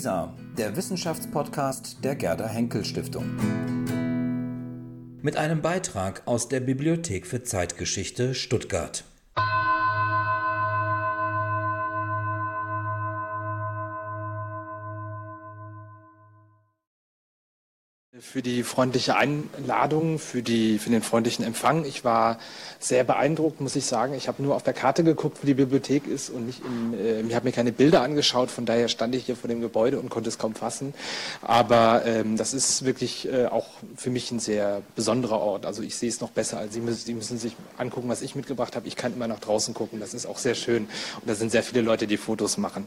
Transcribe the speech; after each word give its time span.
WISA, 0.00 0.32
der 0.56 0.76
Wissenschaftspodcast 0.76 2.02
der 2.02 2.14
Gerda 2.14 2.48
Henkel 2.48 2.86
Stiftung. 2.86 3.26
Mit 5.20 5.36
einem 5.36 5.60
Beitrag 5.60 6.22
aus 6.24 6.48
der 6.48 6.60
Bibliothek 6.60 7.26
für 7.26 7.42
Zeitgeschichte 7.42 8.34
Stuttgart. 8.34 9.04
Für 18.30 18.42
die 18.42 18.62
freundliche 18.62 19.16
Einladung, 19.16 20.20
für, 20.20 20.40
die, 20.40 20.78
für 20.78 20.88
den 20.90 21.02
freundlichen 21.02 21.44
Empfang. 21.44 21.84
Ich 21.84 22.04
war 22.04 22.38
sehr 22.78 23.02
beeindruckt, 23.02 23.60
muss 23.60 23.74
ich 23.74 23.86
sagen. 23.86 24.14
Ich 24.14 24.28
habe 24.28 24.40
nur 24.40 24.54
auf 24.54 24.62
der 24.62 24.72
Karte 24.72 25.02
geguckt, 25.02 25.38
wo 25.42 25.46
die 25.46 25.54
Bibliothek 25.54 26.06
ist 26.06 26.30
und 26.30 26.46
nicht 26.46 26.62
im, 26.64 26.94
äh, 26.94 27.22
ich 27.22 27.34
habe 27.34 27.46
mir 27.46 27.52
keine 27.52 27.72
Bilder 27.72 28.02
angeschaut. 28.02 28.52
Von 28.52 28.66
daher 28.66 28.86
stand 28.86 29.16
ich 29.16 29.26
hier 29.26 29.34
vor 29.34 29.48
dem 29.48 29.60
Gebäude 29.60 29.98
und 29.98 30.10
konnte 30.10 30.28
es 30.28 30.38
kaum 30.38 30.54
fassen. 30.54 30.94
Aber 31.42 32.06
ähm, 32.06 32.36
das 32.36 32.54
ist 32.54 32.84
wirklich 32.84 33.26
äh, 33.26 33.46
auch 33.46 33.66
für 33.96 34.10
mich 34.10 34.30
ein 34.30 34.38
sehr 34.38 34.82
besonderer 34.94 35.40
Ort. 35.40 35.66
Also 35.66 35.82
ich 35.82 35.96
sehe 35.96 36.08
es 36.08 36.20
noch 36.20 36.30
besser 36.30 36.58
als 36.58 36.72
Sie. 36.72 36.80
Müssen, 36.80 37.04
Sie 37.04 37.14
müssen 37.14 37.36
sich 37.36 37.56
angucken, 37.78 38.08
was 38.08 38.22
ich 38.22 38.36
mitgebracht 38.36 38.76
habe. 38.76 38.86
Ich 38.86 38.94
kann 38.94 39.12
immer 39.12 39.26
nach 39.26 39.40
draußen 39.40 39.74
gucken. 39.74 39.98
Das 39.98 40.14
ist 40.14 40.26
auch 40.26 40.38
sehr 40.38 40.54
schön. 40.54 40.84
Und 40.84 41.26
da 41.26 41.34
sind 41.34 41.50
sehr 41.50 41.64
viele 41.64 41.80
Leute, 41.80 42.06
die 42.06 42.16
Fotos 42.16 42.58
machen. 42.58 42.86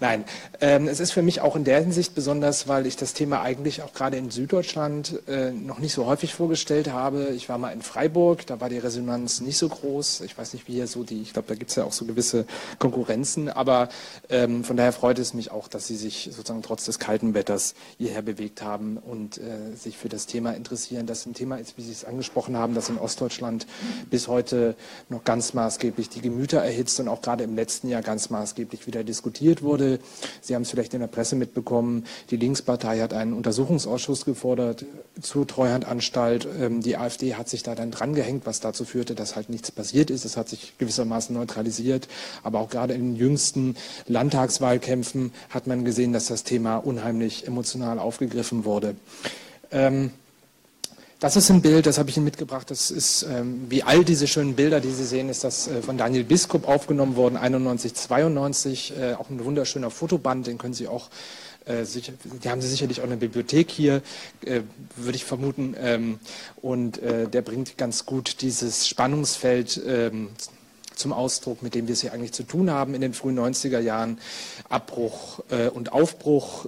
Nein, 0.00 0.24
ähm, 0.60 0.86
es 0.86 1.00
ist 1.00 1.12
für 1.12 1.22
mich 1.22 1.40
auch 1.40 1.56
in 1.56 1.64
der 1.64 1.80
Hinsicht 1.80 2.14
besonders, 2.14 2.68
weil 2.68 2.86
ich 2.86 2.96
das 2.96 3.14
Thema 3.14 3.40
eigentlich 3.40 3.80
auch 3.80 3.94
gerade 3.94 4.18
in 4.18 4.30
Süddeutschland 4.30 4.81
Deutschland 4.82 5.28
äh, 5.28 5.52
noch 5.52 5.78
nicht 5.78 5.92
so 5.92 6.06
häufig 6.06 6.34
vorgestellt 6.34 6.90
habe. 6.92 7.28
Ich 7.36 7.48
war 7.48 7.56
mal 7.56 7.70
in 7.70 7.82
Freiburg, 7.82 8.46
da 8.46 8.60
war 8.60 8.68
die 8.68 8.78
Resonanz 8.78 9.40
nicht 9.40 9.56
so 9.56 9.68
groß. 9.68 10.22
Ich 10.22 10.36
weiß 10.36 10.54
nicht, 10.54 10.66
wie 10.66 10.72
hier 10.72 10.88
so 10.88 11.04
die, 11.04 11.22
ich 11.22 11.32
glaube, 11.32 11.48
da 11.48 11.54
gibt 11.54 11.70
es 11.70 11.76
ja 11.76 11.84
auch 11.84 11.92
so 11.92 12.04
gewisse 12.04 12.46
Konkurrenzen, 12.80 13.48
aber 13.48 13.88
ähm, 14.28 14.64
von 14.64 14.76
daher 14.76 14.92
freut 14.92 15.20
es 15.20 15.34
mich 15.34 15.52
auch, 15.52 15.68
dass 15.68 15.86
Sie 15.86 15.96
sich 15.96 16.30
sozusagen 16.32 16.62
trotz 16.62 16.84
des 16.84 16.98
kalten 16.98 17.34
Wetters 17.34 17.74
hierher 17.96 18.22
bewegt 18.22 18.62
haben 18.62 18.96
und 18.96 19.38
äh, 19.38 19.76
sich 19.76 19.96
für 19.96 20.08
das 20.08 20.26
Thema 20.26 20.52
interessieren. 20.52 21.06
Das 21.06 21.26
ein 21.26 21.34
Thema 21.34 21.56
ist, 21.56 21.78
wie 21.78 21.82
Sie 21.82 21.92
es 21.92 22.04
angesprochen 22.04 22.56
haben, 22.56 22.74
das 22.74 22.88
in 22.88 22.98
Ostdeutschland 22.98 23.66
bis 24.10 24.26
heute 24.26 24.74
noch 25.08 25.22
ganz 25.22 25.54
maßgeblich 25.54 26.08
die 26.08 26.20
Gemüter 26.20 26.58
erhitzt 26.58 26.98
und 26.98 27.06
auch 27.06 27.22
gerade 27.22 27.44
im 27.44 27.54
letzten 27.54 27.88
Jahr 27.88 28.02
ganz 28.02 28.30
maßgeblich 28.30 28.86
wieder 28.86 29.04
diskutiert 29.04 29.62
wurde. 29.62 30.00
Sie 30.40 30.54
haben 30.54 30.62
es 30.62 30.70
vielleicht 30.70 30.94
in 30.94 31.00
der 31.00 31.06
Presse 31.06 31.36
mitbekommen, 31.36 32.04
die 32.30 32.36
Linkspartei 32.36 33.00
hat 33.00 33.14
einen 33.14 33.32
Untersuchungsausschuss 33.32 34.24
gefordert 34.24 34.71
zur 35.20 35.46
Treuhandanstalt. 35.46 36.46
Ähm, 36.60 36.82
die 36.82 36.96
AfD 36.96 37.34
hat 37.34 37.48
sich 37.48 37.62
da 37.62 37.74
dann 37.74 37.90
drangehängt, 37.90 38.46
was 38.46 38.60
dazu 38.60 38.84
führte, 38.84 39.14
dass 39.14 39.36
halt 39.36 39.48
nichts 39.48 39.70
passiert 39.70 40.10
ist. 40.10 40.24
Es 40.24 40.36
hat 40.36 40.48
sich 40.48 40.74
gewissermaßen 40.78 41.34
neutralisiert. 41.34 42.08
Aber 42.42 42.60
auch 42.60 42.70
gerade 42.70 42.94
in 42.94 43.14
den 43.14 43.16
jüngsten 43.16 43.76
Landtagswahlkämpfen 44.06 45.32
hat 45.50 45.66
man 45.66 45.84
gesehen, 45.84 46.12
dass 46.12 46.26
das 46.26 46.44
Thema 46.44 46.76
unheimlich 46.76 47.46
emotional 47.46 47.98
aufgegriffen 47.98 48.64
wurde. 48.64 48.96
Ähm, 49.70 50.10
das 51.22 51.36
ist 51.36 51.50
ein 51.50 51.62
Bild, 51.62 51.86
das 51.86 51.98
habe 51.98 52.10
ich 52.10 52.16
Ihnen 52.16 52.24
mitgebracht. 52.24 52.68
Das 52.68 52.90
ist, 52.90 53.22
ähm, 53.22 53.66
wie 53.68 53.84
all 53.84 54.04
diese 54.04 54.26
schönen 54.26 54.56
Bilder, 54.56 54.80
die 54.80 54.90
Sie 54.90 55.04
sehen, 55.04 55.28
ist 55.28 55.44
das 55.44 55.68
äh, 55.68 55.80
von 55.80 55.96
Daniel 55.96 56.24
Biskup 56.24 56.66
aufgenommen 56.66 57.14
worden, 57.14 57.36
91, 57.36 57.94
92. 57.94 58.94
Äh, 58.98 59.14
auch 59.14 59.30
ein 59.30 59.44
wunderschöner 59.44 59.90
Fotoband, 59.90 60.48
den 60.48 60.58
können 60.58 60.74
Sie 60.74 60.88
auch 60.88 61.10
sicher, 61.84 62.12
die 62.42 62.48
haben 62.48 62.60
sie 62.60 62.68
sicherlich 62.68 63.00
auch 63.00 63.04
in 63.04 63.10
der 63.10 63.16
Bibliothek 63.16 63.70
hier, 63.70 64.02
äh, 64.44 64.62
würde 64.96 65.16
ich 65.16 65.24
vermuten. 65.24 65.74
Ähm, 65.78 66.18
und 66.60 66.98
äh, 67.02 67.28
der 67.28 67.42
bringt 67.42 67.78
ganz 67.78 68.06
gut 68.06 68.42
dieses 68.42 68.88
Spannungsfeld 68.88 69.80
ähm, 69.86 70.30
zum 70.94 71.12
Ausdruck, 71.12 71.62
mit 71.62 71.74
dem 71.74 71.86
wir 71.86 71.94
es 71.94 72.00
hier 72.00 72.12
eigentlich 72.12 72.32
zu 72.32 72.42
tun 72.42 72.70
haben 72.70 72.94
in 72.94 73.00
den 73.00 73.14
frühen 73.14 73.38
90er 73.38 73.80
Jahren. 73.80 74.18
Abbruch 74.68 75.40
äh, 75.50 75.68
und 75.68 75.92
Aufbruch. 75.92 76.66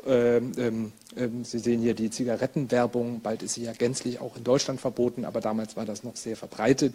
Äh, 1.16 1.24
ähm, 1.24 1.44
Sie 1.44 1.58
sehen 1.58 1.80
hier 1.80 1.94
die 1.94 2.10
Zigarettenwerbung. 2.10 3.20
Bald 3.20 3.42
ist 3.42 3.54
sie 3.54 3.64
ja 3.64 3.72
gänzlich 3.72 4.20
auch 4.20 4.36
in 4.36 4.44
Deutschland 4.44 4.80
verboten, 4.80 5.24
aber 5.24 5.40
damals 5.40 5.76
war 5.76 5.84
das 5.84 6.04
noch 6.04 6.16
sehr 6.16 6.36
verbreitet. 6.36 6.94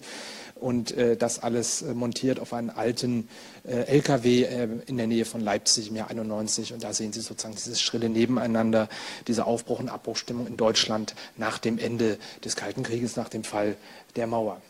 Und 0.56 0.92
äh, 0.92 1.16
das 1.18 1.40
alles 1.42 1.82
äh, 1.82 1.94
montiert 1.94 2.40
auf 2.40 2.54
einen 2.54 2.70
alten 2.70 3.28
äh, 3.68 3.84
LKW 3.84 4.48
in 4.86 4.98
der 4.98 5.08
Nähe 5.08 5.26
von 5.26 5.42
Leipzig 5.42 5.90
im 5.90 5.96
Jahr 5.96 6.10
91. 6.10 6.74
Und 6.74 6.84
da 6.84 6.94
sehen 6.94 7.14
Sie 7.14 7.22
sozusagen 7.22 7.56
dieses 7.56 7.82
schrille 7.82 8.10
Nebeneinander, 8.10 8.90
diese 9.28 9.46
Aufbruch- 9.46 9.80
und 9.80 9.90
Abbruchstimmung 9.90 10.48
in 10.48 10.58
Deutschland 10.58 11.16
nach 11.38 11.58
dem 11.58 11.78
Ende 11.78 12.18
des 12.44 12.56
Kalten 12.56 12.84
Krieges, 12.84 13.16
nach 13.16 13.30
dem 13.30 13.44
Fall 13.44 13.76
der 14.16 14.28
Mauer. 14.28 14.62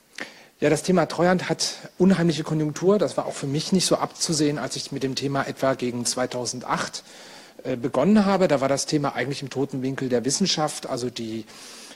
Ja, 0.60 0.70
das 0.70 0.84
Thema 0.84 1.06
Treuhand 1.06 1.48
hat 1.50 1.76
unheimliche 1.98 2.44
Konjunktur. 2.44 3.00
Das 3.00 3.16
war 3.16 3.26
auch 3.26 3.34
für 3.34 3.48
mich 3.48 3.72
nicht 3.72 3.86
so 3.86 3.96
abzusehen, 3.96 4.58
als 4.58 4.76
ich 4.76 4.92
mit 4.92 5.04
dem 5.04 5.16
Thema 5.16 5.48
etwa 5.48 5.74
gegen 5.74 6.06
2008 6.06 6.98
äh, 6.98 7.29
begonnen 7.82 8.26
habe. 8.26 8.48
Da 8.48 8.62
war 8.62 8.70
das 8.70 8.86
Thema 8.86 9.16
eigentlich 9.16 9.42
im 9.42 9.50
toten 9.50 9.82
Winkel 9.82 10.10
der 10.10 10.26
Wissenschaft. 10.26 10.88
Also 10.88 11.10
die 11.10 11.46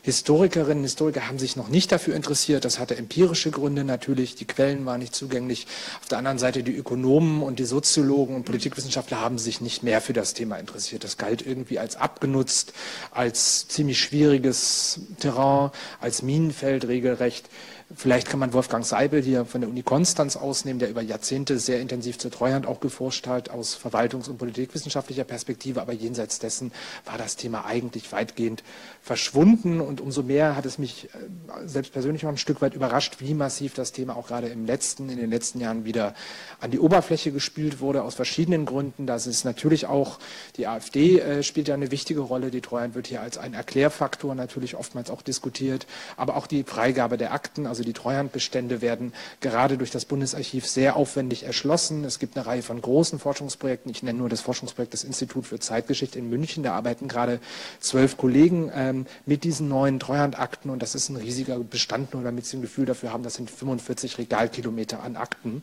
Historikerinnen 0.06 0.80
und 0.80 0.84
Historiker 0.84 1.30
haben 1.30 1.40
sich 1.40 1.56
noch 1.56 1.70
nicht 1.70 1.90
dafür 1.94 2.14
interessiert. 2.14 2.66
Das 2.66 2.78
hatte 2.78 2.98
empirische 2.98 3.52
Gründe 3.52 3.86
natürlich. 3.86 4.36
Die 4.36 4.44
Quellen 4.44 4.86
waren 4.86 5.00
nicht 5.00 5.16
zugänglich. 5.16 5.66
Auf 6.02 6.10
der 6.10 6.18
anderen 6.18 6.40
Seite 6.40 6.62
die 6.62 6.76
Ökonomen 6.76 7.42
und 7.42 7.58
die 7.58 7.64
Soziologen 7.64 8.36
und 8.36 8.44
Politikwissenschaftler 8.44 9.22
haben 9.22 9.38
sich 9.38 9.62
nicht 9.62 9.82
mehr 9.82 10.02
für 10.02 10.12
das 10.12 10.34
Thema 10.34 10.58
interessiert. 10.58 11.06
Das 11.06 11.18
galt 11.18 11.46
irgendwie 11.48 11.80
als 11.80 11.96
abgenutzt, 11.96 12.74
als 13.12 13.70
ziemlich 13.70 14.02
schwieriges 14.02 15.00
Terrain, 15.20 15.72
als 16.02 16.22
Minenfeld 16.22 16.86
regelrecht. 16.86 17.48
Vielleicht 17.96 18.28
kann 18.28 18.40
man 18.40 18.54
Wolfgang 18.54 18.86
Seibel 18.86 19.22
hier 19.22 19.46
von 19.46 19.62
der 19.62 19.70
Uni 19.70 19.84
Konstanz 19.84 20.36
ausnehmen, 20.36 20.80
der 20.80 20.90
über 20.90 21.02
Jahrzehnte 21.02 21.60
sehr 21.60 21.80
intensiv 21.80 22.18
zur 22.18 22.32
Treuhand 22.32 22.66
auch 22.66 22.80
geforscht 22.80 23.28
hat, 23.28 23.50
aus 23.50 23.78
verwaltungs- 23.78 24.30
und 24.30 24.38
politikwissenschaftlicher 24.38 25.24
Perspektive. 25.24 25.82
Aber 25.82 25.94
jenseits 25.94 26.40
dessen 26.40 26.72
war 27.06 27.18
das 27.18 27.36
Thema 27.36 27.66
eigentlich 27.66 28.12
weitgehend 28.12 28.64
verschwunden. 29.04 29.82
Und 29.82 30.00
umso 30.00 30.24
mehr 30.24 30.56
hat 30.56 30.66
es 30.66 30.78
mich 30.78 31.10
äh, 31.14 31.68
selbst 31.68 31.92
persönlich 31.92 32.24
noch 32.24 32.30
ein 32.30 32.38
Stück 32.38 32.62
weit 32.62 32.74
überrascht, 32.74 33.18
wie 33.20 33.34
massiv 33.34 33.74
das 33.74 33.92
Thema 33.92 34.16
auch 34.16 34.28
gerade 34.28 34.48
im 34.48 34.66
letzten, 34.66 35.10
in 35.10 35.18
den 35.18 35.30
letzten 35.30 35.60
Jahren 35.60 35.84
wieder 35.84 36.16
an 36.62 36.72
die 36.72 36.80
Oberfläche 36.80 37.34
gespült 37.34 37.82
wurde, 37.82 38.04
aus 38.04 38.16
verschiedenen 38.16 38.66
Gründen. 38.66 39.06
Das 39.06 39.28
ist 39.28 39.44
natürlich 39.44 39.88
auch, 39.88 40.20
die 40.56 40.68
AfD 40.68 41.20
äh, 41.20 41.44
spielt 41.44 41.68
ja 41.68 41.74
eine 41.74 41.92
wichtige 41.92 42.22
Rolle. 42.22 42.50
Die 42.50 42.62
Treuhand 42.62 42.96
wird 42.96 43.08
hier 43.08 43.22
als 43.22 43.38
ein 43.38 43.54
Erklärfaktor 43.54 44.36
natürlich 44.36 44.76
oftmals 44.76 45.10
auch 45.10 45.22
diskutiert. 45.22 45.86
Aber 46.16 46.38
auch 46.38 46.48
die 46.48 46.64
Freigabe 46.64 47.18
der 47.18 47.34
Akten, 47.34 47.68
also 47.68 47.84
die 47.84 47.94
Treuhandbestände 47.94 48.82
werden 48.82 49.12
gerade 49.42 49.78
durch 49.78 49.92
das 49.92 50.06
Bundesarchiv 50.06 50.66
sehr 50.66 50.96
aufwendig 50.96 51.44
erschlossen. 51.44 52.06
Es 52.06 52.20
gibt 52.20 52.38
eine 52.38 52.46
Reihe 52.46 52.62
von 52.62 52.82
großen 52.82 53.20
Forschungsprojekten. 53.20 53.92
Ich 53.92 54.02
nenne 54.02 54.20
nur 54.20 54.30
das 54.30 54.40
Forschungsprojekt 54.40 54.94
des 54.94 55.04
Instituts 55.04 55.50
für 55.50 55.60
Zeitgeschichte 55.60 56.18
in 56.18 56.30
München. 56.30 56.64
Da 56.64 56.74
arbeiten 56.74 57.10
gerade 57.10 57.42
zwölf 57.82 58.16
Kollegen 58.16 58.72
ähm, 58.94 59.06
mit 59.26 59.44
diesen 59.44 59.68
neuen 59.68 60.00
Treuhandakten 60.00 60.72
und 60.72 60.82
das 60.82 60.96
ist 60.96 61.10
ein 61.10 61.16
riesiger 61.16 61.58
Bestand, 61.60 62.14
nur 62.14 62.24
damit 62.24 62.46
Sie 62.46 62.58
ein 62.58 62.62
Gefühl 62.62 62.86
dafür 62.86 63.12
haben, 63.12 63.24
das 63.24 63.36
sind 63.36 63.50
45 63.50 64.18
Regalkilometer 64.18 65.04
an 65.04 65.16
Akten. 65.16 65.62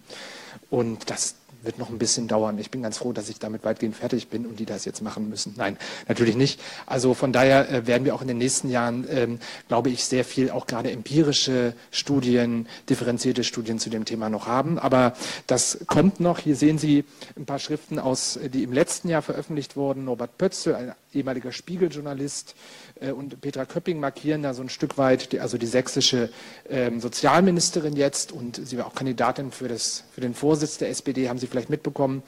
Und 0.69 1.11
das 1.11 1.35
wird 1.63 1.79
noch 1.79 1.91
ein 1.91 1.99
bisschen 1.99 2.29
dauern. 2.29 2.59
Ich 2.59 2.71
bin 2.71 2.83
ganz 2.83 2.99
froh, 2.99 3.13
dass 3.13 3.29
ich 3.29 3.39
damit 3.39 3.65
weitgehend 3.65 3.97
fertig 3.97 4.29
bin 4.29 4.47
und 4.47 4.59
die 4.59 4.65
das 4.65 4.85
jetzt 4.85 5.03
machen 5.03 5.29
müssen. 5.29 5.55
Nein, 5.57 5.77
natürlich 6.09 6.37
nicht. 6.37 6.61
Also 6.87 7.15
von 7.15 7.33
daher 7.33 7.71
äh, 7.71 7.87
werden 7.87 8.05
wir 8.05 8.15
auch 8.15 8.23
in 8.23 8.29
den 8.29 8.39
nächsten 8.39 8.71
Jahren, 8.71 9.07
ähm, 9.11 9.39
glaube 9.69 9.91
ich, 9.91 10.05
sehr 10.05 10.25
viel 10.25 10.51
auch 10.51 10.67
gerade 10.67 10.91
empirische 10.91 11.75
Studien, 11.91 12.67
differenzierte 12.89 13.45
Studien 13.45 13.79
zu 13.79 13.91
dem 13.91 14.05
Thema 14.05 14.31
noch 14.31 14.47
haben. 14.47 14.79
Aber 14.79 15.15
das 15.47 15.81
kommt 15.87 16.21
noch. 16.21 16.39
Hier 16.39 16.57
sehen 16.57 16.79
Sie 16.79 17.05
ein 17.37 17.47
paar 17.47 17.59
Schriften 17.59 17.99
aus, 17.99 18.39
die 18.43 18.63
im 18.63 18.73
letzten 18.73 19.09
Jahr 19.09 19.23
veröffentlicht 19.23 19.77
wurden. 19.77 20.05
Norbert 20.05 20.39
Pötzl, 20.39 20.75
ein 20.75 20.95
ehemaliger 21.15 21.53
Spiegeljournalist, 21.53 22.55
äh, 23.01 23.13
und 23.13 23.41
Petra 23.41 23.65
Köpping 23.65 24.01
markieren 24.01 24.43
da 24.43 24.55
so 24.55 24.63
ein 24.63 24.69
Stück 24.69 24.99
weit, 24.99 25.33
die, 25.33 25.41
also 25.41 25.59
die 25.59 25.67
sächsische 25.67 26.31
ähm, 26.69 27.01
Sozialministerin 27.01 27.97
jetzt 27.97 28.33
und 28.33 28.61
sie 28.65 28.79
war 28.79 28.87
auch 28.87 28.95
Kandidatin 28.95 29.51
für, 29.51 29.69
das, 29.69 30.05
für 30.13 30.21
den 30.21 30.35
Vorsitz 30.35 30.79
der 30.79 30.91
SPD, 30.91 31.29
haben 31.29 31.39
Sie 31.39 31.47
vielleicht 31.47 31.71
mitbekommen. 31.71 32.23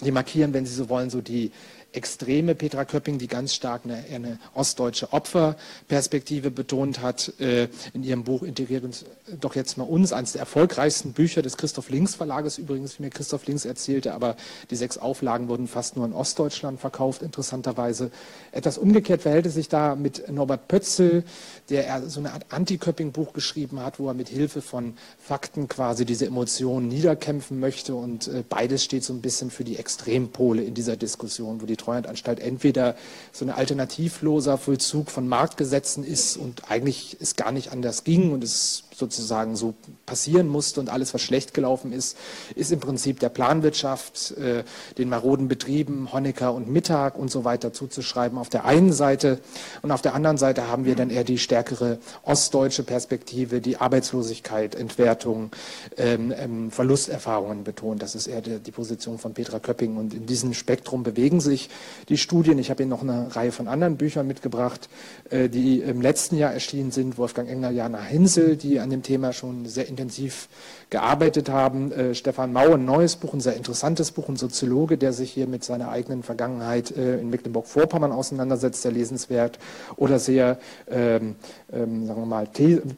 Die 0.00 0.10
markieren, 0.10 0.52
wenn 0.52 0.66
Sie 0.66 0.74
so 0.74 0.88
wollen, 0.88 1.08
so 1.08 1.20
die 1.20 1.52
extreme 1.94 2.54
Petra 2.54 2.84
Köpping, 2.84 3.18
die 3.18 3.28
ganz 3.28 3.54
stark 3.54 3.82
eine, 3.84 4.04
eine 4.12 4.38
ostdeutsche 4.54 5.12
Opferperspektive 5.12 6.50
betont 6.50 7.00
hat. 7.02 7.32
Äh, 7.40 7.68
in 7.92 8.02
ihrem 8.02 8.24
Buch 8.24 8.42
Integriert 8.42 8.84
uns 8.84 9.04
doch 9.40 9.54
jetzt 9.54 9.78
mal 9.78 9.84
uns, 9.84 10.12
eines 10.12 10.32
der 10.32 10.40
erfolgreichsten 10.40 11.12
Bücher 11.12 11.42
des 11.42 11.56
Christoph 11.56 11.90
Links 11.90 12.14
Verlages 12.14 12.58
übrigens, 12.58 12.98
wie 12.98 13.04
mir 13.04 13.10
Christoph 13.10 13.46
Links 13.46 13.64
erzählte, 13.64 14.14
aber 14.14 14.36
die 14.70 14.76
sechs 14.76 14.98
Auflagen 14.98 15.48
wurden 15.48 15.66
fast 15.66 15.96
nur 15.96 16.04
in 16.04 16.12
Ostdeutschland 16.12 16.80
verkauft, 16.80 17.22
interessanterweise. 17.22 18.10
Etwas 18.52 18.78
umgekehrt 18.78 19.22
verhält 19.22 19.46
es 19.46 19.54
sich 19.54 19.68
da 19.68 19.94
mit 19.94 20.30
Norbert 20.30 20.68
Pötzl, 20.68 21.24
der 21.70 22.08
so 22.08 22.20
eine 22.20 22.32
Art 22.32 22.46
Anti-Köpping-Buch 22.50 23.32
geschrieben 23.32 23.80
hat, 23.80 23.98
wo 23.98 24.08
er 24.08 24.14
mit 24.14 24.28
Hilfe 24.28 24.62
von 24.62 24.94
Fakten 25.18 25.68
quasi 25.68 26.04
diese 26.04 26.26
Emotionen 26.26 26.88
niederkämpfen 26.88 27.58
möchte 27.58 27.94
und 27.94 28.28
äh, 28.28 28.44
beides 28.48 28.84
steht 28.84 29.04
so 29.04 29.12
ein 29.12 29.20
bisschen 29.20 29.50
für 29.50 29.64
die 29.64 29.78
Extrempole 29.78 30.62
in 30.62 30.74
dieser 30.74 30.96
Diskussion, 30.96 31.62
wo 31.62 31.66
die 31.66 31.76
Treuhandanstalt 31.84 32.40
entweder 32.40 32.96
so 33.32 33.44
ein 33.44 33.50
alternativloser 33.50 34.58
Vollzug 34.58 35.10
von 35.10 35.28
Marktgesetzen 35.28 36.04
ist 36.04 36.36
und 36.36 36.70
eigentlich 36.70 37.16
es 37.20 37.36
gar 37.36 37.52
nicht 37.52 37.72
anders 37.72 38.04
ging 38.04 38.32
und 38.32 38.42
es 38.42 38.84
sozusagen 38.96 39.56
so 39.56 39.74
passieren 40.06 40.48
musste 40.48 40.80
und 40.80 40.88
alles, 40.88 41.14
was 41.14 41.22
schlecht 41.22 41.54
gelaufen 41.54 41.92
ist, 41.92 42.16
ist 42.54 42.72
im 42.72 42.80
Prinzip 42.80 43.20
der 43.20 43.28
Planwirtschaft, 43.28 44.32
äh, 44.32 44.64
den 44.98 45.08
maroden 45.08 45.48
Betrieben, 45.48 46.12
Honecker 46.12 46.52
und 46.52 46.68
Mittag 46.68 47.18
und 47.18 47.30
so 47.30 47.44
weiter 47.44 47.72
zuzuschreiben 47.72 48.38
auf 48.38 48.48
der 48.48 48.64
einen 48.64 48.92
Seite. 48.92 49.40
Und 49.82 49.90
auf 49.90 50.02
der 50.02 50.14
anderen 50.14 50.38
Seite 50.38 50.68
haben 50.68 50.84
wir 50.84 50.94
dann 50.94 51.10
eher 51.10 51.24
die 51.24 51.38
stärkere 51.38 51.98
ostdeutsche 52.22 52.82
Perspektive, 52.82 53.60
die 53.60 53.76
Arbeitslosigkeit, 53.78 54.74
Entwertung, 54.74 55.50
ähm, 55.96 56.32
ähm, 56.36 56.70
Verlusterfahrungen 56.70 57.64
betont. 57.64 58.02
Das 58.02 58.14
ist 58.14 58.26
eher 58.26 58.40
die, 58.40 58.74
Position 58.74 59.18
von 59.18 59.34
Petra 59.34 59.60
Köpping. 59.60 59.96
Und 59.96 60.14
in 60.14 60.26
diesem 60.26 60.52
Spektrum 60.52 61.02
bewegen 61.02 61.40
sich 61.40 61.70
die 62.08 62.18
Studien. 62.18 62.58
Ich 62.58 62.70
habe 62.70 62.82
Ihnen 62.82 62.90
noch 62.90 63.02
eine 63.02 63.34
Reihe 63.34 63.52
von 63.52 63.68
anderen 63.68 63.96
Büchern 63.96 64.26
mitgebracht, 64.26 64.88
äh, 65.30 65.48
die 65.48 65.80
im 65.80 66.00
letzten 66.00 66.36
Jahr 66.36 66.52
erschienen 66.52 66.90
sind. 66.90 67.18
Wolfgang 67.18 67.48
Engler, 67.48 67.70
Jana 67.70 68.02
Hinsel, 68.02 68.56
die 68.56 68.80
an 68.84 68.90
dem 68.90 69.02
Thema 69.02 69.32
schon 69.32 69.66
sehr 69.66 69.88
intensiv 69.88 70.48
gearbeitet 70.90 71.48
haben. 71.48 71.90
Äh, 71.90 72.14
Stefan 72.14 72.52
Mau, 72.52 72.74
ein 72.74 72.84
neues 72.84 73.16
Buch, 73.16 73.34
ein 73.34 73.40
sehr 73.40 73.56
interessantes 73.56 74.12
Buch, 74.12 74.28
ein 74.28 74.36
Soziologe, 74.36 74.96
der 74.96 75.12
sich 75.12 75.32
hier 75.32 75.48
mit 75.48 75.64
seiner 75.64 75.88
eigenen 75.88 76.22
Vergangenheit 76.22 76.96
äh, 76.96 77.18
in 77.18 77.30
Mecklenburg-Vorpommern 77.30 78.12
auseinandersetzt, 78.12 78.82
sehr 78.82 78.92
lesenswert 78.92 79.58
oder 79.96 80.18
sehr, 80.18 80.58
ähm, 80.88 81.34
ähm, 81.72 82.06
sagen 82.06 82.20
wir 82.20 82.26
mal, 82.26 82.46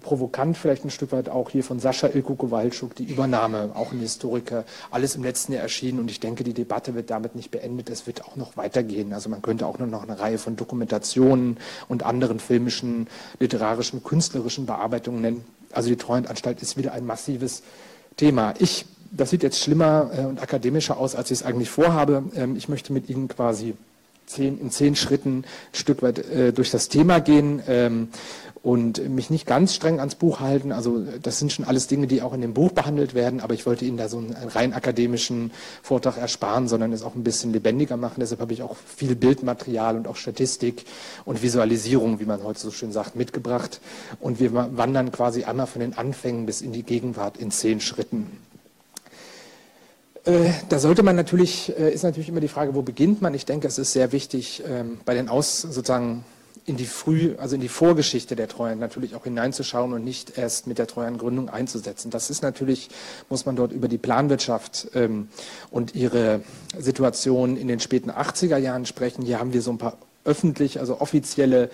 provokant 0.03 0.59
vielleicht 0.59 0.85
ein 0.85 0.91
Stück 0.91 1.13
weit 1.13 1.29
auch 1.29 1.51
hier 1.51 1.65
von 1.65 1.79
Sascha 1.79 2.09
Ilko 2.09 2.35
Kowalczuk, 2.35 2.95
die 2.97 3.05
Übernahme, 3.05 3.71
auch 3.75 3.93
ein 3.93 4.01
Historiker, 4.01 4.65
alles 4.91 5.15
im 5.17 5.23
letzten 5.23 5.53
Jahr 5.53 5.63
erschienen 5.63 6.01
und 6.01 6.11
ich 6.11 6.21
denke, 6.21 6.45
die 6.45 6.53
Debatte 6.53 6.95
wird 6.95 7.11
damit 7.11 7.35
nicht 7.35 7.51
beendet, 7.51 7.89
es 7.89 8.07
wird 8.07 8.25
auch 8.25 8.37
noch 8.37 8.57
weitergehen. 8.57 9.13
Also 9.13 9.31
man 9.31 9.41
könnte 9.41 9.67
auch 9.67 9.79
nur 9.79 9.89
noch 9.89 10.03
eine 10.03 10.19
Reihe 10.19 10.39
von 10.39 10.57
Dokumentationen 10.57 11.59
und 11.89 12.03
anderen 12.05 12.41
filmischen, 12.41 13.07
literarischen, 13.39 14.03
künstlerischen 14.03 14.67
Bearbeitungen 14.67 15.21
nennen. 15.21 15.45
Also 15.77 15.89
die 15.91 15.97
Treuhandanstalt 15.97 16.63
ist 16.63 16.77
wieder 16.77 16.93
ein 16.93 17.05
massives 17.05 17.63
Thema. 18.17 18.55
Ich, 18.59 18.87
das 19.11 19.31
sieht 19.31 19.43
jetzt 19.43 19.61
schlimmer 19.61 20.11
äh, 20.17 20.25
und 20.25 20.41
akademischer 20.43 20.97
aus, 20.97 21.15
als 21.15 21.31
ich 21.31 21.41
es 21.41 21.47
eigentlich 21.47 21.71
vorhabe. 21.71 22.25
Ähm, 22.35 22.57
ich 22.57 22.69
möchte 22.69 22.93
mit 22.93 23.09
Ihnen 23.09 23.29
quasi 23.29 23.75
zehn, 24.27 24.61
in 24.61 24.71
zehn 24.71 24.97
Schritten 24.97 25.39
ein 25.39 25.45
Stück 25.73 26.03
weit 26.03 26.19
äh, 26.19 26.53
durch 26.53 26.71
das 26.71 26.89
Thema 26.89 27.21
gehen. 27.21 27.63
Ähm, 27.67 28.09
und 28.67 29.09
mich 29.09 29.31
nicht 29.31 29.47
ganz 29.47 29.77
streng 29.77 30.01
ans 30.01 30.17
Buch 30.17 30.41
halten. 30.41 30.73
Also 30.73 31.05
das 31.23 31.39
sind 31.39 31.53
schon 31.53 31.65
alles 31.65 31.87
Dinge, 31.87 32.09
die 32.09 32.21
auch 32.21 32.33
in 32.33 32.41
dem 32.41 32.53
Buch 32.53 32.73
behandelt 32.73 33.15
werden, 33.15 33.39
aber 33.39 33.55
ich 33.55 33.65
wollte 33.65 33.85
Ihnen 33.85 33.97
da 33.97 34.09
so 34.09 34.19
einen 34.19 34.35
rein 34.35 34.73
akademischen 34.73 35.53
Vortrag 35.85 36.17
ersparen, 36.19 36.67
sondern 36.67 36.93
es 36.93 37.05
auch 37.05 37.15
ein 37.15 37.23
bisschen 37.23 37.53
lebendiger 37.53 37.97
machen. 37.97 38.17
Deshalb 38.19 38.41
habe 38.41 38.53
ich 38.53 38.63
auch 38.63 38.75
viel 38.75 39.15
Bildmaterial 39.15 39.97
und 39.97 40.09
auch 40.09 40.17
Statistik 40.17 40.85
und 41.25 41.45
Visualisierung, 41.45 42.19
wie 42.19 42.25
man 42.25 42.43
heute 42.43 42.59
so 42.59 42.73
schön 42.73 42.91
sagt, 42.91 43.15
mitgebracht. 43.15 43.81
Und 44.19 44.41
wir 44.41 44.53
wandern 44.53 45.13
quasi 45.13 45.45
einmal 45.45 45.69
von 45.69 45.81
den 45.81 45.97
Anfängen 45.97 46.45
bis 46.45 46.61
in 46.61 46.73
die 46.73 46.83
Gegenwart 46.83 47.37
in 47.37 47.53
zehn 47.53 47.81
Schritten. 47.81 48.27
Äh, 50.27 50.51
da 50.69 50.81
sollte 50.81 51.05
man 51.05 51.15
natürlich, 51.15 51.73
äh, 51.79 51.93
ist 51.93 52.03
natürlich 52.03 52.29
immer 52.29 52.41
die 52.41 52.49
Frage, 52.49 52.75
wo 52.75 52.83
beginnt 52.83 53.23
man? 53.23 53.33
Ich 53.35 53.47
denke, 53.47 53.69
es 53.69 53.79
ist 53.79 53.93
sehr 53.93 54.11
wichtig, 54.11 54.63
ähm, 54.69 54.99
bei 55.05 55.15
den 55.15 55.29
Aus, 55.29 55.63
sozusagen 55.63 56.25
in 56.65 56.77
die 56.77 56.87
Früh, 56.87 57.37
also 57.39 57.55
in 57.55 57.61
die 57.61 57.69
Vorgeschichte 57.69 58.35
der 58.35 58.49
Treuhand 58.49 58.81
natürlich 58.81 59.15
auch 59.15 59.23
hineinzuschauen 59.23 59.93
und 59.93 60.05
nicht 60.05 60.37
erst 60.37 60.67
mit 60.67 60.79
der 60.79 60.89
Treuhandgründung 60.89 61.49
einzusetzen. 61.49 62.11
Das 62.11 62.29
ist 62.29 62.43
natürlich, 62.43 62.89
muss 63.29 63.47
man 63.47 63.55
dort 63.55 63.71
über 63.71 63.87
die 63.87 63.99
Planwirtschaft 63.99 64.89
ähm, 64.97 65.29
und 65.71 65.95
ihre 65.95 66.41
Situation 66.77 67.57
in 67.57 67.69
den 67.69 67.79
späten 67.79 68.11
80er 68.11 68.57
Jahren 68.57 68.85
sprechen. 68.85 69.25
Hier 69.25 69.39
haben 69.39 69.53
wir 69.53 69.63
so 69.63 69.71
ein 69.71 69.79
paar 69.79 69.97
öffentlich, 70.25 70.81
also 70.81 71.01
offizielle 71.01 71.71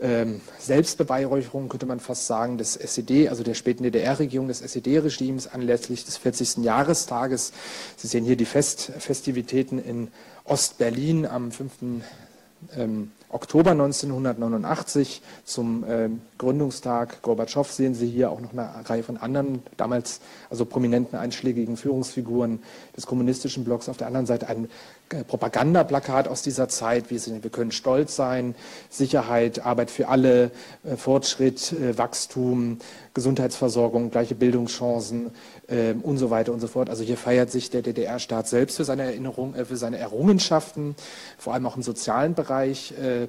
ähm, 0.00 0.40
Selbstbeweihräucherung, 0.58 1.68
könnte 1.68 1.86
man 1.86 2.00
fast 2.00 2.26
sagen, 2.26 2.58
des 2.58 2.74
SED, 2.74 3.28
also 3.28 3.42
der 3.42 3.54
späten 3.54 3.82
DDR-Regierung, 3.82 4.48
des 4.48 4.62
SED-Regimes 4.62 5.46
anlässlich 5.46 6.04
des 6.04 6.16
40. 6.16 6.58
Jahrestages. 6.58 7.52
Sie 7.96 8.06
sehen 8.06 8.24
hier 8.24 8.36
die 8.36 8.44
Fest 8.44 8.92
Festivitäten 8.98 9.78
in 9.78 10.08
Ostberlin 10.44 11.26
am 11.26 11.52
5. 11.52 11.72
Ähm, 12.76 13.12
Oktober 13.30 13.70
1989 13.70 15.22
zum 15.44 15.84
äh, 15.84 16.10
Gründungstag 16.36 17.22
Gorbatschow 17.22 17.70
sehen 17.70 17.94
Sie 17.94 18.08
hier 18.08 18.30
auch 18.30 18.40
noch 18.40 18.52
eine 18.52 18.70
Reihe 18.88 19.02
von 19.02 19.16
anderen, 19.16 19.62
damals 19.76 20.20
also 20.50 20.64
prominenten 20.64 21.18
einschlägigen 21.18 21.76
Führungsfiguren 21.76 22.60
des 22.96 23.06
kommunistischen 23.06 23.64
Blocks. 23.64 23.88
Auf 23.88 23.98
der 23.98 24.08
anderen 24.08 24.26
Seite 24.26 24.48
ein 24.48 24.68
Propagandaplakat 25.10 26.28
aus 26.28 26.42
dieser 26.42 26.68
Zeit. 26.68 27.10
Wir, 27.10 27.18
sind, 27.18 27.42
wir 27.42 27.50
können 27.50 27.72
stolz 27.72 28.14
sein, 28.14 28.54
Sicherheit, 28.88 29.64
Arbeit 29.66 29.90
für 29.90 30.08
alle, 30.08 30.52
äh, 30.84 30.96
Fortschritt, 30.96 31.72
äh, 31.72 31.98
Wachstum, 31.98 32.78
Gesundheitsversorgung, 33.12 34.10
gleiche 34.10 34.36
Bildungschancen 34.36 35.32
äh, 35.66 35.94
und 36.00 36.18
so 36.18 36.30
weiter 36.30 36.52
und 36.52 36.60
so 36.60 36.68
fort. 36.68 36.88
Also 36.90 37.02
hier 37.02 37.16
feiert 37.16 37.50
sich 37.50 37.70
der 37.70 37.82
DDR-Staat 37.82 38.46
selbst 38.46 38.76
für 38.76 38.84
seine 38.84 39.02
Erinnerung, 39.02 39.54
äh, 39.56 39.64
für 39.64 39.76
seine 39.76 39.98
Errungenschaften, 39.98 40.94
vor 41.38 41.54
allem 41.54 41.66
auch 41.66 41.76
im 41.76 41.82
sozialen 41.82 42.34
Bereich. 42.34 42.94
Äh, 43.00 43.24
äh, 43.24 43.28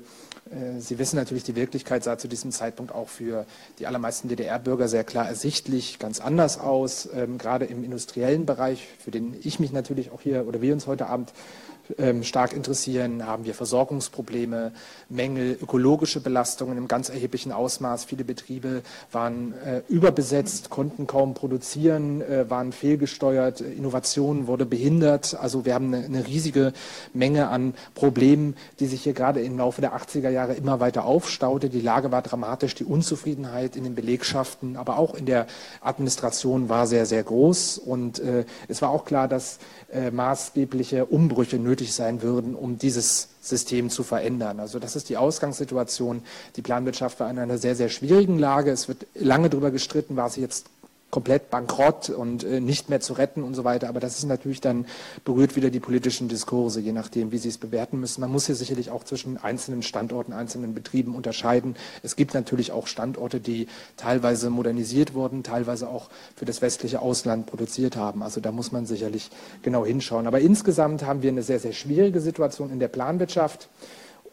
Sie 0.80 1.00
wissen 1.00 1.16
natürlich, 1.16 1.44
die 1.44 1.56
Wirklichkeit 1.56 2.04
sah 2.04 2.18
zu 2.18 2.28
diesem 2.28 2.52
Zeitpunkt 2.52 2.94
auch 2.94 3.10
für 3.10 3.46
die 3.80 3.88
allermeisten 3.88 4.28
DDR-Bürger 4.28 4.88
sehr 4.88 5.04
klar 5.04 5.28
ersichtlich 5.28 6.00
ganz 6.00 6.20
anders 6.20 6.60
aus, 6.60 7.10
ähm, 7.14 7.38
gerade 7.38 7.66
im 7.66 7.84
industriellen 7.84 8.46
Bereich, 8.46 8.88
für 9.00 9.12
den 9.12 9.36
ich 9.42 9.60
mich 9.60 9.72
natürlich 9.72 10.12
auch 10.12 10.22
hier 10.22 10.48
oder 10.48 10.62
wir 10.62 10.74
uns 10.74 10.88
heute 10.88 11.08
Abend 11.08 11.30
ähm, 11.32 11.36
stark 12.22 12.54
interessieren, 12.54 13.26
haben 13.26 13.46
wir 13.46 13.54
Versorgungsprobleme, 13.54 14.72
Mängel, 15.10 15.58
ökologische 15.62 16.22
Belastungen 16.22 16.78
im 16.78 16.88
ganz 16.88 17.10
erheblichen 17.10 17.52
Ausmaß. 17.52 18.06
Viele 18.06 18.24
Betriebe 18.24 18.82
waren 19.12 19.54
äh, 19.66 19.82
überbesetzt, 19.90 20.70
konnten 20.70 21.08
kaum 21.08 21.34
produzieren, 21.34 22.22
äh, 22.22 22.50
waren 22.50 22.72
fehlgesteuert, 22.72 23.62
Innovation 23.62 24.48
wurde 24.48 24.66
behindert. 24.66 25.36
Also 25.40 25.66
wir 25.66 25.74
haben 25.74 25.94
eine, 25.94 26.28
riesige 26.28 26.74
Menge 27.14 27.50
an 27.50 27.74
Problemen, 27.96 28.56
die 28.80 28.88
sich 28.88 29.04
hier 29.04 29.14
gerade 29.14 29.42
im 29.42 29.58
Laufe 29.58 29.82
der 29.82 29.96
80er 29.96 30.30
Jahre 30.30 30.54
immer 30.54 30.80
weiter 30.80 31.06
aufstaute. 31.06 31.70
Die 31.70 31.82
Lage 31.82 32.12
war 32.12 32.22
dramatisch, 32.22 32.76
die 32.76 32.86
Unzufriedenheit 32.86 33.76
in 33.76 33.84
den 33.84 33.96
Belegschaften, 33.96 34.78
aber 34.78 34.98
auch 34.98 35.16
in 35.16 35.26
der 35.26 35.48
Administration 35.82 36.70
war 36.70 36.88
sehr, 36.88 37.06
sehr 37.06 37.24
groß. 37.24 37.80
Und 37.80 38.20
äh, 38.20 38.46
es 38.68 38.82
war 38.82 38.92
auch 38.92 39.06
klar, 39.06 39.28
dass 39.28 39.60
äh, 39.92 40.12
maßgebliche 40.12 41.06
Umbrüche 41.06 41.58
nötig 41.58 41.94
sein 41.94 42.22
würden, 42.22 42.56
um 42.56 42.78
dieses 42.78 43.30
System 43.42 43.90
zu 43.90 44.04
verändern. 44.04 44.60
Also 44.60 44.80
das 44.80 44.96
ist 44.96 45.10
die 45.10 45.18
Ausgangssituation. 45.18 46.22
Die 46.56 46.62
Planwirtschaft 46.62 47.20
war 47.20 47.30
in 47.30 47.40
einer 47.40 47.58
sehr, 47.58 47.76
sehr 47.76 47.90
schwierigen 47.90 48.38
Lage. 48.38 48.72
Es 48.72 48.88
wird 48.88 49.08
lange 49.16 49.50
darüber 49.50 49.72
gestritten, 49.72 50.16
war 50.16 50.30
sie 50.30 50.42
jetzt 50.42 50.68
komplett 51.12 51.50
bankrott 51.50 52.10
und 52.10 52.44
äh, 52.44 52.60
nicht 52.62 52.90
mehr 52.90 53.02
zu 53.02 53.14
retten 53.14 53.44
und 53.44 53.54
so 53.54 53.64
weiter. 53.64 53.90
Aber 53.90 54.00
das 54.00 54.18
ist 54.18 54.24
natürlich 54.24 54.62
dann 54.62 54.86
berührt 55.26 55.56
wieder 55.56 55.70
die 55.70 55.80
politischen 55.80 56.30
Diskurse, 56.30 56.80
je 56.80 56.94
nachdem, 56.94 57.32
wie 57.32 57.38
sie 57.38 57.50
es 57.50 57.58
bewerten 57.58 58.00
müssen. 58.00 58.22
Man 58.22 58.32
muss 58.32 58.48
hier 58.48 58.56
sicherlich 58.56 58.90
auch 58.90 59.04
zwischen 59.04 59.38
einzelnen 59.38 59.84
Standorten, 59.84 60.34
einzelnen 60.34 60.74
Betrieben 60.74 61.14
unterscheiden. 61.14 61.76
Es 62.02 62.16
gibt 62.16 62.34
natürlich 62.34 62.72
auch 62.72 62.88
Standorte, 62.88 63.40
die 63.40 63.68
teilweise 63.98 64.50
modernisiert 64.50 65.14
wurden, 65.14 65.44
teilweise 65.44 65.90
auch 65.90 66.10
für 66.36 66.46
das 66.46 66.62
westliche 66.62 67.02
Ausland 67.02 67.46
produziert 67.46 67.96
haben. 67.98 68.24
Also 68.24 68.40
da 68.40 68.52
muss 68.52 68.72
man 68.72 68.86
sicherlich 68.86 69.30
genau 69.62 69.86
hinschauen. 69.86 70.28
Aber 70.28 70.40
insgesamt 70.40 71.06
haben 71.06 71.22
wir 71.22 71.30
eine 71.30 71.44
sehr, 71.44 71.60
sehr 71.60 71.74
schwierige 71.74 72.22
Situation 72.22 72.72
in 72.72 72.80
der 72.80 72.88
Planwirtschaft. 72.88 73.70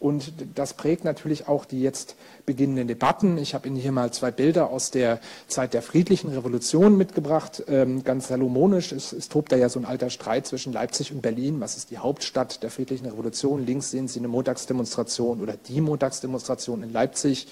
Und 0.00 0.32
das 0.54 0.74
prägt 0.74 1.04
natürlich 1.04 1.48
auch 1.48 1.64
die 1.64 1.80
jetzt 1.80 2.14
beginnenden 2.46 2.86
Debatten. 2.86 3.36
Ich 3.38 3.54
habe 3.54 3.66
Ihnen 3.66 3.76
hier 3.76 3.90
mal 3.90 4.12
zwei 4.12 4.30
Bilder 4.30 4.70
aus 4.70 4.90
der 4.90 5.18
Zeit 5.48 5.74
der 5.74 5.82
friedlichen 5.82 6.30
Revolution 6.30 6.96
mitgebracht. 6.96 7.64
Ähm, 7.68 8.04
ganz 8.04 8.28
salomonisch. 8.28 8.92
Es, 8.92 9.12
es 9.12 9.28
tobt 9.28 9.50
da 9.50 9.56
ja 9.56 9.68
so 9.68 9.80
ein 9.80 9.84
alter 9.84 10.10
Streit 10.10 10.46
zwischen 10.46 10.72
Leipzig 10.72 11.12
und 11.12 11.20
Berlin. 11.20 11.60
Was 11.60 11.76
ist 11.76 11.90
die 11.90 11.98
Hauptstadt 11.98 12.62
der 12.62 12.70
friedlichen 12.70 13.06
Revolution? 13.06 13.66
Links 13.66 13.90
sehen 13.90 14.06
Sie 14.06 14.20
eine 14.20 14.28
Montagsdemonstration 14.28 15.40
oder 15.40 15.54
die 15.56 15.80
Montagsdemonstration 15.80 16.84
in 16.84 16.92
Leipzig. 16.92 17.48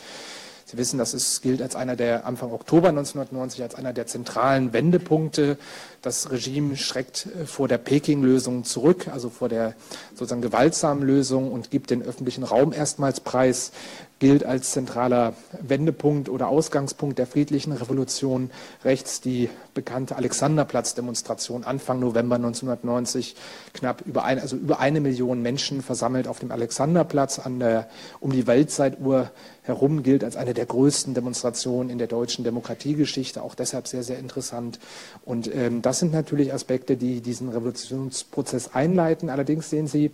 Sie 0.68 0.78
wissen, 0.78 0.98
das 0.98 1.14
ist, 1.14 1.42
gilt 1.42 1.62
als 1.62 1.76
einer 1.76 1.94
der 1.94 2.26
Anfang 2.26 2.50
Oktober 2.50 2.88
1990 2.88 3.62
als 3.62 3.76
einer 3.76 3.92
der 3.92 4.08
zentralen 4.08 4.72
Wendepunkte. 4.72 5.58
Das 6.02 6.32
Regime 6.32 6.76
schreckt 6.76 7.28
äh, 7.40 7.46
vor 7.46 7.68
der 7.68 7.78
Peking-Lösung 7.78 8.64
zurück, 8.64 9.06
also 9.06 9.30
vor 9.30 9.48
der 9.48 9.74
sozusagen 10.14 10.42
gewaltsamen 10.42 11.06
Lösung 11.06 11.52
und 11.52 11.70
gibt 11.70 11.90
den 11.90 12.02
öffentlichen 12.02 12.42
Raum 12.42 12.72
erstmals 12.72 13.20
preis 13.20 13.70
gilt 14.18 14.44
als 14.44 14.70
zentraler 14.70 15.34
Wendepunkt 15.60 16.30
oder 16.30 16.48
Ausgangspunkt 16.48 17.18
der 17.18 17.26
friedlichen 17.26 17.72
Revolution. 17.72 18.50
Rechts 18.82 19.20
die 19.20 19.50
bekannte 19.74 20.16
Alexanderplatz-Demonstration 20.16 21.64
Anfang 21.64 22.00
November 22.00 22.36
1990. 22.36 23.36
Knapp 23.74 24.02
über, 24.06 24.24
ein, 24.24 24.40
also 24.40 24.56
über 24.56 24.80
eine 24.80 25.00
Million 25.00 25.42
Menschen 25.42 25.82
versammelt 25.82 26.28
auf 26.28 26.38
dem 26.38 26.50
Alexanderplatz 26.50 27.38
an 27.38 27.58
der, 27.58 27.88
um 28.20 28.32
die 28.32 28.46
Weltzeituhr 28.46 29.30
herum 29.62 30.02
gilt 30.02 30.24
als 30.24 30.36
eine 30.36 30.54
der 30.54 30.64
größten 30.64 31.12
Demonstrationen 31.12 31.90
in 31.90 31.98
der 31.98 32.06
deutschen 32.06 32.42
Demokratiegeschichte. 32.42 33.42
Auch 33.42 33.54
deshalb 33.54 33.86
sehr, 33.86 34.02
sehr 34.02 34.18
interessant. 34.18 34.78
Und 35.26 35.52
ähm, 35.54 35.82
das 35.82 35.98
sind 35.98 36.12
natürlich 36.12 36.54
Aspekte, 36.54 36.96
die 36.96 37.20
diesen 37.20 37.50
Revolutionsprozess 37.50 38.74
einleiten. 38.74 39.28
Allerdings 39.28 39.68
sehen 39.68 39.88
Sie, 39.88 40.12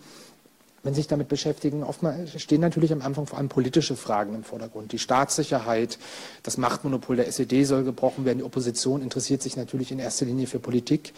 wenn 0.83 0.95
sich 0.95 1.07
damit 1.07 1.29
beschäftigen, 1.29 1.85
oftmals 1.85 2.41
stehen 2.43 2.61
natürlich 2.61 2.93
am 2.93 3.03
Anfang 3.03 3.27
vor 3.27 3.39
allem 3.39 3.49
politische 3.49 3.95
Fragen 3.95 4.35
im 4.35 4.43
Vordergrund. 4.43 4.93
Die 4.93 4.99
Staatssicherheit, 4.99 5.99
das 6.43 6.57
Machtmonopol 6.57 7.17
der 7.17 7.29
SED 7.29 7.65
soll 7.65 7.85
gebrochen 7.85 8.25
werden. 8.25 8.39
Die 8.39 8.45
Opposition 8.45 9.01
interessiert 9.01 9.43
sich 9.43 9.57
natürlich 9.57 9.93
in 9.93 10.01
erster 10.01 10.27
Linie 10.27 10.49
für 10.49 10.59
Politik. 10.59 11.13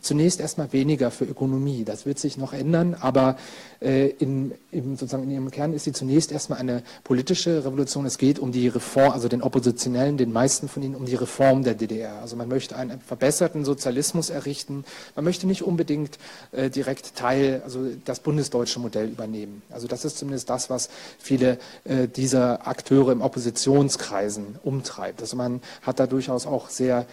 Zunächst 0.00 0.40
erstmal 0.40 0.72
weniger 0.72 1.10
für 1.10 1.24
Ökonomie. 1.24 1.84
Das 1.84 2.06
wird 2.06 2.18
sich 2.18 2.36
noch 2.36 2.52
ändern, 2.52 2.96
aber 2.98 3.36
äh, 3.80 4.08
in, 4.08 4.52
in, 4.70 4.96
sozusagen 4.96 5.24
in 5.24 5.30
ihrem 5.30 5.50
Kern 5.50 5.72
ist 5.72 5.84
sie 5.84 5.92
zunächst 5.92 6.32
erstmal 6.32 6.58
eine 6.58 6.82
politische 7.04 7.64
Revolution. 7.64 8.06
Es 8.06 8.18
geht 8.18 8.38
um 8.38 8.52
die 8.52 8.68
Reform, 8.68 9.12
also 9.12 9.28
den 9.28 9.42
Oppositionellen, 9.42 10.16
den 10.16 10.32
meisten 10.32 10.68
von 10.68 10.82
ihnen, 10.82 10.94
um 10.94 11.06
die 11.06 11.14
Reform 11.14 11.62
der 11.64 11.74
DDR. 11.74 12.20
Also 12.20 12.36
man 12.36 12.48
möchte 12.48 12.76
einen 12.76 13.00
verbesserten 13.00 13.64
Sozialismus 13.64 14.30
errichten. 14.30 14.84
Man 15.14 15.24
möchte 15.24 15.46
nicht 15.46 15.62
unbedingt 15.62 16.18
äh, 16.52 16.70
direkt 16.70 17.14
Teil, 17.14 17.62
also 17.64 17.86
das 18.04 18.20
bundesdeutsche 18.20 18.80
Modell 18.80 19.08
übernehmen. 19.08 19.62
Also 19.70 19.86
das 19.86 20.04
ist 20.04 20.18
zumindest 20.18 20.50
das, 20.50 20.70
was 20.70 20.88
viele 21.18 21.58
äh, 21.84 22.08
dieser 22.08 22.66
Akteure 22.66 23.12
im 23.12 23.22
Oppositionskreisen 23.22 24.56
umtreibt. 24.62 25.20
Also 25.20 25.36
man 25.36 25.60
hat 25.82 26.00
da 26.00 26.06
durchaus 26.06 26.46
auch 26.46 26.68
sehr 26.68 27.06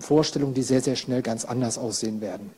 Vorstellungen, 0.00 0.54
die 0.54 0.62
sehr, 0.62 0.80
sehr 0.80 0.96
schnell 0.96 1.22
ganz 1.22 1.44
anders 1.44 1.78
aussehen 1.78 2.20
werden. 2.20 2.50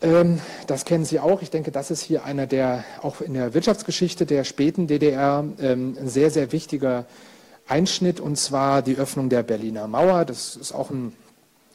Ähm, 0.00 0.40
das 0.66 0.84
kennen 0.84 1.04
Sie 1.04 1.18
auch. 1.18 1.42
Ich 1.42 1.50
denke, 1.50 1.72
das 1.72 1.90
ist 1.90 2.02
hier 2.02 2.24
einer 2.24 2.46
der, 2.46 2.84
auch 3.02 3.20
in 3.20 3.34
der 3.34 3.54
Wirtschaftsgeschichte 3.54 4.26
der 4.26 4.44
späten 4.44 4.86
DDR, 4.86 5.44
ähm, 5.60 5.96
ein 5.98 6.08
sehr, 6.08 6.30
sehr 6.30 6.52
wichtiger 6.52 7.06
Einschnitt, 7.66 8.20
und 8.20 8.36
zwar 8.36 8.82
die 8.82 8.96
Öffnung 8.96 9.28
der 9.28 9.42
Berliner 9.42 9.88
Mauer. 9.88 10.24
Das 10.24 10.56
ist 10.56 10.72
auch 10.72 10.90
ein 10.90 11.12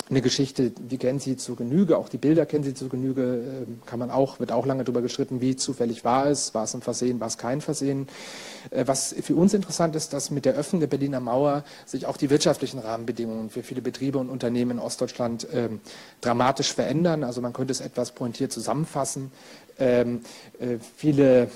eine 0.10 0.22
Geschichte, 0.22 0.72
die 0.72 0.98
kennen 0.98 1.20
Sie 1.20 1.38
zu 1.38 1.56
Genüge, 1.56 1.98
auch 1.98 2.10
die 2.10 2.18
Bilder 2.18 2.46
kennen 2.46 2.64
Sie 2.64 2.74
zu 2.74 2.90
Genüge, 2.90 3.22
ähm, 3.24 3.82
kann 3.86 4.00
man 4.00 4.12
auch, 4.12 4.40
wird 4.40 4.52
auch 4.52 4.66
lange 4.66 4.84
darüber 4.84 5.02
gestritten, 5.02 5.40
wie 5.40 5.56
zufällig 5.56 6.04
war 6.04 6.28
es, 6.28 6.54
war 6.54 6.66
es 6.66 6.74
ein 6.74 6.82
Versehen, 6.82 7.20
war 7.20 7.28
es 7.28 7.38
kein 7.38 7.62
Versehen. 7.62 8.08
Äh, 8.70 8.86
was 8.86 9.16
für 9.22 9.36
uns 9.36 9.54
interessant 9.54 9.96
ist, 9.96 10.12
dass 10.12 10.30
mit 10.30 10.46
der 10.46 10.56
Öffnung 10.56 10.82
der 10.82 10.88
Berliner 10.88 11.20
Mauer 11.20 11.64
sich 11.86 12.06
auch 12.06 12.18
die 12.18 12.30
wirtschaftlichen 12.30 12.80
Rahmenbedingungen 12.80 13.50
für 13.50 13.64
viele 13.64 13.82
Betriebe 13.82 14.18
und 14.18 14.30
Unternehmen 14.30 14.72
in 14.72 14.80
Ostdeutschland 14.80 15.48
ähm, 15.54 15.80
dramatisch 16.20 16.74
verändern. 16.74 17.24
Also 17.24 17.42
man 17.42 17.54
könnte 17.54 17.72
es 17.72 17.80
etwas 17.80 18.12
pointiert 18.12 18.52
zusammenfassen. 18.52 19.32
Ähm, 19.80 20.22
äh, 20.60 20.78
viele 20.98 21.50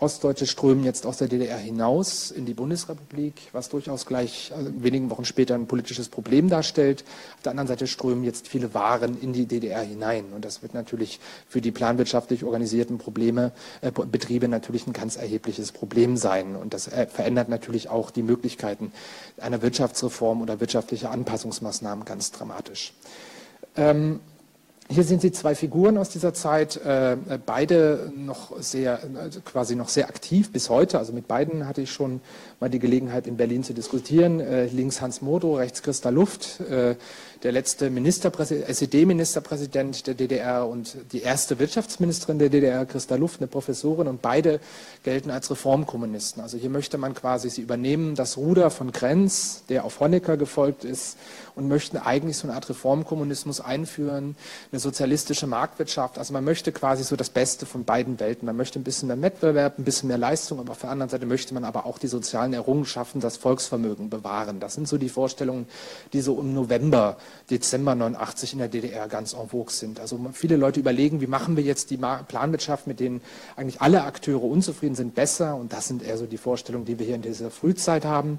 Ostdeutsche 0.00 0.46
strömen 0.46 0.82
jetzt 0.82 1.04
aus 1.04 1.18
der 1.18 1.28
DDR 1.28 1.58
hinaus 1.58 2.30
in 2.30 2.46
die 2.46 2.54
Bundesrepublik, 2.54 3.34
was 3.52 3.68
durchaus 3.68 4.06
gleich 4.06 4.50
also 4.56 4.70
wenigen 4.78 5.10
Wochen 5.10 5.26
später 5.26 5.54
ein 5.54 5.66
politisches 5.66 6.08
Problem 6.08 6.48
darstellt. 6.48 7.04
Auf 7.36 7.42
der 7.42 7.50
anderen 7.50 7.68
Seite 7.68 7.86
strömen 7.86 8.24
jetzt 8.24 8.48
viele 8.48 8.72
Waren 8.72 9.20
in 9.20 9.34
die 9.34 9.44
DDR 9.44 9.82
hinein. 9.82 10.24
Und 10.34 10.46
das 10.46 10.62
wird 10.62 10.72
natürlich 10.72 11.20
für 11.48 11.60
die 11.60 11.70
planwirtschaftlich 11.70 12.44
organisierten 12.44 12.96
Probleme, 12.96 13.52
äh, 13.82 13.92
Betriebe 13.92 14.48
natürlich 14.48 14.86
ein 14.86 14.94
ganz 14.94 15.16
erhebliches 15.16 15.70
Problem 15.70 16.16
sein. 16.16 16.56
Und 16.56 16.72
das 16.72 16.88
äh, 16.88 17.06
verändert 17.06 17.50
natürlich 17.50 17.90
auch 17.90 18.10
die 18.10 18.22
Möglichkeiten 18.22 18.92
einer 19.38 19.60
Wirtschaftsreform 19.60 20.40
oder 20.40 20.60
wirtschaftlicher 20.60 21.10
Anpassungsmaßnahmen 21.10 22.06
ganz 22.06 22.32
dramatisch. 22.32 22.94
Ähm, 23.76 24.20
hier 24.90 25.04
sehen 25.04 25.20
Sie 25.20 25.30
zwei 25.30 25.54
Figuren 25.54 25.96
aus 25.98 26.08
dieser 26.08 26.34
Zeit, 26.34 26.76
äh, 26.84 27.16
beide 27.46 28.12
noch 28.16 28.60
sehr, 28.60 28.98
also 29.14 29.40
quasi 29.40 29.76
noch 29.76 29.88
sehr 29.88 30.08
aktiv 30.08 30.50
bis 30.50 30.68
heute. 30.68 30.98
Also 30.98 31.12
mit 31.12 31.28
beiden 31.28 31.68
hatte 31.68 31.80
ich 31.80 31.92
schon 31.92 32.20
mal 32.58 32.68
die 32.68 32.80
Gelegenheit, 32.80 33.28
in 33.28 33.36
Berlin 33.36 33.62
zu 33.62 33.72
diskutieren. 33.72 34.40
Äh, 34.40 34.66
links 34.66 35.00
Hans 35.00 35.22
Modo, 35.22 35.54
rechts 35.54 35.82
Christa 35.82 36.10
Luft, 36.10 36.60
äh, 36.60 36.96
der 37.42 37.52
letzte 37.52 37.90
SED-Ministerpräsident 37.90 40.06
der 40.06 40.14
DDR 40.14 40.66
und 40.66 40.96
die 41.12 41.22
erste 41.22 41.58
Wirtschaftsministerin 41.58 42.38
der 42.38 42.50
DDR, 42.50 42.84
Christa 42.84 43.16
Luft, 43.16 43.40
eine 43.40 43.46
Professorin. 43.46 44.08
Und 44.08 44.20
beide 44.20 44.60
gelten 45.04 45.30
als 45.30 45.50
Reformkommunisten. 45.50 46.42
Also 46.42 46.58
hier 46.58 46.68
möchte 46.68 46.98
man 46.98 47.14
quasi, 47.14 47.48
sie 47.48 47.62
übernehmen 47.62 48.14
das 48.14 48.36
Ruder 48.36 48.70
von 48.70 48.92
Krenz, 48.92 49.62
der 49.68 49.84
auf 49.84 50.00
Honecker 50.00 50.36
gefolgt 50.36 50.84
ist, 50.84 51.16
und 51.54 51.68
möchten 51.68 51.96
eigentlich 51.96 52.36
so 52.36 52.46
eine 52.46 52.54
Art 52.54 52.68
Reformkommunismus 52.68 53.60
einführen, 53.60 54.36
eine 54.70 54.80
sozialistische 54.80 55.46
Marktwirtschaft. 55.46 56.18
Also 56.18 56.32
man 56.32 56.44
möchte 56.44 56.72
quasi 56.72 57.04
so 57.04 57.16
das 57.16 57.30
Beste 57.30 57.66
von 57.66 57.84
beiden 57.84 58.20
Welten. 58.20 58.46
Man 58.46 58.56
möchte 58.56 58.78
ein 58.78 58.84
bisschen 58.84 59.08
mehr 59.08 59.20
Wettbewerb, 59.20 59.78
ein 59.78 59.84
bisschen 59.84 60.08
mehr 60.08 60.18
Leistung, 60.18 60.60
aber 60.60 60.72
auf 60.72 60.80
der 60.80 60.90
anderen 60.90 61.10
Seite 61.10 61.26
möchte 61.26 61.54
man 61.54 61.64
aber 61.64 61.86
auch 61.86 61.98
die 61.98 62.06
sozialen 62.06 62.52
Errungenschaften, 62.52 63.20
das 63.20 63.36
Volksvermögen 63.36 64.10
bewahren. 64.10 64.60
Das 64.60 64.74
sind 64.74 64.88
so 64.88 64.98
die 64.98 65.08
Vorstellungen, 65.08 65.66
die 66.12 66.20
so 66.20 66.38
im 66.38 66.54
November, 66.54 67.16
Dezember 67.50 67.94
89 67.94 68.52
in 68.52 68.58
der 68.60 68.68
DDR 68.68 69.08
ganz 69.08 69.32
en 69.32 69.48
vogue 69.48 69.72
sind. 69.72 70.00
Also 70.00 70.18
viele 70.32 70.56
Leute 70.56 70.80
überlegen, 70.80 71.20
wie 71.20 71.26
machen 71.26 71.56
wir 71.56 71.64
jetzt 71.64 71.90
die 71.90 71.96
Planwirtschaft, 71.96 72.86
mit 72.86 73.00
denen 73.00 73.20
eigentlich 73.56 73.80
alle 73.80 74.04
Akteure 74.04 74.44
unzufrieden 74.44 74.94
sind, 74.94 75.14
besser. 75.14 75.56
Und 75.56 75.72
das 75.72 75.88
sind 75.88 76.02
eher 76.02 76.18
so 76.18 76.26
die 76.26 76.38
Vorstellungen, 76.38 76.84
die 76.84 76.98
wir 76.98 77.06
hier 77.06 77.16
in 77.16 77.22
dieser 77.22 77.50
Frühzeit 77.50 78.04
haben. 78.04 78.38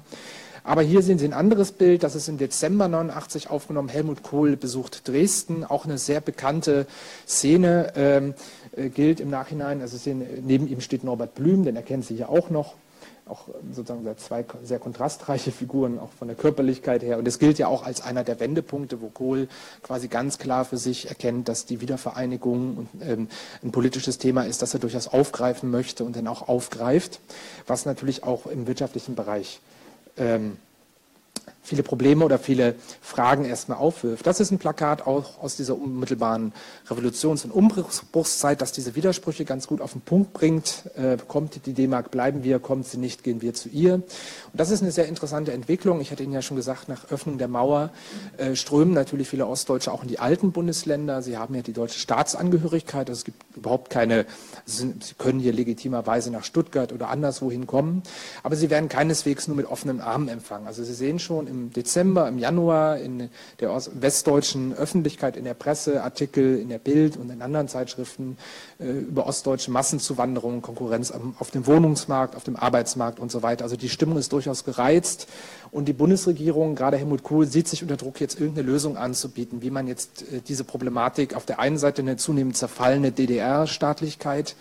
Aber 0.64 0.82
hier 0.82 1.02
sehen 1.02 1.18
Sie 1.18 1.24
ein 1.24 1.32
anderes 1.32 1.72
Bild, 1.72 2.04
das 2.04 2.14
ist 2.14 2.28
im 2.28 2.38
Dezember 2.38 2.86
89 2.86 3.50
aufgenommen. 3.50 3.88
Helmut 3.88 4.22
Kohl 4.22 4.56
besucht 4.56 5.08
Dresden, 5.08 5.64
auch 5.64 5.84
eine 5.84 5.98
sehr 5.98 6.20
bekannte 6.20 6.86
Szene, 7.26 7.92
ähm, 7.96 8.34
äh, 8.76 8.88
gilt 8.88 9.18
im 9.18 9.28
Nachhinein. 9.28 9.80
Also 9.80 9.96
sehen, 9.96 10.24
neben 10.46 10.68
ihm 10.68 10.80
steht 10.80 11.02
Norbert 11.02 11.34
Blüm, 11.34 11.64
den 11.64 11.74
erkennen 11.74 12.02
Sie 12.02 12.14
hier 12.14 12.28
auch 12.28 12.48
noch. 12.48 12.74
Auch 13.26 13.48
sozusagen 13.72 14.04
zwei 14.18 14.44
sehr 14.64 14.80
kontrastreiche 14.80 15.52
Figuren, 15.52 15.98
auch 15.98 16.10
von 16.10 16.26
der 16.28 16.36
Körperlichkeit 16.36 17.02
her. 17.02 17.18
Und 17.18 17.28
es 17.28 17.38
gilt 17.38 17.58
ja 17.58 17.68
auch 17.68 17.84
als 17.84 18.00
einer 18.00 18.24
der 18.24 18.40
Wendepunkte, 18.40 19.00
wo 19.00 19.08
Kohl 19.08 19.48
quasi 19.82 20.08
ganz 20.08 20.38
klar 20.38 20.64
für 20.64 20.76
sich 20.76 21.08
erkennt, 21.08 21.48
dass 21.48 21.64
die 21.64 21.80
Wiedervereinigung 21.80 22.88
ähm, 23.00 23.28
ein 23.62 23.70
politisches 23.70 24.18
Thema 24.18 24.42
ist, 24.42 24.60
das 24.60 24.74
er 24.74 24.80
durchaus 24.80 25.06
aufgreifen 25.06 25.70
möchte 25.70 26.04
und 26.04 26.16
dann 26.16 26.26
auch 26.26 26.48
aufgreift, 26.48 27.20
was 27.66 27.86
natürlich 27.86 28.24
auch 28.24 28.46
im 28.46 28.66
wirtschaftlichen 28.66 29.14
Bereich 29.14 29.60
ähm, 30.16 30.56
viele 31.62 31.82
Probleme 31.82 32.24
oder 32.24 32.38
viele 32.38 32.74
Fragen 33.00 33.44
erstmal 33.44 33.78
aufwirft. 33.78 34.26
Das 34.26 34.40
ist 34.40 34.50
ein 34.50 34.58
Plakat 34.58 35.06
auch 35.06 35.40
aus 35.40 35.56
dieser 35.56 35.78
unmittelbaren 35.78 36.52
Revolutions- 36.90 37.44
und 37.44 37.52
Umbruchszeit, 37.52 38.60
das 38.60 38.72
diese 38.72 38.96
Widersprüche 38.96 39.44
ganz 39.44 39.68
gut 39.68 39.80
auf 39.80 39.92
den 39.92 40.00
Punkt 40.00 40.32
bringt. 40.32 40.90
Äh, 40.96 41.16
kommt 41.28 41.64
die 41.64 41.72
D-Mark, 41.72 42.10
bleiben 42.10 42.42
wir, 42.42 42.58
kommt 42.58 42.86
sie 42.86 42.98
nicht, 42.98 43.22
gehen 43.22 43.42
wir 43.42 43.54
zu 43.54 43.68
ihr. 43.68 43.94
Und 43.94 44.04
das 44.52 44.70
ist 44.70 44.82
eine 44.82 44.90
sehr 44.90 45.06
interessante 45.06 45.52
Entwicklung. 45.52 46.00
Ich 46.00 46.10
hatte 46.10 46.24
Ihnen 46.24 46.32
ja 46.32 46.42
schon 46.42 46.56
gesagt, 46.56 46.88
nach 46.88 47.10
Öffnung 47.10 47.38
der 47.38 47.48
Mauer 47.48 47.90
äh, 48.38 48.56
strömen 48.56 48.92
natürlich 48.92 49.28
viele 49.28 49.46
Ostdeutsche 49.46 49.92
auch 49.92 50.02
in 50.02 50.08
die 50.08 50.18
alten 50.18 50.50
Bundesländer. 50.50 51.22
Sie 51.22 51.38
haben 51.38 51.54
ja 51.54 51.62
die 51.62 51.72
deutsche 51.72 52.00
Staatsangehörigkeit. 52.00 53.08
Also 53.08 53.20
es 53.20 53.24
gibt 53.24 53.56
überhaupt 53.56 53.90
keine, 53.90 54.26
sie 54.66 54.94
können 55.16 55.38
hier 55.38 55.52
legitimerweise 55.52 56.32
nach 56.32 56.44
Stuttgart 56.44 56.92
oder 56.92 57.08
anderswohin 57.08 57.68
kommen. 57.68 58.02
Aber 58.42 58.56
sie 58.56 58.68
werden 58.68 58.88
keineswegs 58.88 59.46
nur 59.46 59.56
mit 59.56 59.66
offenen 59.66 60.00
Armen 60.00 60.28
empfangen. 60.28 60.66
Also 60.66 60.82
Sie 60.82 60.94
sehen 60.94 61.18
schon, 61.18 61.46
im 61.52 61.72
Dezember, 61.72 62.26
im 62.26 62.38
Januar 62.38 62.98
in 62.98 63.28
der 63.60 63.70
westdeutschen 63.94 64.72
Öffentlichkeit, 64.72 65.36
in 65.36 65.44
der 65.44 65.54
Presse, 65.54 66.02
Artikel 66.02 66.58
in 66.58 66.68
der 66.68 66.78
Bild 66.78 67.16
und 67.16 67.30
in 67.30 67.42
anderen 67.42 67.68
Zeitschriften 67.68 68.38
äh, 68.80 68.86
über 68.86 69.26
ostdeutsche 69.26 69.70
Massenzuwanderung, 69.70 70.62
Konkurrenz 70.62 71.12
auf 71.38 71.50
dem 71.50 71.66
Wohnungsmarkt, 71.66 72.34
auf 72.34 72.44
dem 72.44 72.56
Arbeitsmarkt 72.56 73.20
und 73.20 73.30
so 73.30 73.42
weiter. 73.42 73.64
Also 73.64 73.76
die 73.76 73.88
Stimmung 73.88 74.18
ist 74.18 74.32
durchaus 74.32 74.64
gereizt 74.64 75.28
und 75.70 75.86
die 75.86 75.92
Bundesregierung, 75.92 76.74
gerade 76.74 76.96
Helmut 76.96 77.22
Kohl, 77.22 77.46
sieht 77.46 77.68
sich 77.68 77.82
unter 77.82 77.96
Druck, 77.96 78.20
jetzt 78.20 78.40
irgendeine 78.40 78.66
Lösung 78.66 78.96
anzubieten, 78.96 79.62
wie 79.62 79.70
man 79.70 79.86
jetzt 79.86 80.22
äh, 80.32 80.40
diese 80.46 80.64
Problematik 80.64 81.34
auf 81.36 81.44
der 81.44 81.60
einen 81.60 81.78
Seite 81.78 82.02
eine 82.02 82.16
zunehmend 82.16 82.56
zerfallene 82.56 83.12
DDR-Staatlichkeit 83.12 84.56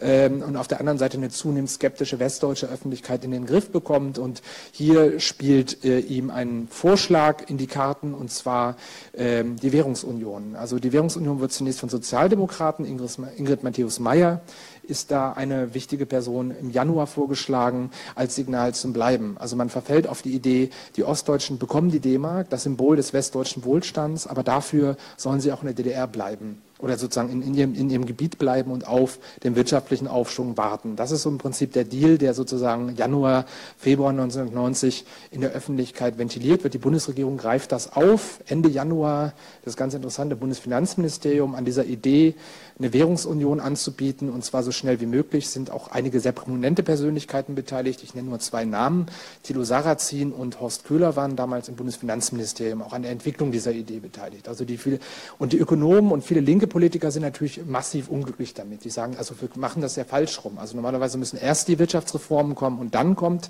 ähm, 0.00 0.42
und 0.42 0.56
auf 0.56 0.68
der 0.68 0.80
anderen 0.80 0.98
Seite 0.98 1.16
eine 1.16 1.30
zunehmend 1.30 1.70
skeptische 1.70 2.18
westdeutsche 2.18 2.68
Öffentlichkeit 2.68 3.24
in 3.24 3.30
den 3.30 3.46
Griff 3.46 3.70
bekommt. 3.70 4.18
Und 4.18 4.42
hier 4.72 5.20
spielt 5.20 5.84
äh, 5.84 5.98
ihm 6.00 6.30
ein 6.30 6.68
Vorschlag 6.70 7.48
in 7.48 7.58
die 7.58 7.66
Karten, 7.66 8.14
und 8.14 8.30
zwar 8.30 8.76
ähm, 9.14 9.56
die 9.56 9.72
Währungsunion. 9.72 10.56
Also 10.56 10.78
die 10.78 10.92
Währungsunion 10.92 11.40
wird 11.40 11.52
zunächst 11.52 11.80
von 11.80 11.88
Sozialdemokraten, 11.88 12.84
Ingrid, 12.84 13.18
Ingrid 13.36 13.62
Matthäus-Meyer, 13.62 14.40
ist 14.82 15.10
da 15.10 15.32
eine 15.32 15.74
wichtige 15.74 16.06
Person 16.06 16.54
im 16.60 16.70
Januar 16.70 17.06
vorgeschlagen 17.06 17.90
als 18.14 18.36
Signal 18.36 18.74
zum 18.74 18.92
Bleiben. 18.92 19.36
Also 19.38 19.56
man 19.56 19.68
verfällt 19.68 20.06
auf 20.06 20.22
die 20.22 20.32
Idee, 20.32 20.70
die 20.96 21.04
Ostdeutschen 21.04 21.58
bekommen 21.58 21.90
die 21.90 22.00
D-Mark, 22.00 22.50
das 22.50 22.62
Symbol 22.62 22.96
des 22.96 23.12
westdeutschen 23.12 23.64
Wohlstands, 23.64 24.26
aber 24.26 24.42
dafür 24.42 24.96
sollen 25.16 25.40
sie 25.40 25.52
auch 25.52 25.62
in 25.62 25.66
der 25.66 25.74
DDR 25.74 26.06
bleiben 26.06 26.62
oder 26.78 26.98
sozusagen 26.98 27.30
in, 27.30 27.42
in, 27.42 27.54
ihrem, 27.54 27.74
in 27.74 27.90
ihrem 27.90 28.06
Gebiet 28.06 28.38
bleiben 28.38 28.70
und 28.70 28.86
auf 28.86 29.18
den 29.42 29.56
wirtschaftlichen 29.56 30.08
Aufschwung 30.08 30.56
warten. 30.56 30.96
Das 30.96 31.10
ist 31.10 31.22
so 31.22 31.30
im 31.30 31.38
Prinzip 31.38 31.72
der 31.72 31.84
Deal, 31.84 32.18
der 32.18 32.34
sozusagen 32.34 32.94
Januar, 32.96 33.46
Februar 33.78 34.10
1990 34.10 35.04
in 35.30 35.40
der 35.40 35.52
Öffentlichkeit 35.52 36.18
ventiliert 36.18 36.64
wird. 36.64 36.74
Die 36.74 36.78
Bundesregierung 36.78 37.36
greift 37.38 37.72
das 37.72 37.92
auf. 37.92 38.40
Ende 38.46 38.68
Januar, 38.68 39.32
das 39.64 39.76
ganz 39.76 39.94
interessante 39.94 40.36
Bundesfinanzministerium 40.36 41.54
an 41.54 41.64
dieser 41.64 41.84
Idee 41.84 42.34
eine 42.78 42.92
Währungsunion 42.92 43.60
anzubieten 43.60 44.28
und 44.28 44.44
zwar 44.44 44.62
so 44.62 44.70
schnell 44.70 45.00
wie 45.00 45.06
möglich. 45.06 45.48
Sind 45.48 45.70
auch 45.70 45.88
einige 45.88 46.20
sehr 46.20 46.32
prominente 46.32 46.82
Persönlichkeiten 46.82 47.54
beteiligt. 47.54 48.02
Ich 48.02 48.14
nenne 48.14 48.28
nur 48.28 48.38
zwei 48.38 48.64
Namen. 48.64 49.06
Thilo 49.42 49.64
Sarrazin 49.64 50.32
und 50.32 50.60
Horst 50.60 50.84
Köhler 50.84 51.16
waren 51.16 51.36
damals 51.36 51.68
im 51.68 51.76
Bundesfinanzministerium 51.76 52.82
auch 52.82 52.92
an 52.92 53.02
der 53.02 53.12
Entwicklung 53.12 53.50
dieser 53.50 53.72
Idee 53.72 54.00
beteiligt. 54.00 54.48
Also 54.48 54.64
die 54.64 54.76
viele, 54.76 54.98
und 55.38 55.52
die 55.52 55.58
Ökonomen 55.58 56.12
und 56.12 56.22
viele 56.22 56.40
linke 56.40 56.66
Politiker 56.66 57.10
sind 57.10 57.22
natürlich 57.22 57.64
massiv 57.64 58.08
unglücklich 58.08 58.52
damit. 58.52 58.84
Die 58.84 58.90
sagen, 58.90 59.16
also 59.16 59.34
wir 59.40 59.48
machen 59.56 59.80
das 59.80 59.96
ja 59.96 60.04
falsch 60.04 60.44
rum. 60.44 60.58
Also 60.58 60.76
normalerweise 60.76 61.16
müssen 61.16 61.38
erst 61.38 61.68
die 61.68 61.78
Wirtschaftsreformen 61.78 62.54
kommen 62.54 62.78
und 62.78 62.94
dann 62.94 63.16
kommt 63.16 63.48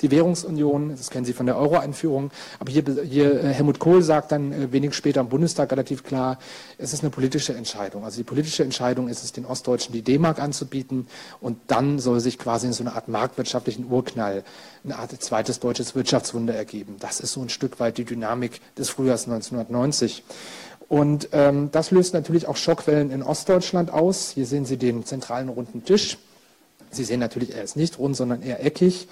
die 0.00 0.10
Währungsunion, 0.10 0.90
das 0.90 1.10
kennen 1.10 1.24
Sie 1.24 1.32
von 1.32 1.46
der 1.46 1.56
Euro-Einführung. 1.56 2.30
Aber 2.60 2.70
hier, 2.70 2.84
hier 3.04 3.42
äh, 3.42 3.52
Helmut 3.52 3.78
Kohl 3.78 4.02
sagt 4.02 4.32
dann 4.32 4.52
äh, 4.52 4.72
wenig 4.72 4.94
später 4.94 5.20
im 5.20 5.28
Bundestag 5.28 5.72
relativ 5.72 6.04
klar, 6.04 6.38
es 6.78 6.92
ist 6.92 7.02
eine 7.02 7.10
politische 7.10 7.54
Entscheidung. 7.54 8.04
Also 8.04 8.18
die 8.18 8.24
politische 8.24 8.62
Entscheidung 8.62 9.08
ist 9.08 9.24
es, 9.24 9.32
den 9.32 9.44
Ostdeutschen 9.44 9.92
die 9.92 10.02
D-Mark 10.02 10.40
anzubieten 10.40 11.08
und 11.40 11.58
dann 11.66 11.98
soll 11.98 12.20
sich 12.20 12.38
quasi 12.38 12.66
in 12.66 12.72
so 12.72 12.84
einer 12.84 12.94
Art 12.94 13.08
marktwirtschaftlichen 13.08 13.90
Urknall 13.90 14.44
eine 14.84 14.98
Art 14.98 15.10
zweites 15.20 15.58
deutsches 15.58 15.94
Wirtschaftswunder 15.94 16.54
ergeben. 16.54 16.96
Das 17.00 17.20
ist 17.20 17.32
so 17.32 17.42
ein 17.42 17.48
Stück 17.48 17.80
weit 17.80 17.98
die 17.98 18.04
Dynamik 18.04 18.60
des 18.76 18.90
Frühjahrs 18.90 19.24
1990. 19.24 20.22
Und 20.88 21.28
ähm, 21.32 21.70
das 21.70 21.90
löst 21.90 22.14
natürlich 22.14 22.48
auch 22.48 22.56
Schockwellen 22.56 23.10
in 23.10 23.22
Ostdeutschland 23.22 23.90
aus. 23.92 24.30
Hier 24.30 24.46
sehen 24.46 24.64
Sie 24.64 24.78
den 24.78 25.04
zentralen 25.04 25.50
runden 25.50 25.84
Tisch. 25.84 26.16
Sie 26.90 27.04
sehen 27.04 27.20
natürlich, 27.20 27.54
er 27.54 27.62
ist 27.62 27.76
nicht 27.76 27.98
rund, 27.98 28.16
sondern 28.16 28.42
eher 28.42 28.64
eckig, 28.64 29.08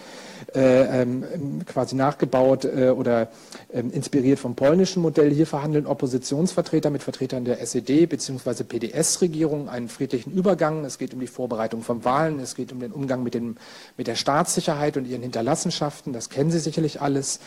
äh, 0.54 1.02
ähm, 1.02 1.25
quasi 1.66 1.95
nachgebaut 1.95 2.64
äh, 2.64 2.90
oder 2.90 3.28
äh, 3.73 3.80
inspiriert 3.80 4.38
vom 4.38 4.54
polnischen 4.54 5.02
Modell. 5.02 5.33
Hier 5.33 5.47
verhandeln 5.47 5.87
Oppositionsvertreter 5.87 6.90
mit 6.90 7.02
Vertretern 7.02 7.45
der 7.45 7.61
SED 7.61 8.06
bzw. 8.06 8.64
PDS-Regierung 8.64 9.68
einen 9.68 9.88
friedlichen 9.88 10.33
Übergang. 10.33 10.85
Es 10.85 10.99
geht 10.99 11.14
um 11.14 11.21
die 11.21 11.26
Vorbereitung 11.26 11.83
von 11.83 12.04
Wahlen, 12.04 12.40
es 12.40 12.54
geht 12.54 12.73
um 12.73 12.80
den 12.80 12.92
Umgang 12.92 13.23
mit, 13.23 13.35
dem, 13.35 13.56
mit 13.97 14.06
der 14.06 14.16
Staatssicherheit 14.16 14.97
und 14.97 15.06
ihren 15.06 15.23
Hinterlassenschaften. 15.23 16.12
Das 16.12 16.30
kennen 16.30 16.50
Sie 16.50 16.59
sicherlich 16.59 17.00
alles. 17.00 17.40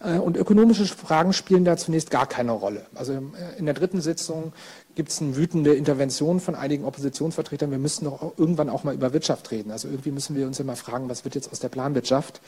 Äh, 0.00 0.18
und 0.18 0.36
ökonomische 0.36 0.86
Fragen 0.86 1.32
spielen 1.32 1.64
da 1.64 1.76
zunächst 1.76 2.10
gar 2.10 2.26
keine 2.26 2.52
Rolle. 2.52 2.86
Also 2.94 3.12
äh, 3.12 3.58
in 3.58 3.66
der 3.66 3.74
dritten 3.74 4.00
Sitzung 4.00 4.52
gibt 4.96 5.10
es 5.10 5.20
eine 5.20 5.36
wütende 5.36 5.74
Intervention 5.74 6.40
von 6.40 6.54
einigen 6.54 6.84
Oppositionsvertretern. 6.84 7.70
Wir 7.70 7.78
müssen 7.78 8.06
doch 8.06 8.32
irgendwann 8.38 8.70
auch 8.70 8.82
mal 8.82 8.94
über 8.94 9.12
Wirtschaft 9.12 9.50
reden. 9.50 9.70
Also 9.70 9.88
irgendwie 9.88 10.10
müssen 10.10 10.34
wir 10.34 10.46
uns 10.46 10.58
immer 10.58 10.74
fragen, 10.74 11.08
was 11.08 11.24
wird 11.24 11.34
jetzt 11.34 11.52
aus 11.52 11.60
der 11.60 11.68
Planwirtschaft? 11.68 12.40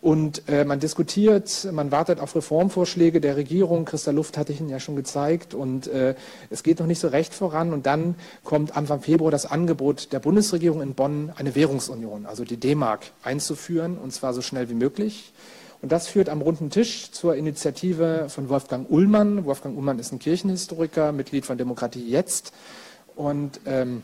Und 0.00 0.48
äh, 0.48 0.64
man 0.64 0.78
diskutiert, 0.78 1.66
man 1.72 1.90
wartet 1.90 2.20
auf 2.20 2.36
Reformvorschläge 2.36 3.20
der 3.20 3.36
Regierung. 3.36 3.84
Christa 3.84 4.12
Luft 4.12 4.38
hatte 4.38 4.52
ich 4.52 4.60
Ihnen 4.60 4.68
ja 4.68 4.78
schon 4.78 4.94
gezeigt. 4.94 5.54
Und 5.54 5.88
äh, 5.88 6.14
es 6.50 6.62
geht 6.62 6.78
noch 6.78 6.86
nicht 6.86 7.00
so 7.00 7.08
recht 7.08 7.34
voran. 7.34 7.72
Und 7.72 7.86
dann 7.86 8.14
kommt 8.44 8.76
Anfang 8.76 9.00
Februar 9.00 9.30
das 9.30 9.46
Angebot 9.46 10.12
der 10.12 10.20
Bundesregierung 10.20 10.82
in 10.82 10.94
Bonn, 10.94 11.32
eine 11.36 11.54
Währungsunion, 11.54 12.26
also 12.26 12.44
die 12.44 12.58
D-Mark, 12.58 13.06
einzuführen, 13.24 13.98
und 13.98 14.12
zwar 14.12 14.34
so 14.34 14.42
schnell 14.42 14.68
wie 14.68 14.74
möglich. 14.74 15.32
Und 15.80 15.92
das 15.92 16.08
führt 16.08 16.28
am 16.28 16.42
runden 16.42 16.70
Tisch 16.70 17.12
zur 17.12 17.36
Initiative 17.36 18.26
von 18.28 18.48
Wolfgang 18.48 18.90
Ullmann. 18.90 19.44
Wolfgang 19.44 19.76
Ullmann 19.76 19.98
ist 19.98 20.12
ein 20.12 20.18
Kirchenhistoriker, 20.18 21.12
Mitglied 21.12 21.46
von 21.46 21.56
Demokratie 21.56 22.08
Jetzt. 22.08 22.52
Und, 23.14 23.60
ähm, 23.66 24.02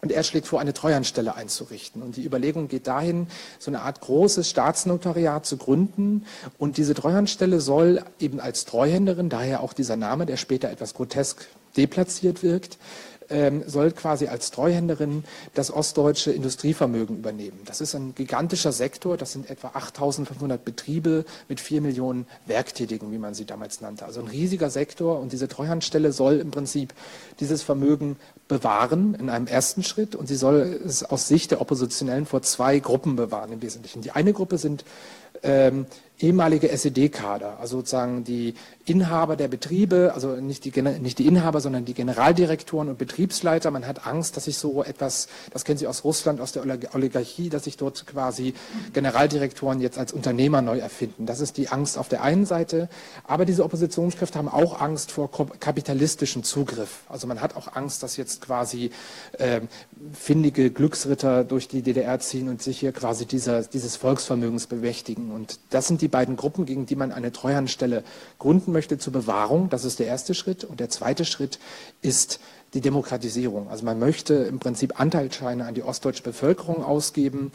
und 0.00 0.12
er 0.12 0.22
schlägt 0.22 0.46
vor, 0.46 0.60
eine 0.60 0.72
Treuhandstelle 0.72 1.34
einzurichten. 1.34 2.02
Und 2.02 2.16
die 2.16 2.24
Überlegung 2.24 2.68
geht 2.68 2.86
dahin, 2.86 3.26
so 3.58 3.70
eine 3.70 3.82
Art 3.82 4.00
großes 4.00 4.48
Staatsnotariat 4.48 5.44
zu 5.44 5.58
gründen. 5.58 6.24
Und 6.58 6.78
diese 6.78 6.94
Treuhandstelle 6.94 7.60
soll 7.60 8.02
eben 8.18 8.40
als 8.40 8.64
Treuhänderin, 8.64 9.28
daher 9.28 9.60
auch 9.60 9.74
dieser 9.74 9.96
Name, 9.96 10.24
der 10.24 10.38
später 10.38 10.70
etwas 10.70 10.94
grotesk 10.94 11.46
deplatziert 11.76 12.42
wirkt, 12.42 12.78
ähm, 13.34 13.64
soll 13.66 13.90
quasi 13.90 14.28
als 14.28 14.52
Treuhänderin 14.52 15.24
das 15.54 15.72
ostdeutsche 15.72 16.30
Industrievermögen 16.30 17.18
übernehmen. 17.18 17.58
Das 17.66 17.80
ist 17.80 17.94
ein 17.94 18.14
gigantischer 18.14 18.70
Sektor, 18.70 19.16
das 19.16 19.32
sind 19.32 19.50
etwa 19.50 19.72
8500 19.74 20.64
Betriebe 20.64 21.24
mit 21.48 21.58
vier 21.58 21.80
Millionen 21.80 22.26
Werktätigen, 22.46 23.10
wie 23.10 23.18
man 23.18 23.34
sie 23.34 23.44
damals 23.44 23.80
nannte. 23.80 24.04
Also 24.04 24.20
ein 24.20 24.28
riesiger 24.28 24.70
Sektor 24.70 25.18
und 25.18 25.32
diese 25.32 25.48
Treuhandstelle 25.48 26.12
soll 26.12 26.38
im 26.38 26.52
Prinzip 26.52 26.94
dieses 27.40 27.62
Vermögen 27.62 28.16
bewahren 28.46 29.14
in 29.14 29.28
einem 29.28 29.48
ersten 29.48 29.82
Schritt 29.82 30.14
und 30.14 30.28
sie 30.28 30.36
soll 30.36 30.80
es 30.86 31.02
aus 31.02 31.26
Sicht 31.26 31.50
der 31.50 31.60
Oppositionellen 31.60 32.26
vor 32.26 32.42
zwei 32.42 32.78
Gruppen 32.78 33.16
bewahren 33.16 33.50
im 33.50 33.62
Wesentlichen. 33.62 34.02
Die 34.02 34.12
eine 34.12 34.32
Gruppe 34.32 34.58
sind 34.58 34.84
ähm, 35.42 35.86
ehemalige 36.20 36.70
SED-Kader, 36.70 37.58
also 37.60 37.78
sozusagen 37.78 38.22
die 38.22 38.54
Inhaber 38.86 39.36
der 39.36 39.48
Betriebe, 39.48 40.12
also 40.14 40.36
nicht 40.36 40.64
die, 40.64 40.82
nicht 40.82 41.18
die 41.18 41.26
Inhaber, 41.26 41.60
sondern 41.62 41.86
die 41.86 41.94
Generaldirektoren 41.94 42.90
und 42.90 42.98
Betriebsleiter. 42.98 43.70
Man 43.70 43.86
hat 43.86 44.06
Angst, 44.06 44.36
dass 44.36 44.44
sich 44.44 44.58
so 44.58 44.84
etwas, 44.84 45.28
das 45.52 45.64
kennen 45.64 45.78
Sie 45.78 45.86
aus 45.86 46.04
Russland, 46.04 46.40
aus 46.40 46.52
der 46.52 46.64
Oligarchie, 46.94 47.48
dass 47.48 47.64
sich 47.64 47.78
dort 47.78 48.06
quasi 48.06 48.52
Generaldirektoren 48.92 49.80
jetzt 49.80 49.96
als 49.96 50.12
Unternehmer 50.12 50.60
neu 50.60 50.78
erfinden. 50.78 51.24
Das 51.24 51.40
ist 51.40 51.56
die 51.56 51.68
Angst 51.68 51.96
auf 51.96 52.10
der 52.10 52.22
einen 52.22 52.44
Seite. 52.44 52.90
Aber 53.26 53.46
diese 53.46 53.64
Oppositionskräfte 53.64 54.38
haben 54.38 54.48
auch 54.48 54.80
Angst 54.82 55.10
vor 55.10 55.30
kapitalistischen 55.30 56.44
Zugriff. 56.44 57.04
Also 57.08 57.26
man 57.26 57.40
hat 57.40 57.56
auch 57.56 57.74
Angst, 57.76 58.02
dass 58.02 58.18
jetzt 58.18 58.42
quasi 58.42 58.90
äh, 59.38 59.62
findige 60.12 60.70
Glücksritter 60.70 61.42
durch 61.44 61.68
die 61.68 61.80
DDR 61.80 62.20
ziehen 62.20 62.50
und 62.50 62.62
sich 62.62 62.80
hier 62.80 62.92
quasi 62.92 63.24
dieser, 63.24 63.62
dieses 63.62 63.96
Volksvermögens 63.96 64.66
bemächtigen. 64.66 65.30
Und 65.30 65.58
das 65.70 65.86
sind 65.88 66.02
die 66.02 66.08
beiden 66.08 66.36
Gruppen, 66.36 66.66
gegen 66.66 66.84
die 66.84 66.96
man 66.96 67.12
eine 67.12 67.32
Treuhandstelle 67.32 68.04
gründen 68.38 68.73
möchte 68.74 68.98
zur 68.98 69.14
Bewahrung. 69.14 69.70
Das 69.70 69.86
ist 69.86 69.98
der 69.98 70.06
erste 70.06 70.34
Schritt. 70.34 70.64
Und 70.64 70.80
der 70.80 70.90
zweite 70.90 71.24
Schritt 71.24 71.58
ist 72.02 72.40
die 72.74 72.80
Demokratisierung. 72.80 73.68
Also 73.68 73.84
man 73.84 73.98
möchte 73.98 74.34
im 74.34 74.58
Prinzip 74.58 74.98
Anteilsscheine 75.00 75.64
an 75.64 75.74
die 75.74 75.84
ostdeutsche 75.84 76.24
Bevölkerung 76.24 76.84
ausgeben. 76.84 77.52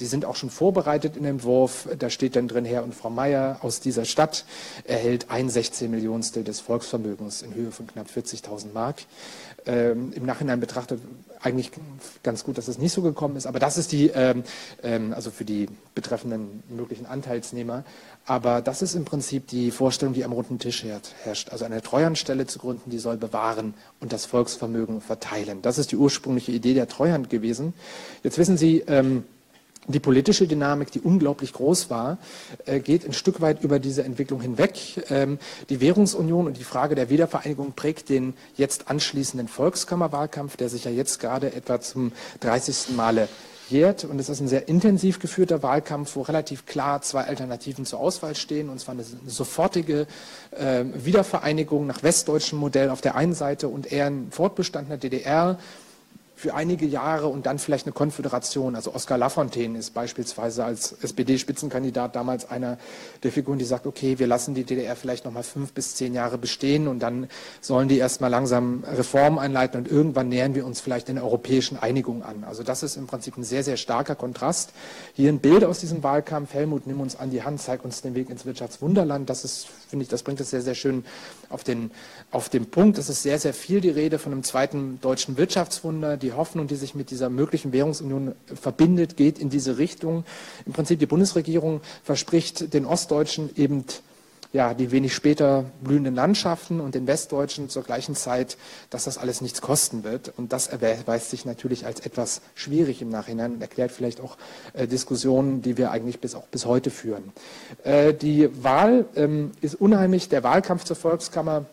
Die 0.00 0.06
sind 0.06 0.24
auch 0.24 0.34
schon 0.34 0.48
vorbereitet 0.50 1.16
in 1.16 1.24
dem 1.24 1.36
Entwurf. 1.36 1.88
Da 1.98 2.08
steht 2.08 2.36
dann 2.36 2.48
drin, 2.48 2.64
Herr 2.64 2.82
und 2.82 2.94
Frau 2.94 3.10
Meier 3.10 3.58
aus 3.60 3.80
dieser 3.80 4.06
Stadt 4.06 4.46
erhält 4.84 5.26
ein 5.30 5.50
16 5.50 5.90
Millionstel 5.90 6.42
des 6.42 6.60
Volksvermögens 6.60 7.42
in 7.42 7.54
Höhe 7.54 7.70
von 7.70 7.86
knapp 7.86 8.06
40.000 8.08 8.72
Mark. 8.72 9.02
Ähm, 9.66 10.12
Im 10.14 10.24
Nachhinein 10.24 10.58
betrachtet 10.58 11.00
eigentlich 11.40 11.70
ganz 12.22 12.42
gut, 12.42 12.56
dass 12.56 12.68
es 12.68 12.78
nicht 12.78 12.92
so 12.92 13.02
gekommen 13.02 13.36
ist. 13.36 13.46
Aber 13.46 13.58
das 13.58 13.76
ist 13.76 13.92
die, 13.92 14.08
ähm, 14.08 14.42
ähm, 14.82 15.12
also 15.12 15.30
für 15.30 15.44
die 15.44 15.68
betreffenden 15.94 16.62
möglichen 16.68 17.06
Anteilsnehmer. 17.06 17.84
Aber 18.24 18.62
das 18.62 18.82
ist 18.82 18.94
im 18.94 19.04
Prinzip 19.04 19.48
die 19.48 19.70
Vorstellung, 19.70 20.14
die 20.14 20.24
am 20.24 20.32
runden 20.32 20.58
Tisch 20.58 20.84
herrscht. 20.84 21.50
Also 21.50 21.64
eine 21.64 21.82
Treuhandstelle 21.82 22.46
zu 22.46 22.60
gründen, 22.60 22.90
die 22.90 22.98
soll 22.98 23.16
bewahren 23.16 23.74
und 24.00 24.12
das 24.12 24.26
Volksvermögen 24.26 25.00
verteilen. 25.00 25.60
Das 25.62 25.78
ist 25.78 25.90
die 25.90 25.96
ursprüngliche 25.96 26.52
Idee 26.52 26.74
der 26.74 26.88
Treuhand 26.88 27.30
gewesen. 27.30 27.74
Jetzt 28.22 28.38
wissen 28.38 28.56
Sie, 28.56 28.78
ähm, 28.86 29.24
die 29.88 29.98
politische 29.98 30.46
Dynamik, 30.46 30.92
die 30.92 31.00
unglaublich 31.00 31.52
groß 31.52 31.90
war, 31.90 32.18
äh, 32.66 32.78
geht 32.78 33.04
ein 33.04 33.12
Stück 33.12 33.40
weit 33.40 33.64
über 33.64 33.80
diese 33.80 34.04
Entwicklung 34.04 34.40
hinweg. 34.40 35.04
Ähm, 35.10 35.40
die 35.70 35.80
Währungsunion 35.80 36.46
und 36.46 36.56
die 36.56 36.64
Frage 36.64 36.94
der 36.94 37.10
Wiedervereinigung 37.10 37.72
prägt 37.72 38.08
den 38.08 38.34
jetzt 38.54 38.88
anschließenden 38.88 39.48
Volkskammerwahlkampf, 39.48 40.56
der 40.56 40.68
sich 40.68 40.84
ja 40.84 40.92
jetzt 40.92 41.18
gerade 41.18 41.52
etwa 41.52 41.80
zum 41.80 42.12
30. 42.40 42.94
Male 42.94 43.28
jährt. 43.68 44.04
Und 44.04 44.18
es 44.18 44.28
ist 44.28 44.40
ein 44.40 44.48
sehr 44.48 44.68
intensiv 44.68 45.18
geführter 45.18 45.62
Wahlkampf, 45.62 46.16
wo 46.16 46.22
relativ 46.22 46.66
klar 46.66 47.02
zwei 47.02 47.24
Alternativen 47.24 47.84
zur 47.84 48.00
Auswahl 48.00 48.34
stehen. 48.34 48.68
Und 48.68 48.80
zwar 48.80 48.94
eine, 48.94 49.04
sofortige 49.26 50.06
äh, 50.50 50.84
Wiedervereinigung 50.94 51.86
nach 51.86 52.02
westdeutschem 52.02 52.58
Modell 52.58 52.90
auf 52.90 53.00
der 53.00 53.14
einen 53.14 53.34
Seite 53.34 53.68
und 53.68 53.90
eher 53.90 54.06
ein 54.06 54.28
Fortbestand 54.30 54.90
der 54.90 54.98
DDR 54.98 55.58
für 56.34 56.54
einige 56.54 56.86
Jahre 56.86 57.28
und 57.28 57.46
dann 57.46 57.58
vielleicht 57.58 57.86
eine 57.86 57.92
Konföderation. 57.92 58.74
Also 58.74 58.94
Oskar 58.94 59.18
Lafontaine 59.18 59.78
ist 59.78 59.94
beispielsweise 59.94 60.64
als 60.64 60.92
SPD-Spitzenkandidat 61.02 62.16
damals 62.16 62.50
einer 62.50 62.78
der 63.22 63.30
Figuren, 63.30 63.58
die 63.58 63.64
sagt, 63.64 63.86
okay, 63.86 64.18
wir 64.18 64.26
lassen 64.26 64.54
die 64.54 64.64
DDR 64.64 64.96
vielleicht 64.96 65.24
noch 65.24 65.32
mal 65.32 65.42
fünf 65.42 65.72
bis 65.72 65.94
zehn 65.94 66.14
Jahre 66.14 66.38
bestehen 66.38 66.88
und 66.88 67.00
dann 67.00 67.28
sollen 67.60 67.88
die 67.88 67.98
erstmal 67.98 68.30
langsam 68.30 68.82
Reformen 68.84 69.38
einleiten 69.38 69.78
und 69.78 69.88
irgendwann 69.88 70.28
nähern 70.28 70.54
wir 70.54 70.66
uns 70.66 70.80
vielleicht 70.80 71.08
der 71.08 71.22
europäischen 71.22 71.78
Einigung 71.78 72.22
an. 72.22 72.44
Also 72.44 72.62
das 72.62 72.82
ist 72.82 72.96
im 72.96 73.06
Prinzip 73.06 73.36
ein 73.36 73.44
sehr, 73.44 73.62
sehr 73.62 73.76
starker 73.76 74.14
Kontrast. 74.14 74.72
Hier 75.14 75.28
ein 75.30 75.38
Bild 75.38 75.64
aus 75.64 75.80
diesem 75.80 76.02
Wahlkampf. 76.02 76.54
Helmut, 76.54 76.86
nimm 76.86 77.00
uns 77.00 77.16
an 77.16 77.30
die 77.30 77.42
Hand, 77.42 77.60
zeig 77.60 77.84
uns 77.84 78.02
den 78.02 78.14
Weg 78.14 78.30
ins 78.30 78.44
Wirtschaftswunderland. 78.44 79.28
Das 79.30 79.44
ist, 79.44 79.68
finde 79.88 80.04
ich, 80.04 80.08
das 80.08 80.22
bringt 80.22 80.40
es 80.40 80.50
sehr, 80.50 80.62
sehr 80.62 80.74
schön 80.74 81.04
auf 81.50 81.64
den, 81.64 81.90
auf 82.30 82.48
den 82.48 82.70
Punkt. 82.70 82.98
Es 82.98 83.08
ist 83.08 83.22
sehr, 83.22 83.38
sehr 83.38 83.54
viel 83.54 83.80
die 83.80 83.90
Rede 83.90 84.18
von 84.18 84.32
einem 84.32 84.42
zweiten 84.42 85.00
deutschen 85.00 85.36
Wirtschaftswunder. 85.36 86.16
Die 86.22 86.32
Hoffnung, 86.32 86.66
die 86.68 86.76
sich 86.76 86.94
mit 86.94 87.10
dieser 87.10 87.28
möglichen 87.28 87.72
Währungsunion 87.72 88.34
verbindet, 88.46 89.16
geht 89.16 89.38
in 89.38 89.50
diese 89.50 89.78
Richtung. 89.78 90.24
Im 90.64 90.72
Prinzip 90.72 90.98
die 90.98 91.06
Bundesregierung 91.06 91.80
verspricht 92.04 92.72
den 92.72 92.86
Ostdeutschen 92.86 93.50
eben 93.56 93.84
ja, 94.52 94.74
die 94.74 94.90
wenig 94.90 95.14
später 95.14 95.64
blühenden 95.82 96.14
Landschaften 96.14 96.80
und 96.80 96.94
den 96.94 97.06
Westdeutschen 97.06 97.70
zur 97.70 97.82
gleichen 97.82 98.14
Zeit, 98.14 98.58
dass 98.90 99.04
das 99.04 99.16
alles 99.16 99.40
nichts 99.40 99.62
kosten 99.62 100.04
wird. 100.04 100.32
Und 100.36 100.52
das 100.52 100.66
erweist 100.66 101.30
sich 101.30 101.44
natürlich 101.44 101.86
als 101.86 102.00
etwas 102.00 102.42
schwierig 102.54 103.00
im 103.00 103.08
Nachhinein 103.08 103.54
und 103.54 103.62
erklärt 103.62 103.92
vielleicht 103.92 104.20
auch 104.20 104.36
äh, 104.74 104.86
Diskussionen, 104.86 105.62
die 105.62 105.78
wir 105.78 105.90
eigentlich 105.90 106.20
bis 106.20 106.34
auch 106.34 106.46
bis 106.48 106.66
heute 106.66 106.90
führen. 106.90 107.32
Äh, 107.82 108.12
die 108.12 108.50
Wahl 108.62 109.06
ähm, 109.16 109.52
ist 109.62 109.74
unheimlich, 109.74 110.28
der 110.28 110.42
Wahlkampf 110.42 110.84
zur 110.84 110.96
Volkskammer 110.96 111.64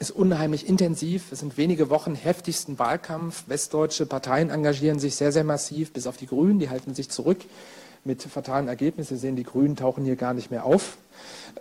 ist 0.00 0.10
unheimlich 0.10 0.66
intensiv. 0.66 1.30
Es 1.30 1.40
sind 1.40 1.58
wenige 1.58 1.90
Wochen 1.90 2.14
heftigsten 2.14 2.78
Wahlkampf. 2.78 3.44
Westdeutsche 3.46 4.06
Parteien 4.06 4.48
engagieren 4.48 4.98
sich 4.98 5.14
sehr, 5.14 5.30
sehr 5.30 5.44
massiv, 5.44 5.92
bis 5.92 6.06
auf 6.06 6.16
die 6.16 6.26
Grünen, 6.26 6.58
die 6.58 6.70
halten 6.70 6.94
sich 6.94 7.10
zurück 7.10 7.38
mit 8.02 8.22
fatalen 8.22 8.66
Ergebnissen. 8.66 9.16
Sie 9.16 9.20
sehen, 9.20 9.36
die 9.36 9.42
Grünen 9.42 9.76
tauchen 9.76 10.06
hier 10.06 10.16
gar 10.16 10.32
nicht 10.32 10.50
mehr 10.50 10.64
auf. 10.64 10.96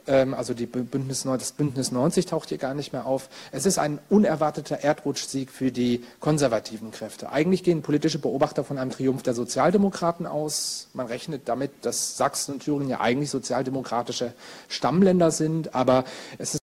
Ähm, 0.07 0.33
also 0.33 0.53
Bündnis, 0.55 1.23
das 1.23 1.51
Bündnis 1.51 1.91
90 1.91 2.27
taucht 2.27 2.47
hier 2.47 2.57
gar 2.57 2.73
nicht 2.73 2.93
mehr 2.93 3.05
auf. 3.05 3.27
Es 3.51 3.65
ist 3.65 3.77
ein 3.77 3.99
unerwarteter 4.09 4.79
Erdrutschsieg 4.79 5.51
für 5.51 5.73
die 5.73 6.05
konservativen 6.21 6.91
Kräfte. 6.91 7.33
Eigentlich 7.33 7.63
gehen 7.63 7.81
politische 7.81 8.19
Beobachter 8.19 8.63
von 8.63 8.77
einem 8.77 8.91
Triumph 8.91 9.21
der 9.21 9.33
Sozialdemokraten 9.33 10.25
aus. 10.25 10.87
Man 10.93 11.07
rechnet 11.07 11.49
damit, 11.49 11.71
dass 11.81 12.15
Sachsen 12.15 12.53
und 12.53 12.63
Thüringen 12.63 12.87
ja 12.87 13.01
eigentlich 13.01 13.31
sozialdemokratische 13.31 14.33
Stammländer 14.69 15.31
sind, 15.31 15.75
aber 15.75 16.05
es 16.37 16.53
ist 16.53 16.68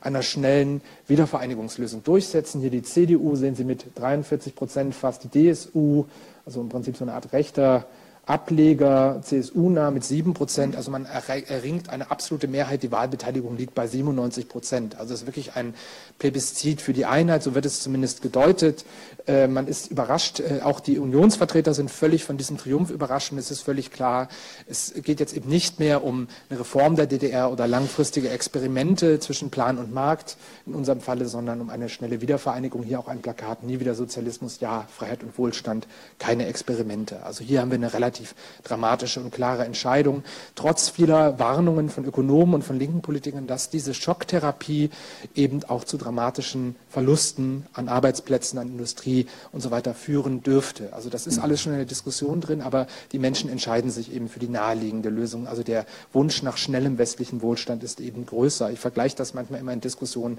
einer 0.00 0.22
schnellen 0.22 0.80
Wiedervereinigungslösung 1.06 2.02
durchsetzen. 2.04 2.60
Hier 2.60 2.70
die 2.70 2.82
CDU 2.82 3.36
sehen 3.36 3.54
Sie 3.54 3.64
mit 3.64 3.86
43 3.94 4.54
Prozent 4.54 4.94
fast, 4.94 5.24
die 5.24 5.52
DSU, 5.52 6.06
also 6.44 6.60
im 6.60 6.68
Prinzip 6.68 6.96
so 6.96 7.04
eine 7.04 7.12
Art 7.12 7.32
rechter 7.32 7.86
Ableger 8.30 9.20
CSU-nah 9.22 9.90
mit 9.90 10.04
7 10.04 10.34
Prozent. 10.34 10.76
Also 10.76 10.92
man 10.92 11.04
erringt 11.04 11.90
eine 11.90 12.12
absolute 12.12 12.46
Mehrheit. 12.46 12.84
Die 12.84 12.92
Wahlbeteiligung 12.92 13.56
liegt 13.56 13.74
bei 13.74 13.88
97 13.88 14.48
Prozent. 14.48 14.96
Also 14.96 15.14
es 15.14 15.22
ist 15.22 15.26
wirklich 15.26 15.56
ein 15.56 15.74
Plebiszit 16.20 16.80
für 16.80 16.92
die 16.92 17.06
Einheit, 17.06 17.42
so 17.42 17.56
wird 17.56 17.66
es 17.66 17.80
zumindest 17.80 18.22
gedeutet. 18.22 18.84
Äh, 19.26 19.48
man 19.48 19.66
ist 19.66 19.90
überrascht, 19.90 20.38
äh, 20.38 20.60
auch 20.62 20.78
die 20.78 21.00
Unionsvertreter 21.00 21.74
sind 21.74 21.90
völlig 21.90 22.22
von 22.22 22.36
diesem 22.36 22.56
Triumph 22.56 22.90
überrascht. 22.90 23.32
Es 23.32 23.50
ist 23.50 23.62
völlig 23.62 23.90
klar, 23.90 24.28
es 24.68 24.94
geht 25.02 25.18
jetzt 25.18 25.36
eben 25.36 25.48
nicht 25.48 25.80
mehr 25.80 26.04
um 26.04 26.28
eine 26.50 26.60
Reform 26.60 26.94
der 26.94 27.06
DDR 27.06 27.50
oder 27.50 27.66
langfristige 27.66 28.28
Experimente 28.28 29.18
zwischen 29.18 29.50
Plan 29.50 29.78
und 29.78 29.92
Markt 29.92 30.36
in 30.66 30.74
unserem 30.74 31.00
Falle, 31.00 31.26
sondern 31.26 31.60
um 31.60 31.70
eine 31.70 31.88
schnelle 31.88 32.20
Wiedervereinigung. 32.20 32.84
Hier 32.84 33.00
auch 33.00 33.08
ein 33.08 33.22
Plakat, 33.22 33.64
nie 33.64 33.80
wieder 33.80 33.94
Sozialismus, 33.94 34.60
ja, 34.60 34.86
Freiheit 34.94 35.24
und 35.24 35.36
Wohlstand, 35.36 35.88
keine 36.18 36.46
Experimente. 36.46 37.24
Also 37.24 37.42
hier 37.42 37.60
haben 37.60 37.70
wir 37.70 37.76
eine 37.76 37.92
relativ 37.92 38.19
relativ 38.20 38.34
dramatische 38.62 39.20
und 39.20 39.32
klare 39.32 39.64
Entscheidung, 39.64 40.22
trotz 40.54 40.88
vieler 40.88 41.38
Warnungen 41.38 41.88
von 41.88 42.04
Ökonomen 42.04 42.54
und 42.54 42.62
von 42.62 42.78
linken 42.78 43.00
Politikern, 43.00 43.46
dass 43.46 43.70
diese 43.70 43.94
Schocktherapie 43.94 44.90
eben 45.34 45.64
auch 45.64 45.84
zu 45.84 45.96
dramatischen 45.96 46.76
Verlusten 46.88 47.66
an 47.72 47.88
Arbeitsplätzen, 47.88 48.58
an 48.58 48.68
Industrie 48.68 49.26
und 49.52 49.60
so 49.60 49.70
weiter 49.70 49.94
führen 49.94 50.42
dürfte. 50.42 50.92
Also 50.92 51.08
das 51.08 51.26
ist 51.26 51.38
alles 51.38 51.60
schon 51.60 51.72
in 51.72 51.78
der 51.78 51.86
Diskussion 51.86 52.40
drin, 52.40 52.60
aber 52.60 52.86
die 53.12 53.18
Menschen 53.18 53.50
entscheiden 53.50 53.90
sich 53.90 54.12
eben 54.14 54.28
für 54.28 54.38
die 54.38 54.48
naheliegende 54.48 55.08
Lösung. 55.08 55.46
Also 55.46 55.62
der 55.62 55.86
Wunsch 56.12 56.42
nach 56.42 56.56
schnellem 56.56 56.98
westlichen 56.98 57.42
Wohlstand 57.42 57.82
ist 57.82 58.00
eben 58.00 58.26
größer. 58.26 58.70
Ich 58.70 58.78
vergleiche 58.78 59.16
das 59.16 59.34
manchmal 59.34 59.60
immer 59.60 59.72
in 59.72 59.80
Diskussionen 59.80 60.38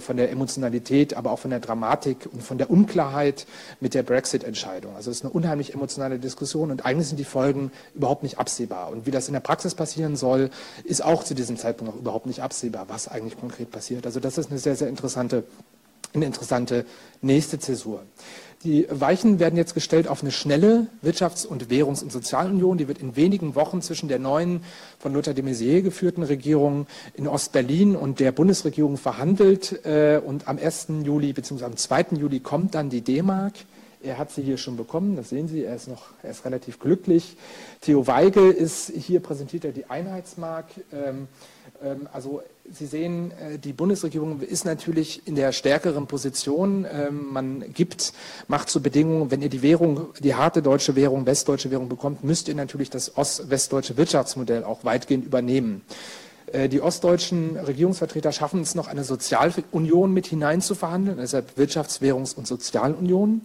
von 0.00 0.16
der 0.16 0.30
Emotionalität, 0.30 1.14
aber 1.14 1.32
auch 1.32 1.38
von 1.38 1.50
der 1.50 1.60
Dramatik 1.60 2.28
und 2.30 2.42
von 2.42 2.58
der 2.58 2.70
Unklarheit 2.70 3.46
mit 3.80 3.94
der 3.94 4.02
Brexit-Entscheidung. 4.02 4.94
Also 4.96 5.10
es 5.10 5.18
ist 5.18 5.24
eine 5.24 5.32
unheimlich 5.32 5.74
emotionale 5.74 6.18
Diskussion 6.18 6.70
und 6.70 6.84
eigentlich 6.84 6.97
sind 7.04 7.18
die 7.18 7.24
Folgen 7.24 7.70
überhaupt 7.94 8.22
nicht 8.22 8.38
absehbar. 8.38 8.90
Und 8.90 9.06
wie 9.06 9.10
das 9.10 9.28
in 9.28 9.34
der 9.34 9.40
Praxis 9.40 9.74
passieren 9.74 10.16
soll, 10.16 10.50
ist 10.84 11.04
auch 11.04 11.24
zu 11.24 11.34
diesem 11.34 11.56
Zeitpunkt 11.56 11.94
noch 11.94 12.00
überhaupt 12.00 12.26
nicht 12.26 12.40
absehbar, 12.40 12.86
was 12.88 13.08
eigentlich 13.08 13.38
konkret 13.38 13.70
passiert. 13.70 14.06
Also 14.06 14.20
das 14.20 14.38
ist 14.38 14.50
eine 14.50 14.58
sehr, 14.58 14.76
sehr 14.76 14.88
interessante, 14.88 15.44
eine 16.14 16.26
interessante 16.26 16.84
nächste 17.20 17.58
Zäsur. 17.58 18.02
Die 18.64 18.88
Weichen 18.90 19.38
werden 19.38 19.56
jetzt 19.56 19.74
gestellt 19.74 20.08
auf 20.08 20.22
eine 20.22 20.32
schnelle 20.32 20.88
Wirtschafts- 21.04 21.46
und 21.46 21.70
Währungs- 21.70 22.02
und 22.02 22.10
Sozialunion. 22.10 22.76
Die 22.76 22.88
wird 22.88 22.98
in 22.98 23.14
wenigen 23.14 23.54
Wochen 23.54 23.82
zwischen 23.82 24.08
der 24.08 24.18
neuen 24.18 24.64
von 24.98 25.14
Lothar 25.14 25.32
de 25.32 25.44
Maizière 25.44 25.80
geführten 25.82 26.24
Regierung 26.24 26.88
in 27.14 27.28
Ostberlin 27.28 27.94
und 27.94 28.18
der 28.18 28.32
Bundesregierung 28.32 28.96
verhandelt. 28.96 29.84
Äh, 29.86 30.20
und 30.24 30.48
am 30.48 30.58
1. 30.58 30.88
Juli 31.04 31.32
bzw. 31.32 31.64
am 31.64 31.76
2. 31.76 32.06
Juli 32.18 32.40
kommt 32.40 32.74
dann 32.74 32.90
die 32.90 33.00
D-Mark. 33.00 33.54
Er 34.02 34.18
hat 34.18 34.30
sie 34.30 34.42
hier 34.42 34.58
schon 34.58 34.76
bekommen, 34.76 35.16
das 35.16 35.30
sehen 35.30 35.48
Sie, 35.48 35.64
er 35.64 35.74
ist 35.74 35.88
noch, 35.88 36.10
er 36.22 36.30
ist 36.30 36.44
relativ 36.44 36.78
glücklich. 36.78 37.36
Theo 37.80 38.06
Weigel 38.06 38.52
ist, 38.52 38.90
hier 38.90 39.20
präsentiert 39.20 39.64
er 39.64 39.72
die 39.72 39.86
Einheitsmark. 39.90 40.66
Ähm, 40.92 41.26
ähm, 41.82 42.08
also 42.12 42.42
Sie 42.70 42.86
sehen, 42.86 43.32
äh, 43.32 43.58
die 43.58 43.72
Bundesregierung 43.72 44.40
ist 44.40 44.64
natürlich 44.64 45.26
in 45.26 45.34
der 45.34 45.52
stärkeren 45.52 46.06
Position. 46.06 46.86
Ähm, 46.90 47.32
man 47.32 47.72
gibt, 47.72 48.12
macht 48.46 48.68
zur 48.68 48.82
Bedingung, 48.82 49.30
wenn 49.30 49.42
ihr 49.42 49.48
die 49.48 49.62
Währung, 49.62 50.08
die 50.20 50.34
harte 50.34 50.62
deutsche 50.62 50.94
Währung, 50.94 51.26
westdeutsche 51.26 51.70
Währung 51.70 51.88
bekommt, 51.88 52.22
müsst 52.22 52.48
ihr 52.48 52.54
natürlich 52.54 52.90
das 52.90 53.16
ost-westdeutsche 53.16 53.96
Wirtschaftsmodell 53.96 54.64
auch 54.64 54.84
weitgehend 54.84 55.24
übernehmen. 55.24 55.82
Äh, 56.52 56.68
die 56.68 56.80
ostdeutschen 56.80 57.56
Regierungsvertreter 57.56 58.32
schaffen 58.32 58.60
es 58.60 58.74
noch, 58.74 58.88
eine 58.88 59.04
Sozialunion 59.04 60.12
mit 60.12 60.26
hineinzuverhandeln, 60.26 61.18
deshalb 61.18 61.56
Wirtschafts-, 61.56 62.00
Währungs- 62.00 62.34
und 62.34 62.46
Sozialunion. 62.46 63.42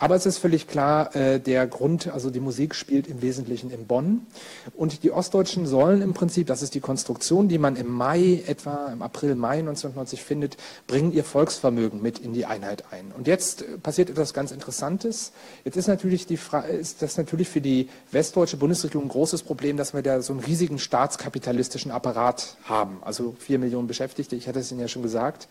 Aber 0.00 0.16
es 0.16 0.24
ist 0.24 0.38
völlig 0.38 0.66
klar, 0.66 1.14
äh, 1.14 1.38
der 1.38 1.66
Grund, 1.66 2.08
also 2.08 2.30
die 2.30 2.40
Musik 2.40 2.74
spielt 2.74 3.06
im 3.06 3.20
Wesentlichen 3.20 3.70
in 3.70 3.86
Bonn. 3.86 4.26
Und 4.74 5.02
die 5.02 5.12
Ostdeutschen 5.12 5.66
sollen 5.66 6.00
im 6.00 6.14
Prinzip, 6.14 6.46
das 6.46 6.62
ist 6.62 6.74
die 6.74 6.80
Konstruktion, 6.80 7.48
die 7.48 7.58
man 7.58 7.76
im 7.76 7.92
Mai, 7.92 8.42
etwa 8.46 8.86
im 8.86 9.02
April, 9.02 9.34
Mai 9.34 9.58
1990 9.58 10.22
findet, 10.22 10.56
bringen 10.86 11.12
ihr 11.12 11.22
Volksvermögen 11.22 12.00
mit 12.00 12.18
in 12.18 12.32
die 12.32 12.46
Einheit 12.46 12.84
ein. 12.90 13.12
Und 13.14 13.26
jetzt 13.26 13.60
äh, 13.60 13.76
passiert 13.76 14.08
etwas 14.08 14.32
ganz 14.32 14.52
Interessantes. 14.52 15.32
Jetzt 15.66 15.76
ist 15.76 15.86
natürlich 15.86 16.26
die 16.26 16.38
Fra 16.38 16.60
ist 16.60 17.02
das 17.02 17.18
natürlich 17.18 17.50
für 17.50 17.60
die 17.60 17.90
westdeutsche 18.10 18.56
Bundesregierung 18.56 19.04
ein 19.04 19.10
großes 19.10 19.42
Problem, 19.42 19.76
dass 19.76 19.92
wir 19.92 20.00
da 20.00 20.22
so 20.22 20.32
einen 20.32 20.42
riesigen 20.42 20.78
staatskapitalistischen 20.78 21.90
Apparat 21.90 22.56
haben. 22.64 23.02
Also 23.02 23.36
vier 23.38 23.58
Millionen 23.58 23.86
Beschäftigte, 23.86 24.34
ich 24.34 24.48
hatte 24.48 24.60
es 24.60 24.72
Ihnen 24.72 24.80
ja 24.80 24.88
schon 24.88 25.02
gesagt. 25.02 25.46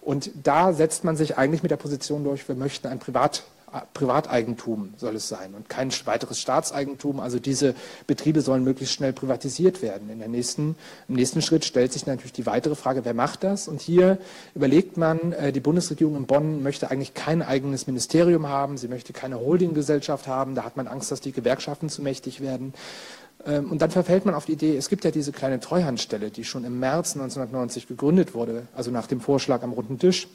Und 0.00 0.32
da 0.42 0.72
setzt 0.72 1.04
man 1.04 1.16
sich 1.16 1.38
eigentlich 1.38 1.62
mit 1.62 1.70
der 1.70 1.76
Position 1.76 2.24
durch, 2.24 2.46
wir 2.48 2.56
möchten 2.56 2.88
ein 2.88 2.98
Privat 2.98 3.44
Privateigentum 3.92 4.94
soll 4.96 5.16
es 5.16 5.28
sein 5.28 5.54
und 5.54 5.68
kein 5.68 5.90
weiteres 6.04 6.38
Staatseigentum. 6.38 7.20
Also 7.20 7.38
diese 7.38 7.74
Betriebe 8.06 8.40
sollen 8.40 8.64
möglichst 8.64 8.94
schnell 8.94 9.12
privatisiert 9.12 9.82
werden. 9.82 10.10
In 10.10 10.18
der 10.18 10.28
nächsten, 10.28 10.76
Im 11.08 11.16
nächsten 11.16 11.42
Schritt 11.42 11.64
stellt 11.64 11.92
sich 11.92 12.06
natürlich 12.06 12.32
die 12.32 12.46
weitere 12.46 12.74
Frage, 12.74 13.04
wer 13.04 13.14
macht 13.14 13.44
das? 13.44 13.68
Und 13.68 13.80
hier 13.80 14.18
überlegt 14.54 14.96
man, 14.96 15.32
äh, 15.32 15.52
die 15.52 15.60
Bundesregierung 15.60 16.16
in 16.16 16.26
Bonn 16.26 16.62
möchte 16.62 16.90
eigentlich 16.90 17.14
kein 17.14 17.42
eigenes 17.42 17.86
Ministerium 17.86 18.48
haben, 18.48 18.76
sie 18.76 18.88
möchte 18.88 19.12
keine 19.12 19.40
Holdinggesellschaft 19.40 20.26
haben, 20.26 20.54
da 20.54 20.64
hat 20.64 20.76
man 20.76 20.86
Angst, 20.86 21.10
dass 21.10 21.20
die 21.20 21.32
Gewerkschaften 21.32 21.88
zu 21.88 22.02
mächtig 22.02 22.40
werden. 22.40 22.74
Ähm, 23.46 23.70
und 23.70 23.82
dann 23.82 23.90
verfällt 23.90 24.24
man 24.24 24.34
auf 24.34 24.46
die 24.46 24.52
Idee, 24.52 24.76
es 24.76 24.88
gibt 24.88 25.04
ja 25.04 25.10
diese 25.10 25.32
kleine 25.32 25.60
Treuhandstelle, 25.60 26.30
die 26.30 26.44
schon 26.44 26.64
im 26.64 26.78
März 26.78 27.14
1990 27.14 27.88
gegründet 27.88 28.34
wurde, 28.34 28.66
also 28.74 28.90
nach 28.90 29.06
dem 29.06 29.20
Vorschlag 29.20 29.62
am 29.62 29.72
runden 29.72 29.98
Tisch. 29.98 30.28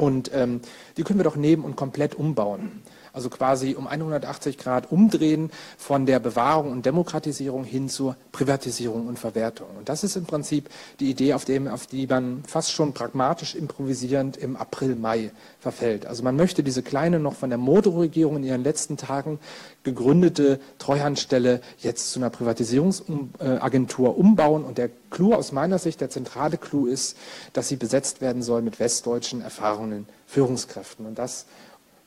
Und 0.00 0.30
ähm, 0.32 0.62
die 0.96 1.02
können 1.02 1.18
wir 1.18 1.24
doch 1.24 1.36
nehmen 1.36 1.62
und 1.62 1.76
komplett 1.76 2.14
umbauen. 2.14 2.80
Also 3.20 3.28
quasi 3.28 3.74
um 3.74 3.86
180 3.86 4.56
Grad 4.56 4.90
umdrehen 4.90 5.50
von 5.76 6.06
der 6.06 6.18
Bewahrung 6.20 6.72
und 6.72 6.86
Demokratisierung 6.86 7.64
hin 7.64 7.90
zur 7.90 8.16
Privatisierung 8.32 9.08
und 9.08 9.18
Verwertung. 9.18 9.66
Und 9.76 9.90
das 9.90 10.04
ist 10.04 10.16
im 10.16 10.24
Prinzip 10.24 10.70
die 11.00 11.10
Idee, 11.10 11.34
auf, 11.34 11.44
dem, 11.44 11.68
auf 11.68 11.86
die 11.86 12.06
man 12.06 12.42
fast 12.46 12.72
schon 12.72 12.94
pragmatisch 12.94 13.54
improvisierend 13.54 14.38
im 14.38 14.56
April, 14.56 14.96
Mai 14.96 15.32
verfällt. 15.58 16.06
Also 16.06 16.22
man 16.22 16.34
möchte 16.34 16.62
diese 16.62 16.82
kleine, 16.82 17.20
noch 17.20 17.34
von 17.34 17.50
der 17.50 17.58
Motorregierung 17.58 18.36
in 18.36 18.44
ihren 18.44 18.64
letzten 18.64 18.96
Tagen 18.96 19.38
gegründete 19.82 20.58
Treuhandstelle 20.78 21.60
jetzt 21.76 22.12
zu 22.12 22.20
einer 22.20 22.30
Privatisierungsagentur 22.30 24.16
umbauen. 24.16 24.64
Und 24.64 24.78
der 24.78 24.88
Clou 25.10 25.34
aus 25.34 25.52
meiner 25.52 25.78
Sicht, 25.78 26.00
der 26.00 26.08
zentrale 26.08 26.56
Clou 26.56 26.86
ist, 26.86 27.18
dass 27.52 27.68
sie 27.68 27.76
besetzt 27.76 28.22
werden 28.22 28.42
soll 28.42 28.62
mit 28.62 28.80
westdeutschen 28.80 29.42
erfahrenen 29.42 30.06
Führungskräften. 30.26 31.04
Und 31.04 31.18
das 31.18 31.44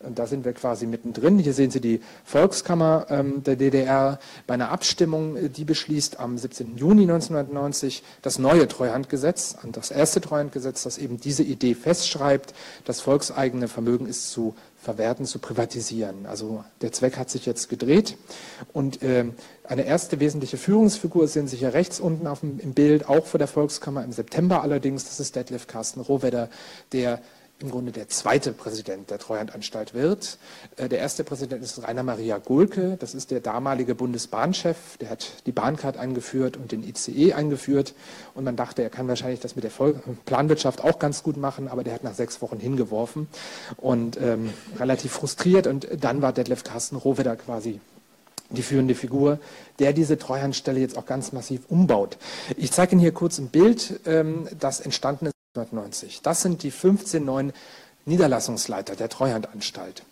und 0.05 0.19
da 0.19 0.27
sind 0.27 0.45
wir 0.45 0.53
quasi 0.53 0.85
mittendrin. 0.85 1.39
Hier 1.39 1.53
sehen 1.53 1.71
Sie 1.71 1.81
die 1.81 2.01
Volkskammer 2.23 3.07
ähm, 3.09 3.43
der 3.43 3.55
DDR 3.55 4.19
bei 4.47 4.53
einer 4.53 4.69
Abstimmung, 4.69 5.35
äh, 5.35 5.49
die 5.49 5.65
beschließt 5.65 6.19
am 6.19 6.37
17. 6.37 6.77
Juni 6.77 7.03
1990 7.03 8.03
das 8.21 8.39
neue 8.39 8.67
Treuhandgesetz, 8.67 9.55
das 9.71 9.91
erste 9.91 10.21
Treuhandgesetz, 10.21 10.83
das 10.83 10.97
eben 10.97 11.19
diese 11.19 11.43
Idee 11.43 11.75
festschreibt, 11.75 12.53
das 12.85 13.01
volkseigene 13.01 13.67
Vermögen 13.67 14.07
ist 14.07 14.31
zu 14.31 14.55
verwerten, 14.83 15.25
zu 15.25 15.39
privatisieren. 15.39 16.25
Also 16.25 16.63
der 16.81 16.91
Zweck 16.91 17.17
hat 17.17 17.29
sich 17.29 17.45
jetzt 17.45 17.69
gedreht. 17.69 18.17
Und 18.73 19.01
äh, 19.01 19.25
eine 19.63 19.85
erste 19.85 20.19
wesentliche 20.19 20.57
Führungsfigur 20.57 21.27
sehen 21.27 21.47
Sie 21.47 21.57
hier 21.57 21.73
rechts 21.73 21.99
unten 21.99 22.27
auf 22.27 22.41
dem, 22.41 22.59
im 22.59 22.73
Bild, 22.73 23.07
auch 23.07 23.25
vor 23.25 23.37
der 23.37 23.47
Volkskammer 23.47 24.03
im 24.03 24.11
September 24.11 24.61
allerdings. 24.61 25.05
Das 25.05 25.19
ist 25.19 25.35
Detlef 25.35 25.67
Carsten 25.67 26.01
Rohwedder, 26.01 26.49
der 26.91 27.21
im 27.63 27.71
Grunde 27.71 27.91
der 27.91 28.09
zweite 28.09 28.51
Präsident 28.51 29.09
der 29.09 29.17
Treuhandanstalt 29.17 29.93
wird. 29.93 30.37
Äh, 30.75 30.89
der 30.89 30.99
erste 30.99 31.23
Präsident 31.23 31.63
ist 31.63 31.81
Rainer 31.81 32.03
Maria 32.03 32.37
Gulke, 32.37 32.97
das 32.99 33.15
ist 33.15 33.31
der 33.31 33.39
damalige 33.39 33.95
Bundesbahnchef, 33.95 34.97
der 34.97 35.09
hat 35.09 35.25
die 35.45 35.51
Bahncard 35.51 35.97
eingeführt 35.97 36.57
und 36.57 36.71
den 36.71 36.83
ICE 36.83 37.33
eingeführt 37.33 37.95
und 38.35 38.43
man 38.43 38.55
dachte, 38.55 38.83
er 38.83 38.89
kann 38.89 39.07
wahrscheinlich 39.07 39.39
das 39.39 39.55
mit 39.55 39.63
der 39.63 39.71
Planwirtschaft 40.25 40.83
auch 40.83 40.99
ganz 40.99 41.23
gut 41.23 41.37
machen, 41.37 41.67
aber 41.67 41.83
der 41.83 41.93
hat 41.93 42.03
nach 42.03 42.13
sechs 42.13 42.41
Wochen 42.41 42.59
hingeworfen 42.59 43.27
und 43.77 44.19
ähm, 44.21 44.53
relativ 44.77 45.13
frustriert 45.13 45.65
und 45.65 45.87
dann 45.99 46.21
war 46.21 46.33
Detlef 46.33 46.63
Carsten 46.63 46.97
Rohwedder 46.97 47.37
quasi 47.37 47.79
die 48.49 48.61
führende 48.61 48.93
Figur, 48.93 49.39
der 49.79 49.93
diese 49.93 50.17
Treuhandstelle 50.17 50.79
jetzt 50.79 50.97
auch 50.97 51.05
ganz 51.05 51.31
massiv 51.31 51.61
umbaut. 51.69 52.17
Ich 52.57 52.71
zeige 52.71 52.91
Ihnen 52.91 53.01
hier 53.01 53.13
kurz 53.13 53.39
ein 53.39 53.47
Bild, 53.47 53.99
ähm, 54.05 54.47
das 54.59 54.79
entstanden 54.79 55.27
ist 55.27 55.33
1990. 55.55 56.21
Das 56.23 56.41
sind 56.41 56.63
die 56.63 56.71
15 56.71 57.23
neuen 57.23 57.53
Niederlassungsleiter 58.05 58.95
der 58.95 59.09
Treuhandanstalt. 59.09 60.03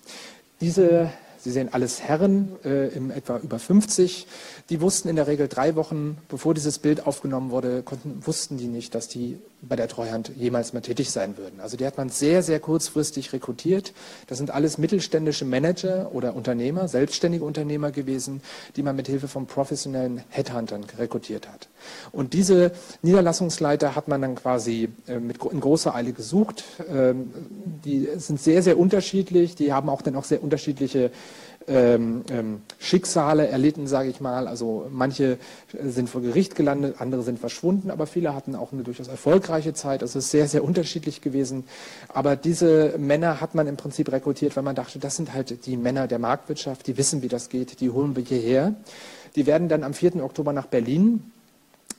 Diese 0.59 1.11
Sie 1.43 1.49
sehen 1.49 1.69
alles 1.73 2.01
Herren, 2.01 2.55
äh, 2.63 2.89
im 2.89 3.09
etwa 3.09 3.39
über 3.39 3.57
50. 3.57 4.27
Die 4.69 4.79
wussten 4.79 5.09
in 5.09 5.15
der 5.15 5.25
Regel 5.25 5.47
drei 5.47 5.75
Wochen, 5.75 6.19
bevor 6.29 6.53
dieses 6.53 6.77
Bild 6.77 7.07
aufgenommen 7.07 7.49
wurde, 7.49 7.81
konnten, 7.81 8.21
wussten 8.27 8.57
die 8.57 8.67
nicht, 8.67 8.93
dass 8.93 9.07
die 9.07 9.39
bei 9.61 9.75
der 9.75 9.87
Treuhand 9.87 10.31
jemals 10.35 10.73
mal 10.73 10.81
tätig 10.81 11.11
sein 11.11 11.37
würden. 11.37 11.59
Also 11.59 11.77
die 11.77 11.85
hat 11.85 11.97
man 11.97 12.09
sehr, 12.09 12.41
sehr 12.41 12.59
kurzfristig 12.59 13.31
rekrutiert. 13.31 13.93
Das 14.27 14.37
sind 14.37 14.49
alles 14.51 14.77
mittelständische 14.77 15.45
Manager 15.45 16.13
oder 16.13 16.35
Unternehmer, 16.35 16.87
selbstständige 16.87 17.45
Unternehmer 17.45 17.91
gewesen, 17.91 18.41
die 18.75 18.83
man 18.83 18.95
mit 18.95 19.07
Hilfe 19.07 19.27
von 19.27 19.45
professionellen 19.45 20.23
Headhuntern 20.29 20.85
rekrutiert 20.97 21.47
hat. 21.47 21.67
Und 22.11 22.33
diese 22.33 22.71
Niederlassungsleiter 23.03 23.95
hat 23.95 24.07
man 24.07 24.21
dann 24.21 24.35
quasi 24.35 24.89
äh, 25.07 25.19
mit, 25.19 25.43
in 25.43 25.59
großer 25.59 25.93
Eile 25.93 26.13
gesucht. 26.13 26.63
Ähm, 26.89 27.31
die 27.85 28.07
sind 28.17 28.41
sehr, 28.41 28.63
sehr 28.63 28.79
unterschiedlich. 28.79 29.55
Die 29.55 29.73
haben 29.73 29.89
auch 29.89 30.01
dann 30.01 30.15
auch 30.15 30.23
sehr 30.23 30.41
unterschiedliche 30.41 31.11
ähm, 31.71 32.23
ähm, 32.29 32.61
Schicksale 32.79 33.47
erlitten, 33.47 33.87
sage 33.87 34.09
ich 34.09 34.19
mal. 34.19 34.47
Also 34.47 34.87
manche 34.91 35.37
sind 35.81 36.09
vor 36.09 36.21
Gericht 36.21 36.55
gelandet, 36.55 36.95
andere 36.99 37.23
sind 37.23 37.39
verschwunden, 37.39 37.89
aber 37.89 38.07
viele 38.07 38.35
hatten 38.35 38.55
auch 38.55 38.73
eine 38.73 38.83
durchaus 38.83 39.07
erfolgreiche 39.07 39.73
Zeit. 39.73 40.01
Also 40.01 40.19
es 40.19 40.25
ist 40.25 40.31
sehr, 40.31 40.47
sehr 40.47 40.63
unterschiedlich 40.63 41.21
gewesen. 41.21 41.63
Aber 42.09 42.35
diese 42.35 42.95
Männer 42.97 43.39
hat 43.39 43.55
man 43.55 43.67
im 43.67 43.77
Prinzip 43.77 44.11
rekrutiert, 44.11 44.55
weil 44.55 44.63
man 44.63 44.75
dachte, 44.75 44.99
das 44.99 45.15
sind 45.15 45.33
halt 45.33 45.65
die 45.65 45.77
Männer 45.77 46.07
der 46.07 46.19
Marktwirtschaft, 46.19 46.87
die 46.87 46.97
wissen, 46.97 47.21
wie 47.21 47.29
das 47.29 47.49
geht, 47.49 47.79
die 47.79 47.89
holen 47.89 48.15
wir 48.15 48.23
hierher. 48.23 48.75
Die 49.35 49.45
werden 49.45 49.69
dann 49.69 49.83
am 49.83 49.93
4. 49.93 50.23
Oktober 50.23 50.51
nach 50.51 50.65
Berlin 50.65 51.31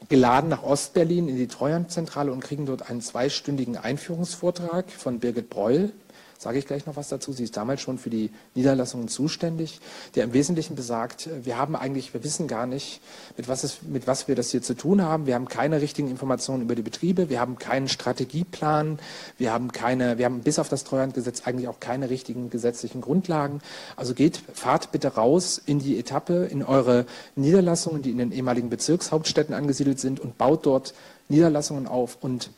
geladen 0.08 0.50
nach 0.50 0.62
Ostberlin 0.62 1.28
in 1.28 1.36
die 1.36 1.46
Treuhandzentrale 1.46 2.32
und 2.32 2.40
kriegen 2.40 2.66
dort 2.66 2.90
einen 2.90 3.00
zweistündigen 3.00 3.76
Einführungsvortrag 3.76 4.90
von 4.90 5.20
Birgit 5.20 5.48
Breul 5.48 5.92
sage 6.42 6.58
ich 6.58 6.66
gleich 6.66 6.86
noch 6.86 6.96
was 6.96 7.08
dazu. 7.08 7.32
Sie 7.32 7.44
ist 7.44 7.56
damals 7.56 7.80
schon 7.80 7.98
für 7.98 8.10
die 8.10 8.30
Niederlassungen 8.54 9.08
zuständig, 9.08 9.80
der 10.14 10.24
im 10.24 10.32
Wesentlichen 10.32 10.74
besagt, 10.74 11.28
wir 11.44 11.56
haben 11.56 11.76
eigentlich, 11.76 12.12
wir 12.14 12.24
wissen 12.24 12.48
gar 12.48 12.66
nicht, 12.66 13.00
mit 13.36 13.48
was, 13.48 13.64
es, 13.64 13.82
mit 13.82 14.06
was 14.06 14.28
wir 14.28 14.34
das 14.34 14.50
hier 14.50 14.62
zu 14.62 14.74
tun 14.74 15.02
haben. 15.02 15.26
Wir 15.26 15.34
haben 15.34 15.48
keine 15.48 15.80
richtigen 15.80 16.08
Informationen 16.10 16.62
über 16.62 16.74
die 16.74 16.82
Betriebe, 16.82 17.30
wir 17.30 17.40
haben 17.40 17.58
keinen 17.58 17.88
Strategieplan, 17.88 18.98
wir 19.38 19.52
haben 19.52 19.72
keine, 19.72 20.18
wir 20.18 20.24
haben 20.24 20.40
bis 20.40 20.58
auf 20.58 20.68
das 20.68 20.84
Treuhandgesetz 20.84 21.42
eigentlich 21.46 21.68
auch 21.68 21.80
keine 21.80 22.10
richtigen 22.10 22.50
gesetzlichen 22.50 23.00
Grundlagen. 23.00 23.60
Also 23.96 24.14
geht, 24.14 24.42
fahrt 24.52 24.92
bitte 24.92 25.14
raus 25.14 25.60
in 25.64 25.78
die 25.78 25.98
Etappe, 25.98 26.46
in 26.50 26.62
eure 26.62 27.06
Niederlassungen, 27.36 28.02
die 28.02 28.10
in 28.10 28.18
den 28.18 28.32
ehemaligen 28.32 28.68
Bezirkshauptstädten 28.68 29.54
angesiedelt 29.54 30.00
sind 30.00 30.20
und 30.20 30.38
baut 30.38 30.66
dort 30.66 30.94
Niederlassungen 31.28 31.86
auf 31.86 32.18
und 32.20 32.50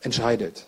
entscheidet. 0.00 0.66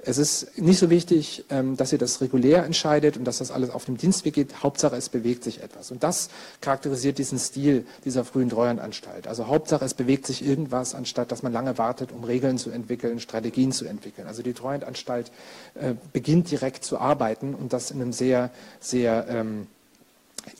Es 0.00 0.16
ist 0.16 0.56
nicht 0.56 0.78
so 0.78 0.90
wichtig, 0.90 1.44
ähm, 1.50 1.76
dass 1.76 1.92
ihr 1.92 1.98
das 1.98 2.20
regulär 2.20 2.64
entscheidet 2.64 3.16
und 3.16 3.24
dass 3.24 3.38
das 3.38 3.50
alles 3.50 3.70
auf 3.70 3.84
dem 3.84 3.96
Dienstweg 3.96 4.32
geht. 4.32 4.62
Hauptsache, 4.62 4.94
es 4.94 5.08
bewegt 5.08 5.42
sich 5.42 5.60
etwas. 5.60 5.90
Und 5.90 6.04
das 6.04 6.28
charakterisiert 6.60 7.18
diesen 7.18 7.38
Stil 7.38 7.84
dieser 8.04 8.24
frühen 8.24 8.48
Treuhandanstalt. 8.48 9.26
Also 9.26 9.48
Hauptsache, 9.48 9.84
es 9.84 9.94
bewegt 9.94 10.24
sich 10.24 10.46
irgendwas, 10.46 10.94
anstatt 10.94 11.32
dass 11.32 11.42
man 11.42 11.52
lange 11.52 11.78
wartet, 11.78 12.12
um 12.12 12.22
Regeln 12.22 12.58
zu 12.58 12.70
entwickeln, 12.70 13.18
Strategien 13.18 13.72
zu 13.72 13.86
entwickeln. 13.86 14.28
Also 14.28 14.42
die 14.42 14.52
Treuhandanstalt 14.52 15.32
äh, 15.74 15.94
beginnt 16.12 16.48
direkt 16.52 16.84
zu 16.84 16.98
arbeiten 16.98 17.56
und 17.56 17.72
das 17.72 17.90
in 17.90 18.00
einem 18.00 18.12
sehr, 18.12 18.50
sehr 18.78 19.26
ähm, 19.28 19.66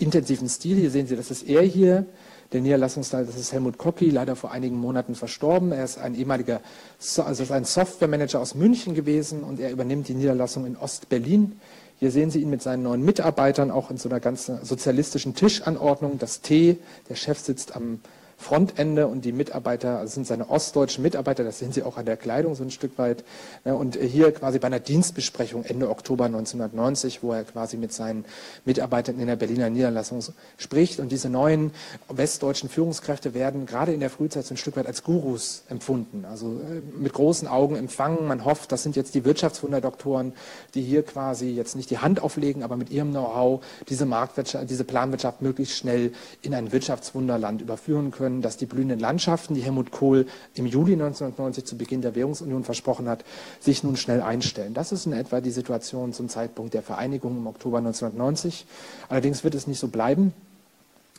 intensiven 0.01 0.49
Stil. 0.49 0.79
Hier 0.79 0.91
sehen 0.91 1.07
Sie, 1.07 1.15
das 1.15 1.31
ist 1.31 1.49
er 1.49 1.63
hier 1.63 2.07
der 2.53 2.61
Niederlassungsleiter, 2.63 3.27
das 3.27 3.37
ist 3.37 3.53
Helmut 3.53 3.77
Kocki, 3.77 4.09
leider 4.09 4.35
vor 4.35 4.53
einigen 4.53 4.77
Monaten 4.77 5.15
verstorben. 5.15 5.73
Er 5.73 5.85
ist 5.85 5.99
ein 5.99 6.15
ehemaliger, 6.15 6.61
also 7.19 7.43
ist 7.43 7.53
ein 7.53 7.65
Softwaremanager 7.65 8.41
aus 8.41 8.55
München 8.55 8.95
gewesen 8.95 9.43
und 9.43 9.61
er 9.61 9.71
übernimmt 9.71 10.09
die 10.09 10.15
Niederlassung 10.15 10.65
in 10.65 10.77
Ostberlin. 10.77 11.61
Hier 11.99 12.11
sehen 12.11 12.31
Sie 12.31 12.41
ihn 12.41 12.49
mit 12.49 12.63
seinen 12.63 12.85
neuen 12.85 13.05
Mitarbeitern, 13.05 13.71
auch 13.71 13.91
in 13.91 13.99
so 13.99 14.09
einer 14.09 14.21
ganz 14.21 14.47
sozialistischen 14.47 15.35
Tischanordnung. 15.35 16.19
Das 16.19 16.41
T, 16.41 16.79
der 17.09 17.17
Chef 17.17 17.39
sitzt 17.39 17.75
am 17.75 18.01
Frontende 18.41 19.09
und 19.09 19.25
die 19.25 19.33
Mitarbeiter, 19.33 19.99
also 19.99 20.15
sind 20.15 20.27
seine 20.27 20.49
ostdeutschen 20.49 21.03
Mitarbeiter, 21.03 21.43
das 21.43 21.59
sehen 21.59 21.73
Sie 21.73 21.83
auch 21.83 21.97
an 21.97 22.07
der 22.07 22.17
Kleidung 22.17 22.55
so 22.55 22.63
ein 22.63 22.71
Stück 22.71 22.97
weit. 22.97 23.25
Und 23.65 23.97
hier 23.97 24.31
quasi 24.31 24.61
bei 24.61 24.69
einer 24.69 24.79
Dienstbesprechung 24.79 25.65
Ende 25.65 25.91
Oktober 25.91 26.27
1990, 26.27 27.25
wo 27.25 27.33
er 27.33 27.43
quasi 27.43 27.77
mit 27.77 27.93
seinen 27.93 28.25
Mitarbeitern 28.65 29.19
in 29.19 29.27
der 29.27 29.35
Berliner 29.35 29.71
Niederlassung 29.71 30.23
spricht. 30.57 31.01
Und 31.01 31.11
diese 31.11 31.29
neuen 31.29 31.73
westdeutschen 32.09 32.69
Führungskräfte 32.69 33.35
werden 33.35 33.67
gerade 33.67 33.93
in 33.93 33.99
der 33.99 34.09
Frühzeit 34.09 34.47
so 34.47 34.55
ein 34.55 34.57
Stück 34.57 34.77
weit 34.77 34.87
als 34.87 35.03
Gurus 35.03 35.65
empfunden. 35.69 36.25
Also 36.25 36.61
äh, 36.61 36.81
mit 36.97 37.13
großen 37.13 37.49
Augen 37.49 37.75
empfangen. 37.75 38.29
Man 38.29 38.45
hofft, 38.45 38.71
das 38.71 38.85
sind 38.85 38.95
jetzt 38.95 39.17
die 39.17 39.25
Wirtschaftswunderdoktoren, 39.25 40.33
die 40.75 40.83
hier 40.83 41.03
quasi 41.03 41.51
jetzt 41.51 41.75
nicht 41.75 41.91
die 41.91 41.99
Hand 41.99 42.23
auflegen, 42.23 42.63
aber 42.63 42.77
mit 42.77 42.91
ihrem 42.91 43.11
Know-how 43.11 43.65
diese 43.89 44.07
Marktwirtschaft, 44.07 44.71
diese 44.71 44.85
Planwirtschaft 44.85 45.43
möglichst 45.43 45.77
schnell 45.77 46.13
in 46.41 46.55
ein 46.55 46.71
Wirtschaftswunderland 46.71 47.63
überführen 47.63 48.13
können 48.13 48.28
können, 48.29 48.43
dass 48.43 48.59
die 48.59 48.67
blühenden 48.67 48.99
Landschaften, 48.99 49.55
die 49.55 49.63
Helmut 49.63 49.91
Kohl 49.91 50.27
im 50.55 50.67
Juli 50.67 50.93
1990 50.93 51.65
zu 51.65 51.79
Beginn 51.79 52.03
der 52.03 52.15
Währungsunion 52.15 52.63
versprochen 52.63 53.09
hat, 53.09 53.25
sich 53.59 53.83
nun 53.83 53.97
schnell 53.97 54.21
einstellen. 54.21 54.75
Das 54.75 54.93
ist 54.93 55.07
in 55.07 55.15
etwa 55.15 55.41
die 55.41 55.51
Situation 55.51 56.13
zum 56.13 56.29
Zeitpunkt 56.29 56.75
der 56.75 56.83
Vereinigung 56.83 57.39
im 57.39 57.47
Oktober 57.47 57.79
1990. 57.79 58.67
Allerdings 59.09 59.45
wird 59.45 59.55
es 59.55 59.67
nicht 59.67 59.79
so 59.79 59.89
bleiben. 59.89 60.35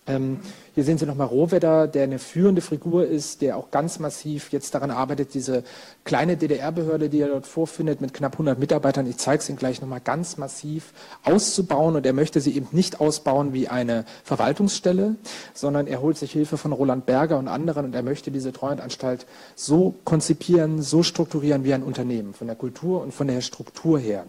Ähm, 0.10 0.40
hier 0.74 0.84
sehen 0.84 0.98
Sie 0.98 1.06
nochmal 1.06 1.28
Rohwedder, 1.28 1.88
der 1.88 2.04
eine 2.04 2.20
führende 2.20 2.62
Figur 2.62 3.06
ist, 3.06 3.42
der 3.42 3.58
auch 3.58 3.70
ganz 3.70 4.00
massiv 4.00 4.52
jetzt 4.52 4.74
daran 4.74 4.92
arbeitet, 4.92 5.34
diese 5.34 5.64
kleine 6.04 6.36
DDR-Behörde, 6.36 7.10
die 7.10 7.20
er 7.20 7.28
dort 7.28 7.46
vorfindet, 7.46 8.02
mit 8.02 8.14
knapp 8.14 8.34
100 8.34 8.58
Mitarbeitern, 8.58 9.08
ich 9.08 9.18
zeige 9.18 9.42
es 9.42 9.50
Ihnen 9.50 9.58
gleich 9.58 9.82
nochmal, 9.82 10.00
ganz 10.00 10.38
massiv 10.38 10.94
auszubauen. 11.24 11.96
Und 11.96 12.06
er 12.06 12.14
möchte 12.14 12.42
sie 12.42 12.56
eben 12.56 12.68
nicht 12.72 13.00
ausbauen 13.00 13.54
wie 13.54 13.68
eine 13.68 14.06
Verwaltungsstelle, 14.24 15.16
sondern 15.54 15.86
er 15.86 16.02
holt 16.02 16.18
sich 16.18 16.32
Hilfe 16.32 16.58
von 16.58 16.72
Roland 16.72 17.06
Berger 17.06 17.38
und 17.38 17.48
anderen 17.48 17.86
und 17.86 17.94
er 17.94 18.04
möchte 18.04 18.32
diese 18.32 18.52
Treuhandanstalt 18.52 19.26
so 19.56 19.96
konzipieren, 20.06 20.82
so 20.82 21.04
strukturieren 21.04 21.64
wie 21.64 21.74
ein 21.74 21.84
Unternehmen, 21.84 22.34
von 22.34 22.48
der 22.48 22.56
Kultur 22.56 23.02
und 23.02 23.14
von 23.14 23.28
der 23.28 23.42
Struktur 23.42 24.00
her. 24.00 24.26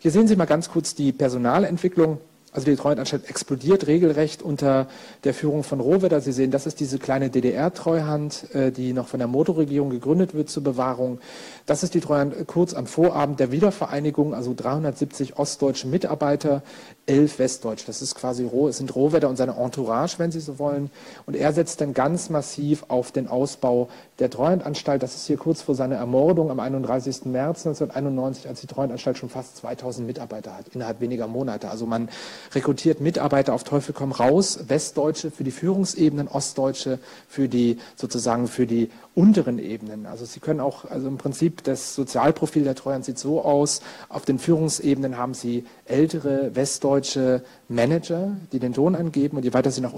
Hier 0.00 0.10
sehen 0.10 0.28
Sie 0.28 0.36
mal 0.36 0.44
ganz 0.44 0.70
kurz 0.70 0.94
die 0.94 1.12
Personalentwicklung. 1.12 2.18
Also 2.56 2.70
die 2.70 2.76
Treuhandanstalt 2.76 3.28
explodiert 3.28 3.86
regelrecht 3.86 4.40
unter 4.40 4.88
der 5.24 5.34
Führung 5.34 5.62
von 5.62 5.78
Rohwedder. 5.78 6.22
Sie 6.22 6.32
sehen, 6.32 6.50
das 6.50 6.66
ist 6.66 6.80
diese 6.80 6.98
kleine 6.98 7.28
DDR-Treuhand, 7.28 8.54
äh, 8.54 8.72
die 8.72 8.94
noch 8.94 9.08
von 9.08 9.18
der 9.18 9.28
Motorregierung 9.28 9.90
gegründet 9.90 10.32
wird 10.32 10.48
zur 10.48 10.64
Bewahrung. 10.64 11.18
Das 11.66 11.82
ist 11.82 11.92
die 11.92 12.00
Treuhand 12.00 12.46
kurz 12.46 12.72
am 12.72 12.86
Vorabend 12.86 13.40
der 13.40 13.52
Wiedervereinigung, 13.52 14.34
also 14.34 14.54
370 14.56 15.38
ostdeutsche 15.38 15.86
Mitarbeiter, 15.86 16.62
elf 17.04 17.38
westdeutsche. 17.38 17.86
Das 17.86 18.00
ist 18.00 18.14
quasi 18.14 18.48
es 18.68 18.78
sind 18.78 18.94
Rohwedder 18.96 19.28
und 19.28 19.36
seine 19.36 19.56
Entourage, 19.56 20.18
wenn 20.18 20.32
Sie 20.32 20.40
so 20.40 20.58
wollen. 20.58 20.90
Und 21.26 21.36
er 21.36 21.52
setzt 21.52 21.82
dann 21.82 21.92
ganz 21.92 22.30
massiv 22.30 22.86
auf 22.88 23.12
den 23.12 23.28
Ausbau 23.28 23.90
der 24.18 24.30
Treuhandanstalt. 24.30 25.02
Das 25.02 25.14
ist 25.14 25.26
hier 25.26 25.36
kurz 25.36 25.60
vor 25.60 25.74
seiner 25.74 25.96
Ermordung 25.96 26.50
am 26.50 26.58
31. 26.58 27.26
März 27.26 27.66
1991, 27.66 28.48
als 28.48 28.62
die 28.62 28.66
Treuhandanstalt 28.66 29.18
schon 29.18 29.28
fast 29.28 29.58
2000 29.58 30.06
Mitarbeiter 30.06 30.56
hat, 30.56 30.68
innerhalb 30.68 31.00
weniger 31.00 31.26
Monate. 31.26 31.68
Also 31.68 31.84
man 31.84 32.08
rekrutiert 32.54 33.00
Mitarbeiter 33.00 33.54
auf 33.54 33.64
Teufel 33.64 33.94
komm 33.94 34.12
raus, 34.12 34.60
Westdeutsche 34.68 35.30
für 35.30 35.44
die 35.44 35.50
Führungsebenen, 35.50 36.28
Ostdeutsche 36.28 36.98
für 37.28 37.48
die 37.48 37.78
sozusagen 37.96 38.48
für 38.48 38.66
die 38.66 38.90
unteren 39.14 39.58
Ebenen. 39.58 40.06
Also 40.06 40.26
Sie 40.26 40.40
können 40.40 40.60
auch, 40.60 40.84
also 40.84 41.08
im 41.08 41.16
Prinzip 41.16 41.64
das 41.64 41.94
Sozialprofil 41.94 42.64
der 42.64 42.74
Treuhand 42.74 43.04
sieht 43.04 43.18
so 43.18 43.42
aus, 43.42 43.80
auf 44.08 44.24
den 44.26 44.38
Führungsebenen 44.38 45.16
haben 45.16 45.32
Sie 45.32 45.64
ältere 45.86 46.54
westdeutsche 46.54 47.42
Manager, 47.68 48.36
die 48.52 48.58
den 48.58 48.74
Ton 48.74 48.94
angeben 48.94 49.38
und 49.38 49.44
je 49.44 49.54
weiter 49.54 49.70
Sie 49.70 49.80
nach, 49.80 49.94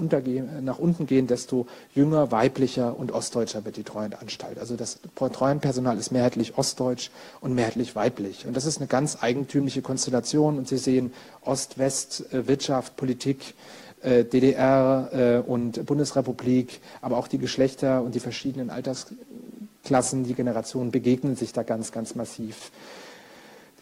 nach 0.61 0.79
unten 0.79 1.05
gehen, 1.05 1.27
desto 1.27 1.67
jünger, 1.93 2.31
weiblicher 2.31 2.97
und 2.97 3.11
ostdeutscher 3.11 3.65
wird 3.65 3.77
die 3.77 3.83
Treuhandanstalt. 3.83 4.57
Also 4.57 4.75
das 4.75 4.99
Treuhandpersonal 5.15 5.97
ist 5.97 6.11
mehrheitlich 6.11 6.57
ostdeutsch 6.57 7.09
und 7.41 7.53
mehrheitlich 7.53 7.95
weiblich. 7.95 8.47
Und 8.47 8.55
das 8.55 8.65
ist 8.65 8.77
eine 8.77 8.87
ganz 8.87 9.17
eigentümliche 9.21 9.81
Konstellation 9.81 10.57
und 10.57 10.67
Sie 10.67 10.77
sehen 10.77 11.11
Ost-West, 11.41 12.33
äh, 12.33 12.38
Wirtschaft, 12.47 12.95
Politik, 12.95 13.53
äh, 14.01 14.23
DDR 14.23 15.09
äh, 15.11 15.49
und 15.49 15.85
Bundesrepublik, 15.85 16.79
aber 17.01 17.17
auch 17.17 17.27
die 17.27 17.37
Geschlechter 17.37 18.01
und 18.01 18.15
die 18.15 18.19
verschiedenen 18.19 18.69
Altersklassen, 18.69 20.23
die 20.23 20.33
Generationen 20.33 20.91
begegnen 20.91 21.35
sich 21.35 21.53
da 21.53 21.63
ganz, 21.63 21.91
ganz 21.91 22.15
massiv. 22.15 22.71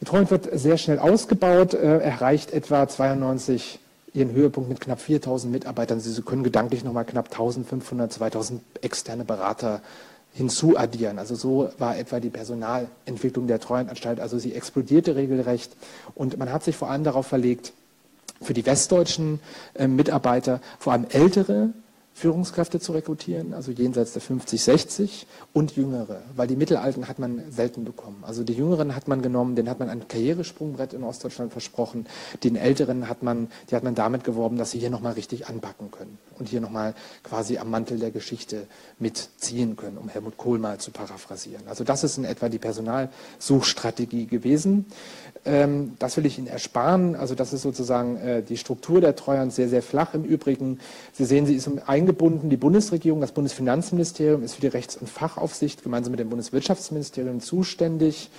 Treuhand 0.05 0.31
wird 0.31 0.49
sehr 0.53 0.77
schnell 0.77 0.99
ausgebaut, 0.99 1.73
äh, 1.73 1.99
erreicht 1.99 2.51
etwa 2.51 2.87
92 2.87 3.79
ihren 4.13 4.31
Höhepunkt 4.31 4.69
mit 4.69 4.81
knapp 4.81 4.99
4000 4.99 5.51
Mitarbeitern. 5.51 5.99
Sie 5.99 6.21
können 6.21 6.43
gedanklich 6.43 6.83
nochmal 6.83 7.05
knapp 7.05 7.25
1500, 7.25 8.11
2000 8.11 8.61
externe 8.81 9.25
Berater 9.25 9.81
hinzuaddieren. 10.33 11.19
Also 11.19 11.35
so 11.35 11.69
war 11.77 11.97
etwa 11.97 12.19
die 12.19 12.29
Personalentwicklung 12.29 13.47
der 13.47 13.59
Treuhandanstalt. 13.59 14.19
Also 14.19 14.37
sie 14.37 14.53
explodierte 14.53 15.15
regelrecht 15.15 15.75
und 16.15 16.37
man 16.37 16.51
hat 16.51 16.63
sich 16.63 16.75
vor 16.75 16.89
allem 16.89 17.03
darauf 17.03 17.27
verlegt, 17.27 17.73
für 18.41 18.53
die 18.53 18.65
westdeutschen 18.65 19.39
äh, 19.75 19.87
Mitarbeiter, 19.87 20.61
vor 20.79 20.93
allem 20.93 21.05
ältere, 21.09 21.73
Führungskräfte 22.17 22.79
zu 22.79 22.93
rekrutieren, 22.93 23.53
also 23.53 23.71
jenseits 23.71 24.13
der 24.13 24.23
50, 24.23 24.63
60 24.63 25.27
und 25.53 25.75
Jüngere, 25.75 26.23
weil 26.35 26.47
die 26.47 26.55
Mittelalten 26.55 27.07
hat 27.07 27.19
man 27.19 27.43
selten 27.51 27.85
bekommen. 27.85 28.23
Also 28.23 28.43
die 28.43 28.53
Jüngeren 28.53 28.95
hat 28.95 29.07
man 29.07 29.21
genommen, 29.21 29.55
denen 29.55 29.69
hat 29.69 29.77
man 29.77 29.87
ein 29.87 30.07
Karrieresprungbrett 30.07 30.93
in 30.93 31.03
Ostdeutschland 31.03 31.51
versprochen, 31.51 32.07
den 32.43 32.55
Älteren 32.55 33.07
hat 33.07 33.21
man, 33.21 33.49
die 33.69 33.75
hat 33.75 33.83
man 33.83 33.93
damit 33.93 34.23
geworben, 34.23 34.57
dass 34.57 34.71
sie 34.71 34.79
hier 34.79 34.89
nochmal 34.89 35.13
richtig 35.13 35.47
anpacken 35.47 35.91
können 35.91 36.17
und 36.39 36.49
hier 36.49 36.59
nochmal 36.59 36.95
quasi 37.21 37.59
am 37.59 37.69
Mantel 37.69 37.99
der 37.99 38.09
Geschichte 38.09 38.65
mitziehen 38.97 39.75
können, 39.75 39.99
um 39.99 40.09
Helmut 40.09 40.37
Kohl 40.37 40.57
mal 40.57 40.79
zu 40.79 40.89
paraphrasieren. 40.89 41.67
Also 41.67 41.83
das 41.83 42.03
ist 42.03 42.17
in 42.17 42.23
etwa 42.23 42.49
die 42.49 42.57
Personalsuchstrategie 42.57 44.25
gewesen. 44.25 44.87
Ähm, 45.47 45.93
das 45.97 46.17
will 46.17 46.25
ich 46.25 46.37
Ihnen 46.37 46.47
ersparen. 46.47 47.15
Also 47.15 47.33
das 47.33 47.53
ist 47.53 47.61
sozusagen 47.61 48.17
äh, 48.17 48.43
die 48.43 48.57
Struktur 48.57 48.99
der 48.99 49.15
Treuhand 49.15 49.53
sehr, 49.53 49.69
sehr 49.69 49.81
flach 49.81 50.13
im 50.13 50.23
Übrigen. 50.23 50.79
Sie 51.13 51.25
sehen, 51.25 51.45
sie 51.45 51.55
ist 51.55 51.69
eingebunden. 51.87 52.49
Die 52.49 52.57
Bundesregierung, 52.57 53.21
das 53.21 53.31
Bundesfinanzministerium 53.31 54.43
ist 54.43 54.55
für 54.55 54.61
die 54.61 54.67
Rechts- 54.67 54.97
und 54.97 55.09
Fachaufsicht 55.09 55.83
gemeinsam 55.83 56.11
mit 56.11 56.19
dem 56.19 56.29
Bundeswirtschaftsministerium 56.29 57.39
zuständig. 57.39 58.29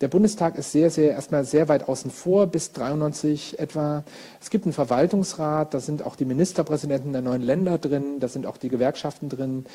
Der 0.00 0.08
Bundestag 0.08 0.58
ist 0.58 0.72
sehr, 0.72 0.90
sehr, 0.90 1.12
erstmal 1.12 1.44
sehr 1.44 1.68
weit 1.68 1.88
außen 1.88 2.10
vor, 2.10 2.48
bis 2.48 2.72
93 2.72 3.58
etwa. 3.60 4.02
Es 4.40 4.50
gibt 4.50 4.64
einen 4.64 4.72
Verwaltungsrat, 4.72 5.72
da 5.72 5.78
sind 5.78 6.04
auch 6.04 6.16
die 6.16 6.24
Ministerpräsidenten 6.24 7.12
der 7.12 7.22
neuen 7.22 7.42
Länder 7.42 7.78
drin, 7.78 8.18
da 8.18 8.26
sind 8.26 8.46
auch 8.46 8.56
die 8.56 8.68
Gewerkschaften 8.68 9.28
drin. 9.28 9.66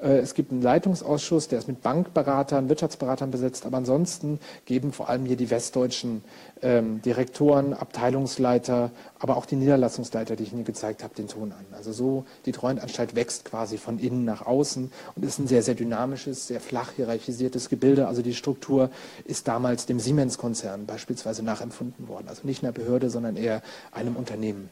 Äh, 0.00 0.18
es 0.18 0.34
gibt 0.34 0.52
einen 0.52 0.62
Leitungsausschuss, 0.62 1.48
der 1.48 1.58
ist 1.58 1.66
mit 1.66 1.82
Bankberatern, 1.82 2.68
Wirtschaftsberatern 2.68 3.32
besetzt, 3.32 3.66
aber 3.66 3.78
ansonsten 3.78 4.38
geben 4.64 4.92
vor 4.92 5.08
allem 5.08 5.26
hier 5.26 5.36
die 5.36 5.50
westdeutschen 5.50 6.22
ähm, 6.62 7.02
Direktoren, 7.02 7.74
Abteilungsleiter, 7.74 8.92
aber 9.24 9.38
auch 9.38 9.46
die 9.46 9.56
Niederlassungsleiter, 9.56 10.36
die 10.36 10.42
ich 10.42 10.52
Ihnen 10.52 10.66
gezeigt 10.66 11.02
habe, 11.02 11.14
den 11.14 11.28
Ton 11.28 11.52
an. 11.52 11.64
Also 11.72 11.92
so, 11.92 12.26
die 12.44 12.52
Treuhandanstalt 12.52 13.16
wächst 13.16 13.46
quasi 13.46 13.78
von 13.78 13.98
innen 13.98 14.26
nach 14.26 14.44
außen 14.44 14.92
und 15.16 15.24
ist 15.24 15.38
ein 15.38 15.48
sehr, 15.48 15.62
sehr 15.62 15.74
dynamisches, 15.74 16.46
sehr 16.46 16.60
flach 16.60 16.90
hierarchisiertes 16.94 17.70
Gebilde. 17.70 18.06
Also 18.06 18.20
die 18.20 18.34
Struktur 18.34 18.90
ist 19.24 19.48
damals 19.48 19.86
dem 19.86 19.98
Siemens-Konzern 19.98 20.84
beispielsweise 20.84 21.42
nachempfunden 21.42 22.06
worden. 22.06 22.28
Also 22.28 22.42
nicht 22.44 22.62
einer 22.62 22.72
Behörde, 22.72 23.08
sondern 23.08 23.36
eher 23.36 23.62
einem 23.92 24.16
Unternehmen. 24.16 24.68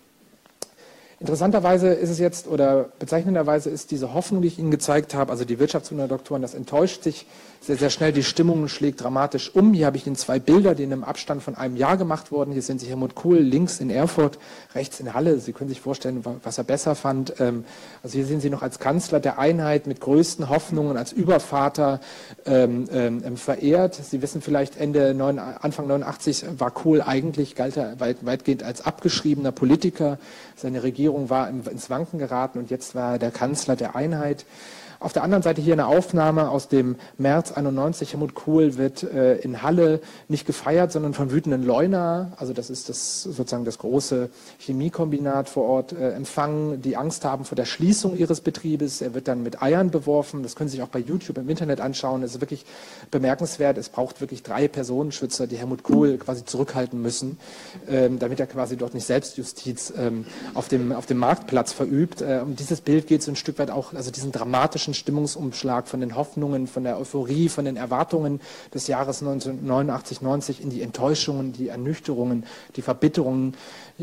Interessanterweise 1.18 1.88
ist 1.88 2.10
es 2.10 2.18
jetzt 2.18 2.46
oder 2.46 2.90
bezeichnenderweise 2.98 3.70
ist 3.70 3.90
diese 3.90 4.12
Hoffnung, 4.12 4.42
die 4.42 4.48
ich 4.48 4.58
Ihnen 4.58 4.70
gezeigt 4.70 5.14
habe, 5.14 5.30
also 5.30 5.46
die 5.46 5.58
Wirtschaftswunderdoktoren, 5.60 6.42
das 6.42 6.52
enttäuscht 6.52 7.04
sich 7.04 7.26
sehr, 7.62 7.76
sehr 7.76 7.90
schnell. 7.90 8.12
Die 8.12 8.24
Stimmung 8.24 8.66
schlägt 8.66 9.00
dramatisch 9.00 9.54
um. 9.54 9.72
Hier 9.72 9.86
habe 9.86 9.96
ich 9.96 10.04
Ihnen 10.04 10.16
zwei 10.16 10.40
Bilder, 10.40 10.74
die 10.74 10.82
in 10.82 10.92
einem 10.92 11.04
Abstand 11.04 11.44
von 11.44 11.54
einem 11.54 11.76
Jahr 11.76 11.96
gemacht 11.96 12.32
wurden. 12.32 12.50
Hier 12.52 12.60
sind 12.60 12.80
Sie 12.80 12.88
Helmut 12.88 13.14
Kohl 13.14 13.38
links 13.38 13.78
in 13.78 13.88
Erfurt, 13.88 14.38
rechts 14.74 14.98
in 14.98 15.14
Halle. 15.14 15.38
Sie 15.38 15.52
können 15.52 15.70
sich 15.70 15.80
vorstellen, 15.80 16.24
was 16.42 16.58
er 16.58 16.64
besser 16.64 16.96
fand. 16.96 17.34
Ähm, 17.38 17.64
also 18.02 18.16
hier 18.16 18.26
sehen 18.26 18.40
Sie 18.40 18.50
noch 18.50 18.62
als 18.62 18.80
Kanzler 18.80 19.20
der 19.20 19.38
Einheit 19.38 19.86
mit 19.86 20.00
größten 20.00 20.48
Hoffnungen, 20.48 20.96
als 20.96 21.12
Übervater 21.12 22.00
ähm, 22.46 22.88
ähm, 22.92 23.36
verehrt. 23.36 23.94
Sie 23.94 24.22
wissen 24.22 24.42
vielleicht, 24.42 24.76
Ende 24.76 25.14
9, 25.14 25.38
Anfang 25.38 25.86
89 25.86 26.46
war 26.58 26.72
Kohl 26.72 27.00
eigentlich, 27.00 27.54
galt 27.54 27.76
er 27.76 28.00
weit, 28.00 28.26
weitgehend 28.26 28.64
als 28.64 28.84
abgeschriebener 28.84 29.52
Politiker. 29.52 30.18
Seine 30.56 30.82
Regierung 30.82 31.30
war 31.30 31.48
ins 31.48 31.90
Wanken 31.90 32.18
geraten 32.18 32.58
und 32.58 32.70
jetzt 32.70 32.96
war 32.96 33.12
er 33.12 33.18
der 33.20 33.30
Kanzler 33.30 33.76
der 33.76 33.94
Einheit. 33.94 34.46
Auf 35.02 35.12
der 35.12 35.24
anderen 35.24 35.42
Seite 35.42 35.60
hier 35.60 35.72
eine 35.72 35.88
Aufnahme 35.88 36.48
aus 36.48 36.68
dem 36.68 36.94
März 37.18 37.50
91. 37.50 38.12
Helmut 38.12 38.34
Kohl 38.34 38.76
wird 38.76 39.02
äh, 39.02 39.34
in 39.38 39.62
Halle 39.62 40.00
nicht 40.28 40.46
gefeiert, 40.46 40.92
sondern 40.92 41.12
von 41.12 41.32
wütenden 41.32 41.64
Leuna, 41.64 42.32
also 42.36 42.52
das 42.52 42.70
ist 42.70 42.88
das 42.88 43.24
sozusagen 43.24 43.64
das 43.64 43.78
große 43.78 44.30
Chemiekombinat 44.60 45.48
vor 45.48 45.64
Ort, 45.64 45.92
äh, 45.92 46.12
empfangen, 46.12 46.82
die 46.82 46.96
Angst 46.96 47.24
haben 47.24 47.44
vor 47.44 47.56
der 47.56 47.64
Schließung 47.64 48.16
ihres 48.16 48.42
Betriebes. 48.42 49.00
Er 49.00 49.12
wird 49.12 49.26
dann 49.26 49.42
mit 49.42 49.60
Eiern 49.60 49.90
beworfen. 49.90 50.44
Das 50.44 50.54
können 50.54 50.68
Sie 50.68 50.76
sich 50.76 50.84
auch 50.84 50.88
bei 50.88 51.00
YouTube 51.00 51.38
im 51.38 51.48
Internet 51.48 51.80
anschauen. 51.80 52.22
Es 52.22 52.36
ist 52.36 52.40
wirklich 52.40 52.64
bemerkenswert. 53.10 53.78
Es 53.78 53.88
braucht 53.88 54.20
wirklich 54.20 54.44
drei 54.44 54.68
Personenschützer, 54.68 55.48
die 55.48 55.56
Helmut 55.56 55.82
Kohl 55.82 56.16
quasi 56.18 56.44
zurückhalten 56.44 57.02
müssen, 57.02 57.38
ähm, 57.88 58.20
damit 58.20 58.38
er 58.38 58.46
quasi 58.46 58.76
dort 58.76 58.94
nicht 58.94 59.06
Selbstjustiz 59.06 59.92
ähm, 59.98 60.26
auf, 60.54 60.68
dem, 60.68 60.92
auf 60.92 61.06
dem 61.06 61.18
Marktplatz 61.18 61.72
verübt. 61.72 62.20
Äh, 62.22 62.40
um 62.44 62.54
dieses 62.54 62.80
Bild 62.80 63.08
geht 63.08 63.24
so 63.24 63.32
ein 63.32 63.36
Stück 63.36 63.58
weit 63.58 63.72
auch, 63.72 63.94
also 63.94 64.12
diesen 64.12 64.30
dramatischen 64.30 64.91
dramatischen 64.92 64.94
Stimmungsumschlag 64.94 65.88
von 65.88 66.00
den 66.00 66.16
Hoffnungen, 66.16 66.66
von 66.66 66.84
der 66.84 66.98
Euphorie, 66.98 67.48
von 67.48 67.64
den 67.64 67.76
Erwartungen 67.76 68.40
des 68.74 68.86
Jahres 68.86 69.22
1989, 69.22 70.22
90 70.22 70.62
in 70.62 70.70
die 70.70 70.82
Enttäuschungen, 70.82 71.52
die 71.52 71.68
Ernüchterungen, 71.68 72.44
die 72.76 72.82
Verbitterungen 72.82 73.54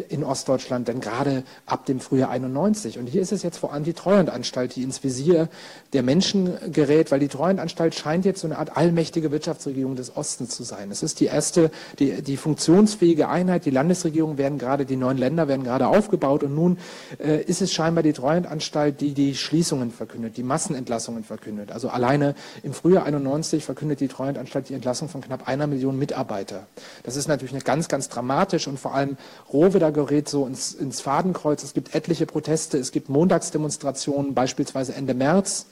in 0.08 0.23
Ostdeutschland, 0.23 0.88
denn 0.88 0.99
gerade 1.02 1.43
ab 1.65 1.86
dem 1.86 1.99
Frühjahr 1.99 2.30
91. 2.30 2.99
Und 2.99 3.08
hier 3.08 3.21
ist 3.21 3.32
es 3.32 3.43
jetzt 3.43 3.58
vor 3.58 3.73
allem 3.73 3.84
die 3.84 3.93
Treuhandanstalt, 3.93 4.75
die 4.75 4.84
ins 4.84 5.04
Visier 5.04 5.49
der 5.93 6.04
Menschen 6.04 6.58
gerät, 6.71 7.12
weil 7.12 7.19
die 7.19 7.28
Treuhandanstalt 7.28 7.95
scheint 7.95 8.25
jetzt 8.25 8.41
so 8.41 8.47
eine 8.47 8.58
Art 8.58 8.78
allmächtige 8.78 9.32
Wirtschaftsregierung 9.32 9.95
des 9.95 10.15
Ostens 10.15 10.56
zu 10.56 10.63
sein. 10.63 10.91
Es 10.91 11.04
ist 11.04 11.19
die 11.19 11.25
erste, 11.25 11.71
die, 11.97 12.21
die 12.21 12.38
funktionsfähige 12.38 13.30
Einheit. 13.30 13.65
Die 13.65 13.71
Landesregierung 13.71 14.38
werden 14.38 14.58
gerade, 14.58 14.86
die 14.86 14.95
neuen 14.95 15.17
Länder 15.17 15.47
werden 15.47 15.63
gerade 15.63 15.88
aufgebaut 15.88 16.43
und 16.43 16.56
nun 16.56 16.78
äh, 17.19 17.41
ist 17.43 17.62
es 17.62 17.73
scheinbar 17.73 18.04
die 18.04 18.13
Treuhandanstalt, 18.13 19.02
die 19.02 19.13
die 19.13 19.36
Schließungen 19.36 19.91
verkündet, 19.91 20.38
die 20.38 20.43
Massenentlassungen 20.80 21.24
verkündet. 21.24 21.72
Also 21.72 21.89
alleine 21.89 22.36
im 22.63 22.74
Frühjahr 22.74 23.06
91 23.06 23.63
verkündet 23.63 24.00
die 24.00 24.08
Treuhandanstalt 24.08 24.70
die 24.70 24.74
Entlassung 24.74 25.10
von 25.10 25.22
knapp 25.22 25.48
einer 25.48 25.68
Million 25.68 25.98
Mitarbeiter. 25.98 26.68
Das 27.04 27.15
ist 27.15 27.28
natürlich 27.28 27.54
eine 27.54 27.63
ganz, 27.63 27.88
ganz 27.88 28.10
dramatisch 28.10 28.68
und 28.68 28.80
vor 28.80 28.94
allem 28.94 29.18
Rowe 29.52 29.80
da 29.80 29.89
gerät 29.89 30.30
so 30.30 30.46
ins, 30.46 30.74
ins 30.74 31.02
Fadenkreuz. 31.02 31.63
Es 31.63 31.74
gibt 31.74 31.96
etliche 31.96 32.26
Proteste, 32.26 32.78
es 32.78 32.92
gibt 32.92 33.10
Montagsdemonstrationen, 33.10 34.34
beispielsweise 34.34 34.94
Ende 34.96 35.13
März 35.13 35.65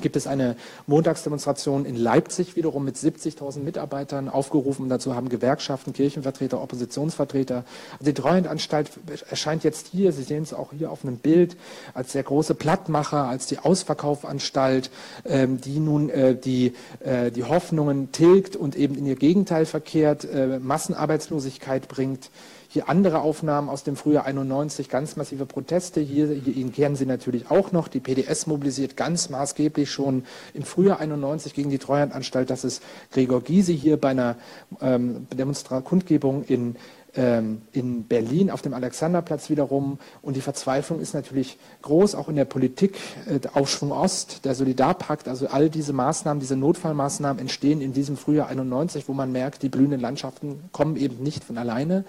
gibt 0.00 0.16
es 0.16 0.26
eine 0.26 0.56
Montagsdemonstration 0.86 1.84
in 1.84 1.96
Leipzig 1.96 2.56
wiederum 2.56 2.84
mit 2.84 2.96
70.000 2.96 3.60
Mitarbeitern 3.60 4.28
aufgerufen. 4.28 4.88
Dazu 4.88 5.14
haben 5.14 5.28
Gewerkschaften, 5.28 5.92
Kirchenvertreter, 5.92 6.60
Oppositionsvertreter. 6.62 7.64
Also 7.92 8.04
die 8.04 8.14
Treuhandanstalt 8.14 8.90
erscheint 9.28 9.64
jetzt 9.64 9.88
hier, 9.88 10.12
Sie 10.12 10.22
sehen 10.22 10.42
es 10.42 10.52
auch 10.52 10.72
hier 10.76 10.90
auf 10.90 11.04
einem 11.04 11.16
Bild, 11.16 11.56
als 11.94 12.12
der 12.12 12.22
große 12.22 12.54
Plattmacher, 12.54 13.28
als 13.28 13.46
die 13.46 13.58
Ausverkaufanstalt, 13.58 14.90
ähm, 15.24 15.60
die 15.60 15.78
nun 15.78 16.10
äh, 16.10 16.34
die, 16.34 16.74
äh, 17.00 17.30
die 17.30 17.44
Hoffnungen 17.44 18.12
tilgt 18.12 18.56
und 18.56 18.76
eben 18.76 18.94
in 18.96 19.06
ihr 19.06 19.16
Gegenteil 19.16 19.66
verkehrt, 19.66 20.24
äh, 20.24 20.58
Massenarbeitslosigkeit 20.58 21.88
bringt. 21.88 22.30
Hier 22.76 22.90
andere 22.90 23.22
Aufnahmen 23.22 23.70
aus 23.70 23.84
dem 23.84 23.96
Frühjahr 23.96 24.26
91, 24.26 24.90
ganz 24.90 25.16
massive 25.16 25.46
Proteste. 25.46 25.98
Hier, 25.98 26.28
hier 26.28 26.70
kennen 26.70 26.94
Sie 26.94 27.06
natürlich 27.06 27.50
auch 27.50 27.72
noch. 27.72 27.88
Die 27.88 28.00
PDS 28.00 28.46
mobilisiert 28.46 28.98
ganz 28.98 29.30
maßgeblich 29.30 29.90
schon 29.90 30.26
im 30.52 30.62
Frühjahr 30.62 31.00
91 31.00 31.54
gegen 31.54 31.70
die 31.70 31.78
Treuhandanstalt. 31.78 32.50
Das 32.50 32.64
ist 32.64 32.82
Gregor 33.12 33.40
Gysi 33.40 33.78
hier 33.78 33.96
bei 33.96 34.10
einer 34.10 34.36
ähm, 34.82 35.26
Demonstration 35.32 36.44
in 36.46 36.76
in 37.16 38.04
Berlin 38.04 38.50
auf 38.50 38.62
dem 38.62 38.74
Alexanderplatz 38.74 39.48
wiederum. 39.48 39.98
Und 40.22 40.36
die 40.36 40.40
Verzweiflung 40.40 41.00
ist 41.00 41.14
natürlich 41.14 41.58
groß, 41.82 42.14
auch 42.14 42.28
in 42.28 42.36
der 42.36 42.44
Politik. 42.44 42.98
Äh, 43.26 43.40
Aufschwung 43.54 43.92
Ost, 43.92 44.44
der 44.44 44.54
Solidarpakt, 44.54 45.28
also 45.28 45.46
all 45.48 45.70
diese 45.70 45.92
Maßnahmen, 45.92 46.40
diese 46.40 46.56
Notfallmaßnahmen 46.56 47.40
entstehen 47.40 47.80
in 47.80 47.92
diesem 47.92 48.16
Frühjahr 48.16 48.48
91, 48.48 49.08
wo 49.08 49.14
man 49.14 49.32
merkt, 49.32 49.62
die 49.62 49.68
blühenden 49.68 50.00
Landschaften 50.00 50.60
kommen 50.72 50.96
eben 50.96 51.22
nicht 51.22 51.44
von 51.44 51.58
alleine. 51.58 52.04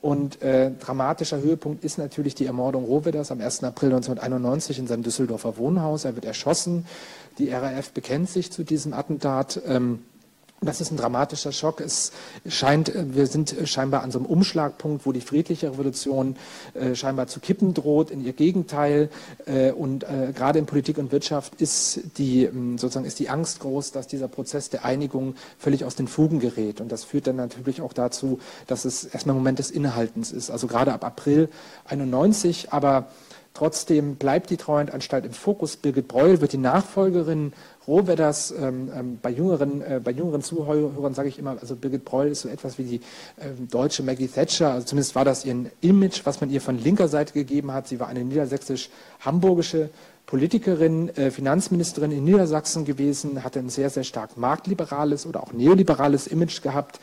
Und 0.00 0.42
äh, 0.42 0.70
dramatischer 0.72 1.40
Höhepunkt 1.40 1.84
ist 1.84 1.98
natürlich 1.98 2.34
die 2.34 2.46
Ermordung 2.46 2.84
Rohweders 2.84 3.30
am 3.30 3.40
1. 3.40 3.64
April 3.64 3.90
1991 3.90 4.78
in 4.78 4.86
seinem 4.86 5.02
Düsseldorfer 5.02 5.56
Wohnhaus. 5.56 6.04
Er 6.04 6.14
wird 6.14 6.24
erschossen. 6.24 6.86
Die 7.38 7.50
RAF 7.50 7.90
bekennt 7.90 8.30
sich 8.30 8.50
zu 8.50 8.64
diesem 8.64 8.92
Attentat. 8.92 9.60
Ähm, 9.66 10.00
das 10.62 10.80
ist 10.80 10.90
ein 10.90 10.96
dramatischer 10.96 11.52
Schock. 11.52 11.80
Es 11.80 12.12
scheint, 12.48 12.94
äh, 12.94 13.14
wir 13.14 13.26
sind 13.26 13.54
scheinbar 13.64 14.02
an 14.02 14.10
so 14.10 14.18
einem 14.18 14.26
Umschlagpunkt, 14.26 15.04
wo 15.04 15.12
die 15.12 15.20
friedliche 15.20 15.70
Revolution 15.70 16.36
äh, 16.74 16.94
scheinbar 16.94 17.26
zu 17.26 17.40
kippen 17.40 17.74
droht, 17.74 18.10
in 18.10 18.24
ihr 18.24 18.32
Gegenteil. 18.32 19.10
Äh, 19.44 19.72
und 19.72 20.04
äh, 20.04 20.32
gerade 20.34 20.58
in 20.58 20.66
Politik 20.66 20.98
und 20.98 21.12
Wirtschaft 21.12 21.60
ist 21.60 22.00
die, 22.16 22.44
ähm, 22.44 22.78
sozusagen 22.78 23.06
ist 23.06 23.18
die 23.18 23.28
Angst 23.28 23.60
groß, 23.60 23.92
dass 23.92 24.06
dieser 24.06 24.28
Prozess 24.28 24.70
der 24.70 24.84
Einigung 24.84 25.34
völlig 25.58 25.84
aus 25.84 25.94
den 25.94 26.08
Fugen 26.08 26.40
gerät. 26.40 26.80
Und 26.80 26.90
das 26.90 27.04
führt 27.04 27.26
dann 27.26 27.36
natürlich 27.36 27.82
auch 27.82 27.92
dazu, 27.92 28.40
dass 28.66 28.84
es 28.84 29.04
erstmal 29.04 29.34
ein 29.34 29.38
Moment 29.38 29.58
des 29.58 29.70
Innehaltens 29.70 30.32
ist. 30.32 30.50
Also 30.50 30.66
gerade 30.66 30.92
ab 30.92 31.04
April 31.04 31.50
91, 31.86 32.72
aber 32.72 33.08
Trotzdem 33.56 34.16
bleibt 34.16 34.50
die 34.50 34.58
Treuhandanstalt 34.58 35.24
im 35.24 35.32
Fokus. 35.32 35.78
Birgit 35.78 36.08
Breul 36.08 36.42
wird 36.42 36.52
die 36.52 36.58
Nachfolgerin 36.58 37.54
Rohwedders. 37.88 38.50
Ähm, 38.50 38.90
ähm, 38.94 39.18
bei, 39.22 39.30
jüngeren, 39.30 39.80
äh, 39.80 39.98
bei 40.04 40.10
jüngeren 40.10 40.42
Zuhörern 40.42 41.14
sage 41.14 41.30
ich 41.30 41.38
immer, 41.38 41.56
also 41.58 41.74
Birgit 41.74 42.04
Breul 42.04 42.28
ist 42.28 42.42
so 42.42 42.50
etwas 42.50 42.76
wie 42.76 42.84
die 42.84 43.00
ähm, 43.40 43.66
deutsche 43.70 44.02
Maggie 44.02 44.28
Thatcher. 44.28 44.72
Also 44.72 44.88
zumindest 44.88 45.14
war 45.14 45.24
das 45.24 45.46
ihr 45.46 45.70
Image, 45.80 46.20
was 46.24 46.42
man 46.42 46.50
ihr 46.50 46.60
von 46.60 46.78
linker 46.78 47.08
Seite 47.08 47.32
gegeben 47.32 47.72
hat. 47.72 47.88
Sie 47.88 47.98
war 47.98 48.08
eine 48.08 48.24
niedersächsisch-hamburgische 48.24 49.88
Politikerin, 50.26 51.08
äh, 51.16 51.30
Finanzministerin 51.30 52.10
in 52.10 52.24
Niedersachsen 52.24 52.84
gewesen, 52.84 53.42
hatte 53.44 53.60
ein 53.60 53.70
sehr, 53.70 53.90
sehr 53.90 54.04
stark 54.04 54.36
marktliberales 54.36 55.24
oder 55.24 55.42
auch 55.42 55.52
neoliberales 55.52 56.26
Image 56.26 56.60
gehabt 56.62 57.00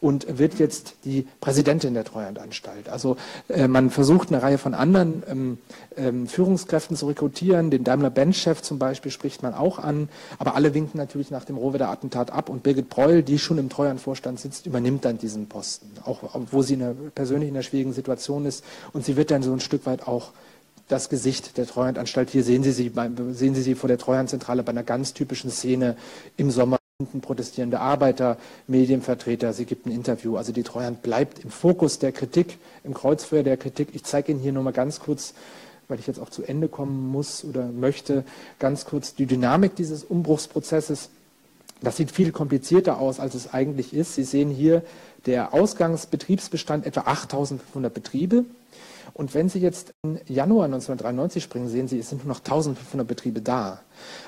und 0.00 0.38
wird 0.38 0.58
jetzt 0.58 0.94
die 1.04 1.26
Präsidentin 1.40 1.94
der 1.94 2.04
Treuhandanstalt. 2.04 2.88
Also 2.88 3.16
äh, 3.48 3.68
man 3.68 3.90
versucht 3.90 4.32
eine 4.32 4.42
Reihe 4.42 4.58
von 4.58 4.74
anderen 4.74 5.22
ähm, 5.28 5.58
ähm, 5.96 6.26
Führungskräften 6.26 6.96
zu 6.96 7.06
rekrutieren. 7.06 7.70
Den 7.70 7.84
Daimler-Benz-Chef 7.84 8.62
zum 8.62 8.78
Beispiel 8.78 9.10
spricht 9.10 9.42
man 9.42 9.54
auch 9.54 9.78
an, 9.78 10.08
aber 10.38 10.54
alle 10.54 10.74
winken 10.74 10.98
natürlich 10.98 11.30
nach 11.30 11.44
dem 11.44 11.56
Rohwedder-Attentat 11.56 12.30
ab 12.30 12.48
und 12.48 12.62
Birgit 12.62 12.88
Breul, 12.88 13.22
die 13.22 13.38
schon 13.38 13.58
im 13.58 13.68
Treuhandvorstand 13.68 14.40
sitzt, 14.40 14.66
übernimmt 14.66 15.04
dann 15.04 15.18
diesen 15.18 15.48
Posten, 15.48 15.90
auch 16.04 16.20
wo 16.50 16.62
sie 16.62 16.74
in 16.74 16.82
einer, 16.82 16.94
persönlich 17.14 17.48
in 17.48 17.54
einer 17.54 17.62
schwierigen 17.62 17.92
Situation 17.92 18.46
ist 18.46 18.64
und 18.92 19.04
sie 19.04 19.16
wird 19.16 19.30
dann 19.30 19.42
so 19.42 19.52
ein 19.52 19.60
Stück 19.60 19.86
weit 19.86 20.06
auch 20.06 20.32
das 20.88 21.08
Gesicht 21.08 21.56
der 21.56 21.66
Treuhandanstalt. 21.66 22.30
Hier 22.30 22.44
sehen 22.44 22.62
Sie 22.62 22.72
sie, 22.72 22.92
sehen 23.32 23.54
Sie 23.54 23.62
sie 23.62 23.74
vor 23.74 23.88
der 23.88 23.98
Treuhandzentrale 23.98 24.62
bei 24.62 24.70
einer 24.70 24.84
ganz 24.84 25.14
typischen 25.14 25.50
Szene 25.50 25.96
im 26.36 26.50
Sommer. 26.50 26.78
Protestierende 27.20 27.78
Arbeiter, 27.78 28.38
Medienvertreter, 28.68 29.52
sie 29.52 29.66
gibt 29.66 29.84
ein 29.84 29.92
Interview. 29.92 30.38
Also 30.38 30.52
die 30.52 30.62
Treuhand 30.62 31.02
bleibt 31.02 31.40
im 31.40 31.50
Fokus 31.50 31.98
der 31.98 32.10
Kritik, 32.10 32.56
im 32.84 32.94
Kreuzfeuer 32.94 33.42
der 33.42 33.58
Kritik. 33.58 33.88
Ich 33.92 34.02
zeige 34.04 34.32
Ihnen 34.32 34.40
hier 34.40 34.52
nur 34.52 34.62
mal 34.62 34.72
ganz 34.72 34.98
kurz, 34.98 35.34
weil 35.88 35.98
ich 35.98 36.06
jetzt 36.06 36.18
auch 36.18 36.30
zu 36.30 36.42
Ende 36.42 36.68
kommen 36.68 37.12
muss 37.12 37.44
oder 37.44 37.66
möchte, 37.66 38.24
ganz 38.58 38.86
kurz 38.86 39.14
die 39.14 39.26
Dynamik 39.26 39.76
dieses 39.76 40.04
Umbruchsprozesses. 40.04 41.10
Das 41.82 41.98
sieht 41.98 42.10
viel 42.10 42.32
komplizierter 42.32 42.98
aus, 42.98 43.20
als 43.20 43.34
es 43.34 43.52
eigentlich 43.52 43.92
ist. 43.92 44.14
Sie 44.14 44.24
sehen 44.24 44.48
hier 44.48 44.82
der 45.26 45.52
Ausgangsbetriebsbestand 45.52 46.86
etwa 46.86 47.02
8500 47.02 47.92
Betriebe. 47.92 48.46
Und 49.14 49.34
wenn 49.34 49.48
Sie 49.48 49.60
jetzt 49.60 49.94
im 50.02 50.18
Januar 50.26 50.66
1993 50.66 51.42
springen, 51.42 51.68
sehen 51.68 51.88
Sie, 51.88 51.98
es 51.98 52.10
sind 52.10 52.24
nur 52.24 52.34
noch 52.34 52.40
1500 52.40 53.06
Betriebe 53.06 53.40
da. 53.40 53.80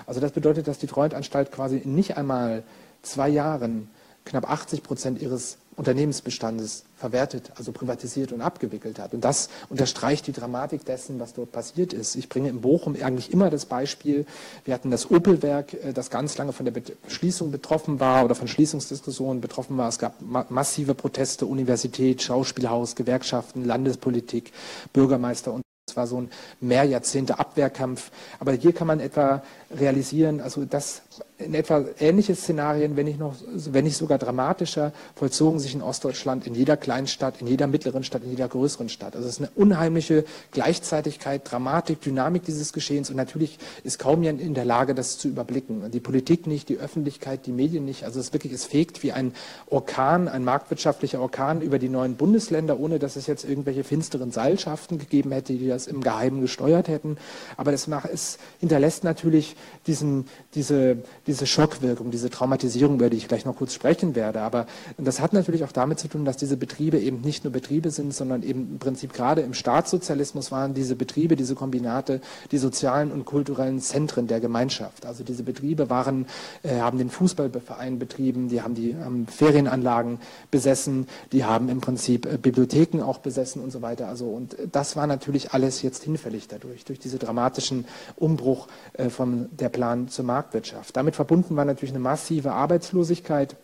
Also 0.06 0.20
das 0.20 0.32
bedeutet, 0.32 0.68
dass 0.68 0.78
die 0.78 0.86
Treuhandanstalt 0.86 1.52
quasi 1.52 1.82
nicht 1.84 2.16
einmal 2.16 2.62
zwei 3.02 3.28
Jahren 3.28 3.90
knapp 4.28 4.48
80 4.48 4.82
Prozent 4.82 5.22
ihres 5.22 5.58
Unternehmensbestandes 5.76 6.84
verwertet, 6.96 7.52
also 7.56 7.70
privatisiert 7.70 8.32
und 8.32 8.40
abgewickelt 8.40 8.98
hat. 8.98 9.14
Und 9.14 9.22
das 9.22 9.48
unterstreicht 9.68 10.26
die 10.26 10.32
Dramatik 10.32 10.84
dessen, 10.84 11.20
was 11.20 11.34
dort 11.34 11.52
passiert 11.52 11.92
ist. 11.92 12.16
Ich 12.16 12.28
bringe 12.28 12.48
in 12.48 12.60
Bochum 12.60 12.96
eigentlich 13.00 13.32
immer 13.32 13.48
das 13.48 13.64
Beispiel, 13.64 14.26
wir 14.64 14.74
hatten 14.74 14.90
das 14.90 15.10
Opelwerk, 15.10 15.74
äh, 15.74 15.92
das 15.92 16.10
ganz 16.10 16.36
lange 16.36 16.52
von 16.52 16.66
der 16.66 16.74
Schließung 17.06 17.52
betroffen 17.52 18.00
war 18.00 18.24
oder 18.24 18.34
von 18.34 18.48
Schließungsdiskussionen 18.48 19.40
betroffen 19.40 19.78
war. 19.78 19.88
Es 19.88 19.98
gab 19.98 20.20
massive 20.50 20.94
Proteste, 20.94 21.46
Universität, 21.46 22.22
Schauspielhaus, 22.22 22.96
Gewerkschaften, 22.96 23.64
Landespolitik, 23.64 24.52
Bürgermeister 24.92 25.52
und 25.52 25.62
es 25.88 25.96
war 25.96 26.06
so 26.06 26.20
ein 26.20 26.30
Mehrjahrzehnte 26.60 27.38
Abwehrkampf. 27.38 28.10
Aber 28.40 28.52
hier 28.52 28.74
kann 28.74 28.86
man 28.86 29.00
etwa 29.00 29.42
realisieren, 29.70 30.40
also 30.40 30.64
das 30.64 31.02
in 31.38 31.54
etwa 31.54 31.84
ähnliche 32.00 32.34
Szenarien, 32.34 32.96
wenn 32.96 33.06
nicht, 33.06 33.18
noch, 33.18 33.34
wenn 33.54 33.84
nicht 33.84 33.96
sogar 33.96 34.18
dramatischer, 34.18 34.92
vollzogen 35.14 35.60
sich 35.60 35.74
in 35.74 35.82
Ostdeutschland 35.82 36.46
in 36.46 36.54
jeder 36.54 36.76
Kleinstadt, 36.76 37.40
in 37.40 37.46
jeder 37.46 37.68
mittleren 37.68 38.02
Stadt, 38.02 38.24
in 38.24 38.30
jeder 38.30 38.48
größeren 38.48 38.88
Stadt. 38.88 39.14
Also 39.14 39.28
es 39.28 39.34
ist 39.34 39.40
eine 39.40 39.50
unheimliche 39.54 40.24
Gleichzeitigkeit, 40.50 41.42
Dramatik, 41.44 42.00
Dynamik 42.00 42.44
dieses 42.44 42.72
Geschehens 42.72 43.08
und 43.10 43.16
natürlich 43.16 43.58
ist 43.84 44.00
kaum 44.00 44.22
jemand 44.22 44.42
in 44.42 44.54
der 44.54 44.64
Lage, 44.64 44.94
das 44.94 45.18
zu 45.18 45.28
überblicken. 45.28 45.90
Die 45.92 46.00
Politik 46.00 46.46
nicht, 46.48 46.68
die 46.68 46.78
Öffentlichkeit, 46.78 47.46
die 47.46 47.52
Medien 47.52 47.84
nicht. 47.84 48.04
Also 48.04 48.18
es 48.18 48.32
wirklich, 48.32 48.52
es 48.52 48.64
fegt 48.64 49.02
wie 49.04 49.12
ein 49.12 49.32
Orkan, 49.66 50.26
ein 50.26 50.44
marktwirtschaftlicher 50.44 51.20
Orkan 51.20 51.60
über 51.60 51.78
die 51.78 51.88
neuen 51.88 52.16
Bundesländer, 52.16 52.80
ohne 52.80 52.98
dass 52.98 53.14
es 53.14 53.28
jetzt 53.28 53.44
irgendwelche 53.44 53.84
finsteren 53.84 54.32
Seilschaften 54.32 54.98
gegeben 54.98 55.30
hätte, 55.30 55.52
die 55.52 55.68
das 55.68 55.86
im 55.86 56.02
Geheimen 56.02 56.40
gesteuert 56.40 56.88
hätten. 56.88 57.16
Aber 57.56 57.70
das 57.70 57.86
macht, 57.86 58.08
es 58.12 58.38
hinterlässt 58.58 59.04
natürlich 59.04 59.54
diesen, 59.86 60.26
diese, 60.54 60.98
diese 61.26 61.46
Schockwirkung, 61.46 62.10
diese 62.10 62.30
Traumatisierung, 62.30 62.96
über 62.96 63.10
die 63.10 63.16
ich 63.16 63.28
gleich 63.28 63.44
noch 63.44 63.56
kurz 63.56 63.72
sprechen 63.72 64.14
werde. 64.14 64.40
Aber 64.40 64.66
das 64.96 65.20
hat 65.20 65.32
natürlich 65.32 65.64
auch 65.64 65.72
damit 65.72 65.98
zu 65.98 66.08
tun, 66.08 66.24
dass 66.24 66.36
diese 66.36 66.56
Betriebe 66.56 66.98
eben 66.98 67.20
nicht 67.22 67.44
nur 67.44 67.52
Betriebe 67.52 67.90
sind, 67.90 68.14
sondern 68.14 68.42
eben 68.42 68.68
im 68.72 68.78
Prinzip 68.78 69.12
gerade 69.12 69.40
im 69.40 69.54
Staatssozialismus 69.54 70.52
waren 70.52 70.74
diese 70.74 70.96
Betriebe, 70.96 71.36
diese 71.36 71.54
Kombinate, 71.54 72.20
die 72.50 72.58
sozialen 72.58 73.10
und 73.10 73.24
kulturellen 73.24 73.80
Zentren 73.80 74.26
der 74.26 74.40
Gemeinschaft. 74.40 75.06
Also 75.06 75.24
diese 75.24 75.42
Betriebe 75.42 75.90
waren, 75.90 76.26
äh, 76.62 76.80
haben 76.80 76.98
den 76.98 77.10
Fußballverein 77.10 77.98
betrieben, 77.98 78.48
die 78.48 78.62
haben 78.62 78.74
die 78.74 78.90
ähm, 78.90 79.26
Ferienanlagen 79.26 80.18
besessen, 80.50 81.06
die 81.32 81.44
haben 81.44 81.68
im 81.68 81.80
Prinzip 81.80 82.26
äh, 82.26 82.36
Bibliotheken 82.36 83.02
auch 83.02 83.18
besessen 83.18 83.62
und 83.62 83.70
so 83.70 83.82
weiter. 83.82 84.08
Also 84.08 84.26
und 84.26 84.56
das 84.72 84.96
war 84.96 85.06
natürlich 85.06 85.52
alles 85.52 85.82
jetzt 85.82 86.04
hinfällig 86.04 86.48
dadurch, 86.48 86.84
durch 86.84 86.98
diesen 86.98 87.18
dramatischen 87.18 87.84
Umbruch 88.16 88.68
äh, 88.94 89.08
von 89.08 89.47
der 89.50 89.68
Plan 89.68 90.08
zur 90.08 90.24
Marktwirtschaft. 90.24 90.96
Damit 90.96 91.16
verbunden 91.16 91.56
war 91.56 91.64
natürlich 91.64 91.92
eine 91.92 92.02
massive 92.02 92.52
Arbeitslosigkeit. 92.52 93.56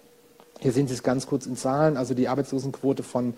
Hier 0.60 0.72
sehen 0.72 0.88
Sie 0.88 0.94
es 0.94 1.02
ganz 1.02 1.26
kurz 1.26 1.46
in 1.46 1.56
Zahlen, 1.56 1.96
also 1.96 2.14
die 2.14 2.28
Arbeitslosenquote 2.28 3.02
von 3.02 3.34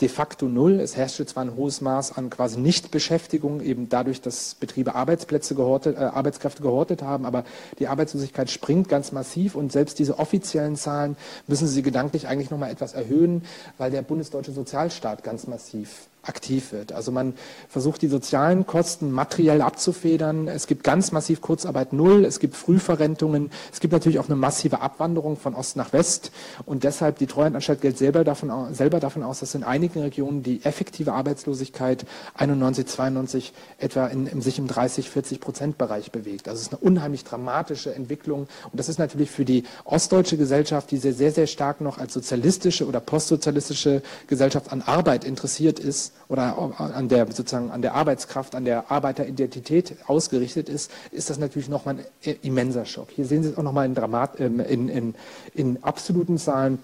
de 0.00 0.08
facto 0.08 0.46
null. 0.46 0.80
Es 0.80 0.96
herrschte 0.96 1.24
zwar 1.26 1.44
ein 1.44 1.56
hohes 1.56 1.80
Maß 1.80 2.16
an 2.16 2.28
quasi 2.28 2.58
Nichtbeschäftigung, 2.60 3.60
eben 3.62 3.88
dadurch, 3.88 4.20
dass 4.20 4.54
Betriebe 4.54 4.94
Arbeitsplätze 4.94 5.54
gehortet, 5.54 5.96
äh, 5.96 6.00
Arbeitskräfte 6.00 6.62
gehortet 6.62 7.02
haben, 7.02 7.24
aber 7.24 7.44
die 7.78 7.88
Arbeitslosigkeit 7.88 8.50
springt 8.50 8.88
ganz 8.88 9.12
massiv 9.12 9.54
und 9.54 9.72
selbst 9.72 9.98
diese 9.98 10.18
offiziellen 10.18 10.76
Zahlen 10.76 11.16
müssen 11.46 11.66
Sie 11.66 11.82
gedanklich 11.82 12.28
eigentlich 12.28 12.50
nochmal 12.50 12.70
etwas 12.70 12.92
erhöhen, 12.92 13.42
weil 13.78 13.90
der 13.90 14.02
bundesdeutsche 14.02 14.52
Sozialstaat 14.52 15.24
ganz 15.24 15.46
massiv 15.46 16.08
aktiv 16.28 16.72
wird. 16.72 16.92
Also 16.92 17.12
man 17.12 17.34
versucht 17.68 18.02
die 18.02 18.08
sozialen 18.08 18.66
Kosten 18.66 19.10
materiell 19.10 19.62
abzufedern. 19.62 20.48
Es 20.48 20.66
gibt 20.66 20.84
ganz 20.84 21.12
massiv 21.12 21.40
Kurzarbeit 21.40 21.92
null, 21.92 22.24
es 22.24 22.40
gibt 22.40 22.56
Frühverrentungen, 22.56 23.50
es 23.72 23.80
gibt 23.80 23.92
natürlich 23.92 24.18
auch 24.18 24.26
eine 24.26 24.36
massive 24.36 24.80
Abwanderung 24.80 25.36
von 25.36 25.54
Ost 25.54 25.76
nach 25.76 25.92
West 25.92 26.32
und 26.64 26.84
deshalb 26.84 27.18
die 27.18 27.26
Treuhandanstalt 27.26 27.80
geht 27.80 27.98
selber 27.98 28.24
davon, 28.24 28.74
selber 28.74 29.00
davon 29.00 29.22
aus, 29.22 29.40
dass 29.40 29.54
in 29.54 29.64
einigen 29.64 30.00
Regionen 30.00 30.42
die 30.42 30.64
effektive 30.64 31.12
Arbeitslosigkeit 31.12 32.06
91, 32.34 32.86
92 32.86 33.52
etwa 33.78 34.06
in, 34.06 34.26
in 34.26 34.40
sich 34.40 34.58
im 34.58 34.66
30, 34.66 35.10
40 35.10 35.40
Prozent 35.40 35.78
Bereich 35.78 36.10
bewegt. 36.12 36.48
Also 36.48 36.60
es 36.60 36.68
ist 36.68 36.72
eine 36.72 36.80
unheimlich 36.80 37.24
dramatische 37.24 37.94
Entwicklung 37.94 38.48
und 38.70 38.78
das 38.78 38.88
ist 38.88 38.98
natürlich 38.98 39.30
für 39.30 39.44
die 39.44 39.64
ostdeutsche 39.84 40.36
Gesellschaft, 40.36 40.90
die 40.90 40.96
sehr, 40.96 41.12
sehr, 41.12 41.32
sehr 41.32 41.46
stark 41.46 41.80
noch 41.80 41.98
als 41.98 42.14
sozialistische 42.14 42.86
oder 42.86 43.00
postsozialistische 43.00 44.02
Gesellschaft 44.26 44.72
an 44.72 44.82
Arbeit 44.82 45.24
interessiert 45.24 45.78
ist, 45.78 46.12
oder 46.28 46.74
an 46.78 47.08
der 47.08 47.26
sozusagen 47.26 47.70
an 47.70 47.82
der 47.82 47.94
Arbeitskraft, 47.94 48.54
an 48.54 48.64
der 48.64 48.90
Arbeiteridentität 48.90 49.96
ausgerichtet 50.06 50.68
ist, 50.68 50.90
ist 51.12 51.30
das 51.30 51.38
natürlich 51.38 51.68
nochmal 51.68 51.98
ein 52.24 52.36
immenser 52.42 52.84
Schock. 52.84 53.08
Hier 53.10 53.26
sehen 53.26 53.42
Sie 53.42 53.50
es 53.50 53.58
auch 53.58 53.62
nochmal 53.62 53.86
in, 53.86 53.96
ähm, 54.38 54.60
in, 54.60 54.88
in, 54.88 55.14
in 55.54 55.82
absoluten 55.82 56.38
Zahlen. 56.38 56.78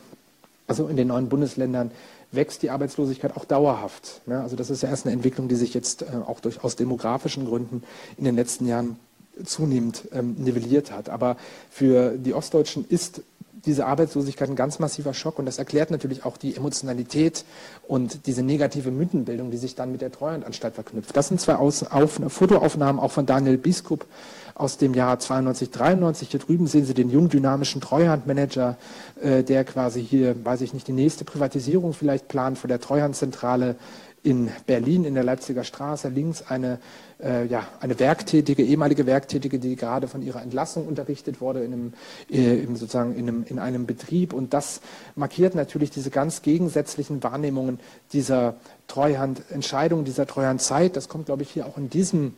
Also 0.68 0.86
in 0.86 0.96
den 0.96 1.08
neuen 1.08 1.28
Bundesländern 1.28 1.90
wächst 2.30 2.62
die 2.62 2.70
Arbeitslosigkeit 2.70 3.36
auch 3.36 3.44
dauerhaft. 3.44 4.22
Also 4.26 4.56
das 4.56 4.70
ist 4.70 4.82
ja 4.82 4.88
erst 4.88 5.06
eine 5.06 5.12
Entwicklung, 5.12 5.48
die 5.48 5.54
sich 5.54 5.74
jetzt 5.74 6.02
äh, 6.02 6.06
auch 6.26 6.40
durch, 6.40 6.64
aus 6.64 6.76
demografischen 6.76 7.46
Gründen 7.46 7.82
in 8.16 8.24
den 8.24 8.36
letzten 8.36 8.66
Jahren 8.66 8.96
zunehmend 9.44 10.08
ähm, 10.12 10.34
nivelliert 10.38 10.92
hat. 10.92 11.08
Aber 11.08 11.36
für 11.70 12.16
die 12.16 12.34
Ostdeutschen 12.34 12.84
ist 12.88 13.22
diese 13.66 13.86
Arbeitslosigkeit 13.86 14.48
ein 14.48 14.56
ganz 14.56 14.78
massiver 14.78 15.14
Schock 15.14 15.38
und 15.38 15.46
das 15.46 15.58
erklärt 15.58 15.90
natürlich 15.90 16.24
auch 16.24 16.36
die 16.36 16.56
Emotionalität 16.56 17.44
und 17.86 18.26
diese 18.26 18.42
negative 18.42 18.90
Mythenbildung, 18.90 19.50
die 19.50 19.56
sich 19.56 19.74
dann 19.74 19.92
mit 19.92 20.00
der 20.00 20.12
Treuhandanstalt 20.12 20.74
verknüpft. 20.74 21.16
Das 21.16 21.28
sind 21.28 21.40
zwei 21.40 21.56
Aus 21.56 21.82
auf, 21.84 22.20
Fotoaufnahmen 22.28 23.00
auch 23.00 23.12
von 23.12 23.26
Daniel 23.26 23.58
Biskup 23.58 24.06
aus 24.54 24.78
dem 24.78 24.94
Jahr 24.94 25.18
92, 25.18 25.70
93. 25.70 26.28
Hier 26.30 26.40
drüben 26.40 26.66
sehen 26.66 26.84
Sie 26.84 26.94
den 26.94 27.10
jung 27.10 27.28
dynamischen 27.28 27.80
Treuhandmanager, 27.80 28.76
äh, 29.20 29.42
der 29.42 29.64
quasi 29.64 30.04
hier, 30.04 30.44
weiß 30.44 30.60
ich 30.60 30.74
nicht, 30.74 30.88
die 30.88 30.92
nächste 30.92 31.24
Privatisierung 31.24 31.94
vielleicht 31.94 32.28
plant 32.28 32.58
von 32.58 32.68
der 32.68 32.80
Treuhandzentrale 32.80 33.76
in 34.22 34.50
Berlin 34.66 35.04
in 35.04 35.14
der 35.14 35.24
Leipziger 35.24 35.64
Straße 35.64 36.08
links 36.08 36.42
eine, 36.42 36.78
äh, 37.20 37.44
ja, 37.46 37.66
eine 37.80 37.98
Werktätige, 37.98 38.62
ehemalige 38.62 39.04
Werktätige, 39.04 39.58
die 39.58 39.74
gerade 39.74 40.06
von 40.06 40.22
ihrer 40.22 40.42
Entlassung 40.42 40.86
unterrichtet 40.86 41.40
wurde 41.40 41.64
in 41.64 41.72
einem, 41.72 41.92
äh, 42.30 42.64
sozusagen 42.74 43.16
in 43.16 43.28
einem, 43.28 43.44
in 43.48 43.58
einem 43.58 43.86
Betrieb. 43.86 44.32
Und 44.32 44.54
das 44.54 44.80
markiert 45.16 45.56
natürlich 45.56 45.90
diese 45.90 46.10
ganz 46.10 46.42
gegensätzlichen 46.42 47.22
Wahrnehmungen 47.22 47.80
dieser 48.12 48.54
Treuhandentscheidung, 48.86 50.04
dieser 50.04 50.26
Treuhandzeit. 50.26 50.96
Das 50.96 51.08
kommt, 51.08 51.26
glaube 51.26 51.42
ich, 51.42 51.50
hier 51.50 51.66
auch 51.66 51.76
in 51.76 51.90
diesem 51.90 52.34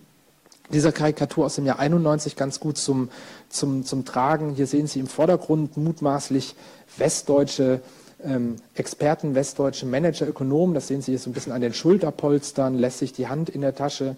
dieser 0.71 0.93
Karikatur 0.93 1.45
aus 1.45 1.57
dem 1.57 1.67
Jahr 1.67 1.79
91 1.79 2.37
ganz 2.37 2.59
gut 2.59 2.79
zum, 2.79 3.11
zum, 3.51 3.85
zum 3.85 4.07
Tragen. 4.07 4.55
Hier 4.55 4.67
sehen 4.67 4.87
Sie 4.87 4.99
im 4.99 5.07
Vordergrund 5.07 5.77
mutmaßlich 5.77 6.57
westdeutsche 6.97 7.83
Experten, 8.75 9.35
westdeutsche 9.35 9.87
Manager, 9.87 10.27
Ökonomen, 10.27 10.75
das 10.75 10.89
sehen 10.89 11.03
Sie 11.03 11.13
jetzt 11.13 11.25
so 11.25 11.31
ein 11.31 11.35
bisschen 11.35 11.53
an 11.53 11.61
den 11.61 11.75
Schulterpolstern, 11.75 12.75
lässt 12.75 12.99
sich 12.99 13.13
die 13.13 13.29
Hand 13.29 13.51
in 13.51 13.61
der 13.61 13.75
Tasche. 13.75 14.17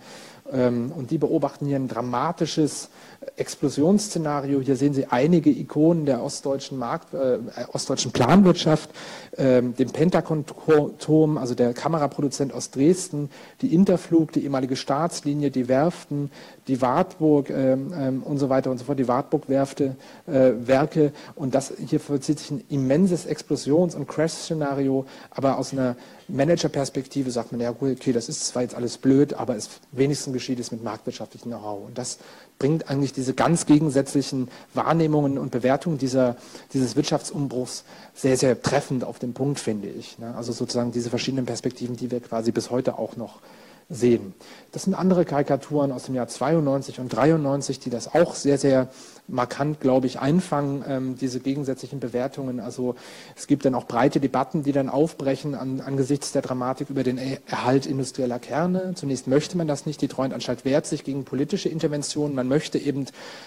Ähm, 0.53 0.93
und 0.95 1.11
die 1.11 1.19
beobachten 1.19 1.67
hier 1.67 1.77
ein 1.77 1.89
dramatisches 1.89 2.89
Explosionsszenario. 3.37 4.61
Hier 4.61 4.77
sehen 4.77 4.95
Sie 4.95 5.07
einige 5.07 5.51
Ikonen 5.51 6.07
der 6.07 6.23
ostdeutschen, 6.23 6.79
Markt, 6.79 7.15
äh, 7.15 7.39
ostdeutschen 7.73 8.13
Planwirtschaft, 8.13 8.91
äh, 9.33 9.63
den 9.63 9.91
Pentagon-Turm, 9.91 11.39
also 11.39 11.55
der 11.55 11.75
Kameraproduzent 11.75 12.53
aus 12.53 12.71
Dresden, 12.71 13.31
die 13.61 13.75
Interflug, 13.75 14.33
die 14.33 14.45
ehemalige 14.45 14.77
Staatslinie, 14.77 15.51
die 15.51 15.69
Werften, 15.69 16.31
die 16.69 16.81
Wartburg 16.81 17.51
äh, 17.51 17.77
und 18.25 18.39
so 18.39 18.49
weiter 18.49 18.71
und 18.71 18.79
so 18.79 18.85
fort, 18.85 18.99
die 18.99 19.09
Wartburg-Werfte, 19.09 19.97
äh, 20.27 20.53
Werke. 20.61 21.13
Und 21.35 21.55
das 21.55 21.73
hier 21.87 22.01
vollzieht 22.01 22.39
sich 22.39 22.51
ein 22.51 22.65
immenses 22.69 23.27
Explosions- 23.27 23.95
und 23.95 24.09
Crash-Szenario, 24.09 25.07
aber 25.31 25.59
aus 25.59 25.73
einer 25.73 25.97
Managerperspektive 26.29 27.31
sagt 27.31 27.53
man, 27.53 27.61
ja 27.61 27.71
okay, 27.71 28.13
das 28.13 28.29
ist 28.29 28.47
zwar 28.47 28.63
jetzt 28.63 28.75
alles 28.75 28.99
blöd, 28.99 29.35
aber 29.35 29.57
es 29.57 29.69
wenigstens 29.93 30.33
geschieht 30.33 30.59
es 30.59 30.73
mit 30.73 30.83
marktwirtschaftlichem 30.83 31.51
Know-how. 31.51 31.87
Und 31.87 31.99
das 31.99 32.19
bringt 32.59 32.89
eigentlich 32.89 33.13
diese 33.13 33.35
ganz 33.35 33.67
gegensätzlichen 33.67 34.49
Wahrnehmungen 34.75 35.39
und 35.39 35.51
Bewertungen 35.51 35.99
dieser, 35.99 36.37
dieses 36.73 36.97
Wirtschaftsumbruchs 36.97 37.85
sehr, 38.15 38.37
sehr 38.37 38.61
treffend 38.63 39.05
auf 39.05 39.19
den 39.19 39.35
Punkt, 39.35 39.61
finde 39.61 39.89
ich. 39.89 40.19
Ne? 40.19 40.35
Also 40.37 40.53
sozusagen 40.53 40.93
diese 40.93 41.11
verschiedenen 41.11 41.47
Perspektiven, 41.47 41.97
die 41.97 42.11
wir 42.11 42.21
quasi 42.21 42.53
bis 42.53 42.71
heute 42.71 42.99
auch 42.99 43.17
noch 43.17 43.41
sehen. 43.89 44.35
Das 44.73 44.85
sind 44.85 44.95
andere 44.95 45.25
Karikaturen 45.25 45.93
aus 45.93 46.05
dem 46.05 46.15
Jahr 46.15 46.29
92 46.29 46.99
und 46.99 47.09
93, 47.09 47.79
die 47.79 47.91
das 47.91 48.15
auch 48.15 48.35
sehr, 48.35 48.59
sehr 48.59 48.89
markant, 49.29 49.81
glaube 49.81 50.07
ich, 50.07 50.21
einfangen, 50.21 50.85
ähm, 50.87 51.17
diese 51.17 51.41
gegensätzlichen 51.41 52.01
Bewertungen. 52.01 52.61
Also 52.61 52.95
es 53.37 53.47
gibt 53.47 53.65
dann 53.65 53.75
auch 53.75 53.87
breite 53.87 54.21
Debatten, 54.21 54.63
die 54.63 54.73
dann 54.73 54.89
aufbrechen 54.89 55.55
an, 55.55 55.81
angesichts 55.81 56.33
der 56.33 56.43
Dramatik 56.43 56.91
über 56.91 57.03
den 57.03 57.19
Erhalt 57.47 57.87
industrieller 57.87 58.39
Kerne. 58.39 58.93
Zunächst 58.95 59.27
möchte 59.27 59.57
man 59.57 59.67
das 59.67 59.87
nicht. 59.87 60.01
Die 60.03 60.09
Treuhandanstalt 60.09 60.65
wehrt 60.65 60.87
sich 60.87 61.05
gegen 61.05 61.25
politische 61.25 61.69
Interventionen. 61.69 62.35
Man 62.35 62.49
möchte 62.49 62.79
eben 62.79 63.07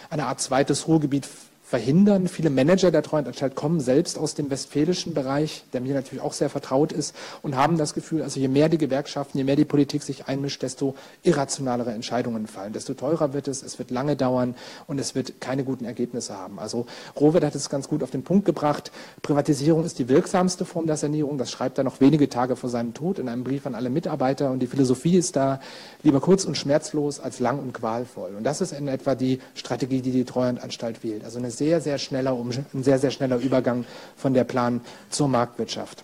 eine 0.10 0.28
Art 0.28 0.42
zweites 0.42 0.88
Ruhrgebiet 0.88 1.28
verhindern. 1.70 2.28
Viele 2.28 2.49
Manager 2.49 2.89
der 2.89 3.03
Treuhandanstalt 3.03 3.53
kommen 3.53 3.80
selbst 3.80 4.17
aus 4.17 4.34
dem 4.34 4.49
westfälischen 4.49 5.13
Bereich, 5.13 5.65
der 5.72 5.82
mir 5.82 5.93
natürlich 5.93 6.24
auch 6.24 6.34
sehr 6.34 6.49
vertraut 6.49 6.91
ist, 6.91 7.15
und 7.43 7.55
haben 7.55 7.78
das 7.78 7.93
Gefühl, 7.93 8.24
also 8.24 8.39
je 8.39 8.47
mehr 8.47 8.70
die 8.70 8.80
Gewerkschaften, 8.80 9.38
je 9.38 9.43
mehr 9.43 9.55
die 9.55 9.65
Politik 9.65 10.01
sich 10.01 10.28
einmischt, 10.28 10.63
desto 10.63 10.95
irrationalere 11.22 11.91
Entscheidungen 11.91 12.47
fallen, 12.47 12.74
desto 12.74 12.95
teurer 12.95 13.34
wird 13.34 13.47
es, 13.47 13.61
es 13.61 13.78
wird 13.78 13.91
lange 13.91 14.15
dauern 14.15 14.55
und 14.88 14.99
es 14.99 15.13
wird 15.13 15.41
keine 15.41 15.63
guten 15.63 15.86
Ergebnisse 15.86 16.36
haben. 16.36 16.57
Also 16.57 16.88
Rohwert 17.20 17.43
hat 17.43 17.53
es 17.53 17.70
ganz 17.70 17.88
gut 17.88 18.01
auf 18.01 18.09
den 18.09 18.24
Punkt 18.24 18.45
gebracht. 18.45 18.91
Privatisierung 19.22 19.86
ist 19.86 19.99
die 19.99 20.09
wirksamste 20.09 20.65
Form 20.65 20.88
der 20.88 20.97
Sanierung. 20.97 21.38
Das 21.38 21.51
schreibt 21.51 21.78
er 21.78 21.84
noch 21.84 22.01
wenige 22.01 22.30
Tage 22.30 22.55
vor 22.55 22.72
seinem 22.72 22.95
Tod 22.95 23.20
in 23.20 23.30
einem 23.30 23.43
Brief 23.43 23.67
an 23.67 23.76
alle 23.76 23.91
Mitarbeiter. 23.91 24.49
Und 24.49 24.59
die 24.59 24.67
Philosophie 24.67 25.17
ist 25.17 25.36
da 25.36 25.59
lieber 26.01 26.20
kurz 26.20 26.45
und 26.45 26.57
schmerzlos 26.57 27.20
als 27.20 27.39
lang 27.39 27.59
und 27.59 27.74
qualvoll. 27.74 28.34
Und 28.36 28.43
das 28.43 28.59
ist 28.59 28.72
in 28.72 28.88
etwa 28.88 29.13
die 29.13 29.39
Strategie, 29.53 30.01
die 30.01 30.11
die 30.11 30.26
Treuhandanstalt 30.26 31.03
wählt. 31.03 31.24
Also 31.24 31.38
eine 31.38 31.51
sehr, 31.60 31.80
sehr 31.82 31.99
schneller, 31.99 32.34
ein 32.34 32.84
sehr, 32.84 32.97
sehr 32.97 33.12
schneller 33.12 33.38
Übergang 33.38 33.86
von 34.16 34.34
der 34.34 34.45
Plan 34.45 34.82
zur 35.10 35.28
Marktwirtschaft. 35.28 36.03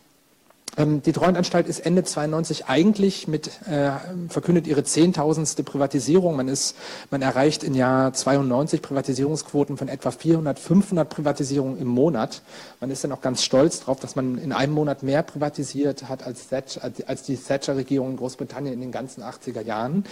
Ähm, 0.78 1.02
die 1.02 1.12
Treuhandanstalt 1.12 1.68
ist 1.68 1.80
Ende 1.80 2.04
92 2.04 2.66
eigentlich 2.66 3.28
mit, 3.28 3.48
äh, 3.70 3.92
verkündet 4.30 4.68
ihre 4.68 4.84
zehntausendste 4.84 5.64
Privatisierung. 5.64 6.36
Man 6.36 6.48
ist, 6.48 6.76
man 7.12 7.22
erreicht 7.22 7.64
im 7.64 7.76
Jahr 7.76 8.14
92 8.14 8.82
Privatisierungsquoten 8.82 9.78
von 9.78 9.88
etwa 9.88 10.12
400, 10.12 10.60
500 10.60 11.10
Privatisierungen 11.10 11.78
im 11.80 11.88
Monat. 11.88 12.42
Man 12.80 12.92
ist 12.92 13.04
dann 13.04 13.12
auch 13.12 13.22
ganz 13.22 13.44
stolz 13.44 13.80
darauf, 13.80 14.00
dass 14.00 14.16
man 14.16 14.38
in 14.38 14.52
einem 14.52 14.74
Monat 14.74 15.04
mehr 15.04 15.24
privatisiert 15.24 16.10
hat 16.10 16.24
als, 16.24 16.50
Thatcher, 16.50 16.82
als 17.08 17.24
die 17.24 17.38
Thatcher-Regierung 17.38 18.12
in 18.12 18.18
Großbritannien 18.18 18.74
in 18.74 18.82
den 18.82 18.92
ganzen 18.92 19.24
80er 19.24 19.62
Jahren. 19.62 20.06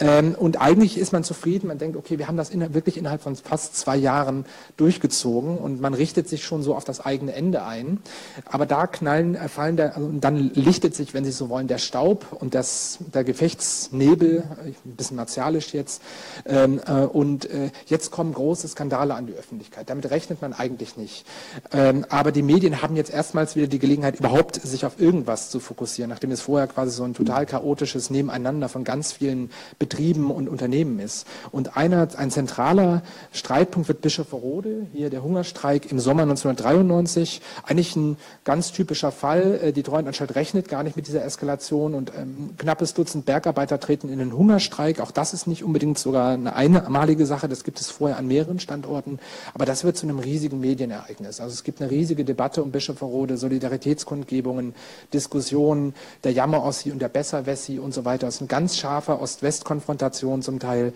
Ähm, 0.00 0.34
und 0.38 0.60
eigentlich 0.60 0.98
ist 0.98 1.12
man 1.12 1.22
zufrieden. 1.24 1.68
Man 1.68 1.78
denkt, 1.78 1.96
okay, 1.96 2.18
wir 2.18 2.26
haben 2.26 2.36
das 2.36 2.50
in, 2.50 2.74
wirklich 2.74 2.96
innerhalb 2.96 3.22
von 3.22 3.36
fast 3.36 3.76
zwei 3.76 3.96
Jahren 3.96 4.46
durchgezogen 4.76 5.58
und 5.58 5.80
man 5.80 5.94
richtet 5.94 6.28
sich 6.28 6.44
schon 6.44 6.62
so 6.62 6.74
auf 6.74 6.84
das 6.84 7.00
eigene 7.00 7.32
Ende 7.34 7.64
ein. 7.64 8.00
Aber 8.46 8.66
da 8.66 8.86
knallen, 8.86 9.36
äh, 9.36 9.48
fallen 9.48 9.76
der 9.76 9.91
also 9.94 10.10
dann 10.12 10.50
lichtet 10.54 10.94
sich, 10.94 11.14
wenn 11.14 11.24
Sie 11.24 11.32
so 11.32 11.48
wollen, 11.48 11.68
der 11.68 11.78
Staub 11.78 12.26
und 12.38 12.54
das, 12.54 12.98
der 13.12 13.24
Gefechtsnebel, 13.24 14.44
ein 14.64 14.96
bisschen 14.96 15.16
martialisch 15.16 15.74
jetzt, 15.74 16.02
ähm, 16.46 16.80
äh, 16.86 17.02
und 17.02 17.48
äh, 17.50 17.70
jetzt 17.86 18.10
kommen 18.10 18.32
große 18.32 18.68
Skandale 18.68 19.14
an 19.14 19.26
die 19.26 19.34
Öffentlichkeit. 19.34 19.90
Damit 19.90 20.10
rechnet 20.10 20.42
man 20.42 20.52
eigentlich 20.52 20.96
nicht. 20.96 21.26
Ähm, 21.72 22.06
aber 22.08 22.32
die 22.32 22.42
Medien 22.42 22.82
haben 22.82 22.96
jetzt 22.96 23.12
erstmals 23.12 23.56
wieder 23.56 23.66
die 23.66 23.78
Gelegenheit, 23.78 24.18
überhaupt 24.18 24.56
sich 24.56 24.84
auf 24.84 25.00
irgendwas 25.00 25.50
zu 25.50 25.60
fokussieren, 25.60 26.10
nachdem 26.10 26.30
es 26.30 26.40
vorher 26.40 26.66
quasi 26.66 26.92
so 26.92 27.04
ein 27.04 27.14
total 27.14 27.46
chaotisches 27.46 28.10
Nebeneinander 28.10 28.68
von 28.68 28.84
ganz 28.84 29.12
vielen 29.12 29.50
Betrieben 29.78 30.30
und 30.30 30.48
Unternehmen 30.48 30.98
ist. 30.98 31.26
Und 31.50 31.76
einer, 31.76 32.08
ein 32.16 32.30
zentraler 32.30 33.02
Streitpunkt 33.32 33.88
wird 33.88 34.00
Bischofferode, 34.00 34.86
hier 34.92 35.10
der 35.10 35.22
Hungerstreik 35.22 35.90
im 35.90 35.98
Sommer 35.98 36.22
1993, 36.22 37.40
eigentlich 37.64 37.96
ein 37.96 38.16
ganz 38.44 38.72
typischer 38.72 39.12
Fall. 39.12 39.60
Äh, 39.62 39.72
die 39.72 39.81
die 39.82 39.90
Treuhandanstalt 39.90 40.36
rechnet 40.36 40.68
gar 40.68 40.84
nicht 40.84 40.96
mit 40.96 41.08
dieser 41.08 41.24
Eskalation 41.24 41.94
und 41.94 42.12
ähm, 42.16 42.50
knappes 42.56 42.94
Dutzend 42.94 43.26
Bergarbeiter 43.26 43.80
treten 43.80 44.08
in 44.08 44.20
den 44.20 44.32
Hungerstreik. 44.32 45.00
Auch 45.00 45.10
das 45.10 45.34
ist 45.34 45.46
nicht 45.48 45.64
unbedingt 45.64 45.98
sogar 45.98 46.30
eine 46.32 46.54
einmalige 46.54 47.26
Sache, 47.26 47.48
das 47.48 47.64
gibt 47.64 47.80
es 47.80 47.90
vorher 47.90 48.16
an 48.16 48.28
mehreren 48.28 48.60
Standorten, 48.60 49.18
aber 49.54 49.64
das 49.64 49.82
wird 49.82 49.96
zu 49.96 50.06
einem 50.06 50.20
riesigen 50.20 50.60
Medienereignis. 50.60 51.40
Also 51.40 51.52
es 51.52 51.64
gibt 51.64 51.82
eine 51.82 51.90
riesige 51.90 52.24
Debatte 52.24 52.62
um 52.62 52.70
Bischofferode, 52.70 53.36
Solidaritätskundgebungen, 53.36 54.74
Diskussionen, 55.12 55.94
der 56.22 56.32
Jammer-Ossi 56.32 56.92
und 56.92 57.02
der 57.02 57.08
Besser-Wessi 57.08 57.80
und 57.80 57.92
so 57.92 58.04
weiter. 58.04 58.28
Es 58.28 58.36
ist 58.36 58.42
eine 58.42 58.48
ganz 58.48 58.76
scharfe 58.76 59.20
Ost-West-Konfrontation 59.20 60.42
zum 60.42 60.60
Teil 60.60 60.92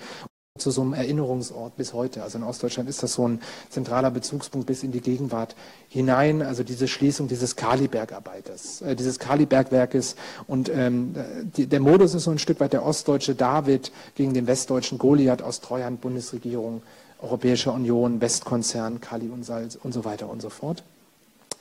zu 0.58 0.70
so 0.70 0.82
einem 0.82 0.94
Erinnerungsort 0.94 1.76
bis 1.76 1.92
heute. 1.92 2.22
Also 2.22 2.38
in 2.38 2.44
Ostdeutschland 2.44 2.88
ist 2.88 3.02
das 3.02 3.14
so 3.14 3.26
ein 3.26 3.40
zentraler 3.70 4.10
Bezugspunkt 4.10 4.66
bis 4.66 4.82
in 4.82 4.92
die 4.92 5.00
Gegenwart 5.00 5.56
hinein. 5.88 6.42
Also 6.42 6.62
diese 6.62 6.88
Schließung 6.88 7.28
dieses 7.28 7.56
Kalibergarbeiters, 7.56 8.82
äh, 8.82 8.96
dieses 8.96 9.18
Kalibergwerkes. 9.18 10.16
Und 10.46 10.68
ähm, 10.68 11.14
die, 11.56 11.66
der 11.66 11.80
Modus 11.80 12.14
ist 12.14 12.24
so 12.24 12.30
ein 12.30 12.38
Stück 12.38 12.60
weit 12.60 12.72
der 12.72 12.84
ostdeutsche 12.84 13.34
David 13.34 13.92
gegen 14.14 14.34
den 14.34 14.46
westdeutschen 14.46 14.98
Goliath 14.98 15.42
aus 15.42 15.60
Treuhand, 15.60 16.00
Bundesregierung, 16.00 16.82
Europäische 17.20 17.72
Union, 17.72 18.20
Westkonzern, 18.20 19.00
Kali 19.00 19.28
und 19.28 19.44
Salz 19.44 19.76
und 19.76 19.92
so 19.92 20.04
weiter 20.04 20.28
und 20.28 20.42
so 20.42 20.50
fort. 20.50 20.82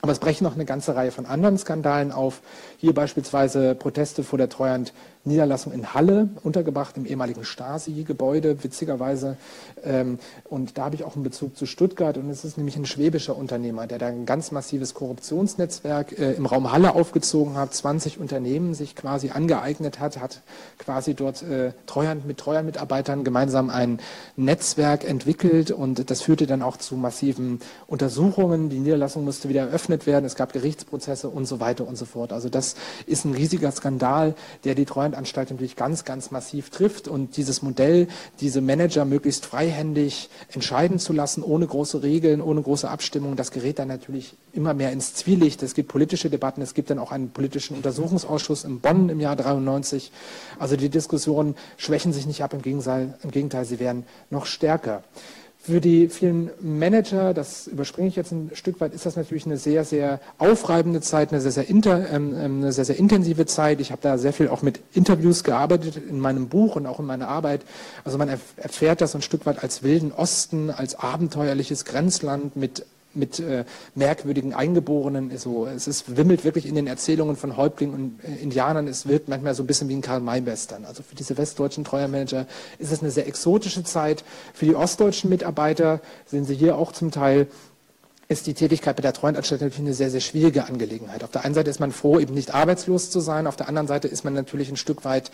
Aber 0.05 0.11
es 0.11 0.19
brechen 0.19 0.43
noch 0.43 0.53
eine 0.53 0.65
ganze 0.65 0.95
Reihe 0.95 1.09
von 1.09 1.25
anderen 1.25 1.57
Skandalen 1.57 2.11
auf. 2.11 2.41
Hier 2.77 2.93
beispielsweise 2.93 3.73
Proteste 3.73 4.23
vor 4.23 4.37
der 4.37 4.49
Treuhand 4.49 4.93
Niederlassung 5.25 5.73
in 5.73 5.93
Halle, 5.93 6.29
untergebracht 6.43 6.97
im 6.97 7.05
ehemaligen 7.05 7.43
Stasi-Gebäude, 7.43 8.63
witzigerweise. 8.63 9.37
Ähm, 9.83 10.19
und 10.43 10.77
da 10.77 10.85
habe 10.85 10.95
ich 10.95 11.03
auch 11.03 11.15
einen 11.15 11.23
Bezug 11.23 11.57
zu 11.57 11.65
Stuttgart. 11.65 12.17
Und 12.17 12.29
es 12.29 12.45
ist 12.45 12.57
nämlich 12.57 12.75
ein 12.75 12.85
schwäbischer 12.85 13.35
Unternehmer, 13.35 13.87
der 13.87 13.97
da 13.97 14.07
ein 14.07 14.25
ganz 14.27 14.51
massives 14.51 14.93
Korruptionsnetzwerk 14.93 16.17
äh, 16.17 16.33
im 16.33 16.45
Raum 16.45 16.71
Halle 16.71 16.93
aufgezogen 16.93 17.57
hat, 17.57 17.73
20 17.73 18.19
Unternehmen 18.19 18.75
sich 18.75 18.95
quasi 18.95 19.31
angeeignet 19.31 19.99
hat, 19.99 20.19
hat 20.19 20.41
quasi 20.77 21.15
dort 21.15 21.41
äh, 21.41 21.71
Treuhand 21.87 22.27
mit 22.27 22.37
Treuhandmitarbeitern 22.37 23.23
gemeinsam 23.23 23.71
ein 23.71 23.99
Netzwerk 24.35 25.09
entwickelt. 25.09 25.71
Und 25.71 26.11
das 26.11 26.21
führte 26.21 26.45
dann 26.45 26.61
auch 26.61 26.77
zu 26.77 26.95
massiven 26.95 27.59
Untersuchungen. 27.87 28.69
Die 28.69 28.79
Niederlassung 28.79 29.25
musste 29.25 29.49
wieder 29.49 29.61
eröffnet 29.61 30.05
werden. 30.05 30.25
Es 30.25 30.35
gab 30.35 30.53
Gerichtsprozesse 30.53 31.29
und 31.29 31.45
so 31.45 31.59
weiter 31.59 31.87
und 31.87 31.97
so 31.97 32.05
fort. 32.05 32.31
Also 32.31 32.47
das 32.49 32.75
ist 33.07 33.25
ein 33.25 33.33
riesiger 33.33 33.71
Skandal, 33.71 34.35
der 34.63 34.75
die 34.75 34.85
Treuhand 34.85 35.14
Anstalt 35.15 35.49
natürlich 35.51 35.75
ganz, 35.75 36.05
ganz 36.05 36.31
massiv 36.31 36.69
trifft. 36.69 37.07
Und 37.07 37.37
dieses 37.37 37.61
Modell, 37.61 38.07
diese 38.39 38.61
Manager 38.61 39.05
möglichst 39.05 39.45
freihändig 39.45 40.29
entscheiden 40.51 40.99
zu 40.99 41.13
lassen, 41.13 41.43
ohne 41.43 41.67
große 41.67 42.03
Regeln, 42.03 42.41
ohne 42.41 42.61
große 42.61 42.89
Abstimmung, 42.89 43.35
das 43.35 43.51
gerät 43.51 43.79
dann 43.79 43.87
natürlich 43.87 44.35
immer 44.53 44.73
mehr 44.73 44.91
ins 44.91 45.13
Zwielicht. 45.13 45.63
Es 45.63 45.73
gibt 45.73 45.89
politische 45.89 46.29
Debatten, 46.29 46.61
es 46.61 46.73
gibt 46.73 46.89
dann 46.89 46.99
auch 46.99 47.11
einen 47.11 47.29
politischen 47.29 47.75
Untersuchungsausschuss 47.75 48.63
in 48.63 48.79
Bonn 48.79 49.09
im 49.09 49.19
Jahr 49.19 49.35
93. 49.35 50.11
Also 50.59 50.75
die 50.75 50.89
Diskussionen 50.89 51.55
schwächen 51.77 52.13
sich 52.13 52.25
nicht 52.25 52.43
ab, 52.43 52.53
im 52.53 52.61
Gegenteil, 52.61 53.17
im 53.23 53.31
Gegenteil 53.31 53.65
sie 53.65 53.79
werden 53.79 54.05
noch 54.29 54.45
stärker. 54.45 55.03
Für 55.65 55.81
die 55.81 56.09
vielen 56.09 56.51
Manager, 56.61 57.33
das 57.33 57.65
überspringe 57.65 58.07
ich 58.07 58.15
jetzt 58.15 58.31
ein 58.31 58.51
Stück 58.53 58.79
weit, 58.81 58.93
ist 58.93 59.07
das 59.07 59.15
natürlich 59.15 59.47
eine 59.47 59.57
sehr, 59.57 59.83
sehr 59.83 60.19
aufreibende 60.37 61.01
Zeit, 61.01 61.31
eine 61.31 61.41
sehr, 61.41 61.51
sehr, 61.51 61.67
inter, 61.67 62.07
ähm, 62.11 62.35
ähm 62.37 62.57
eine 62.57 62.71
sehr, 62.71 62.85
sehr 62.85 62.99
intensive 62.99 63.47
Zeit. 63.47 63.81
Ich 63.81 63.91
habe 63.91 63.99
da 63.99 64.19
sehr 64.19 64.31
viel 64.31 64.47
auch 64.47 64.61
mit 64.61 64.79
Interviews 64.93 65.43
gearbeitet 65.43 65.97
in 66.07 66.19
meinem 66.19 66.49
Buch 66.49 66.75
und 66.75 66.85
auch 66.85 66.99
in 66.99 67.07
meiner 67.07 67.29
Arbeit. 67.29 67.61
Also 68.03 68.19
man 68.19 68.29
erfährt 68.57 69.01
das 69.01 69.15
ein 69.15 69.23
Stück 69.23 69.47
weit 69.47 69.63
als 69.63 69.81
wilden 69.81 70.11
Osten, 70.11 70.69
als 70.69 70.99
abenteuerliches 70.99 71.83
Grenzland 71.83 72.55
mit 72.55 72.85
mit 73.15 73.39
äh, 73.39 73.65
merkwürdigen 73.95 74.53
Eingeborenen. 74.53 75.35
So, 75.37 75.67
es 75.67 75.87
ist, 75.87 76.17
wimmelt 76.17 76.43
wirklich 76.43 76.65
in 76.65 76.75
den 76.75 76.87
Erzählungen 76.87 77.35
von 77.35 77.57
Häuptlingen 77.57 77.95
und 77.95 78.19
äh, 78.23 78.41
Indianern. 78.41 78.87
Es 78.87 79.07
wird 79.07 79.27
manchmal 79.27 79.55
so 79.55 79.63
ein 79.63 79.67
bisschen 79.67 79.89
wie 79.89 79.95
ein 79.95 80.01
Karl-May-Western. 80.01 80.85
Also 80.85 81.03
für 81.03 81.15
diese 81.15 81.37
westdeutschen 81.37 81.83
Treuermanager 81.83 82.47
ist 82.79 82.91
es 82.91 83.01
eine 83.01 83.11
sehr 83.11 83.27
exotische 83.27 83.83
Zeit. 83.83 84.23
Für 84.53 84.65
die 84.65 84.75
ostdeutschen 84.75 85.29
Mitarbeiter 85.29 86.01
sehen 86.25 86.45
Sie 86.45 86.55
hier 86.55 86.77
auch 86.77 86.91
zum 86.91 87.11
Teil 87.11 87.47
ist 88.27 88.47
die 88.47 88.55
Tätigkeit 88.55 88.95
bei 88.95 89.01
der 89.01 89.13
Treuhandanstalt 89.13 89.61
natürlich 89.61 89.85
eine 89.85 89.93
sehr, 89.93 90.09
sehr 90.09 90.19
schwierige 90.19 90.65
Angelegenheit. 90.65 91.23
Auf 91.23 91.29
der 91.29 91.45
einen 91.45 91.53
Seite 91.53 91.69
ist 91.69 91.79
man 91.79 91.91
froh, 91.91 92.19
eben 92.19 92.33
nicht 92.33 92.55
arbeitslos 92.55 93.11
zu 93.11 93.19
sein. 93.19 93.45
Auf 93.45 93.55
der 93.55 93.69
anderen 93.69 93.87
Seite 93.87 94.07
ist 94.07 94.23
man 94.23 94.33
natürlich 94.33 94.69
ein 94.69 94.77
Stück 94.77 95.05
weit, 95.05 95.29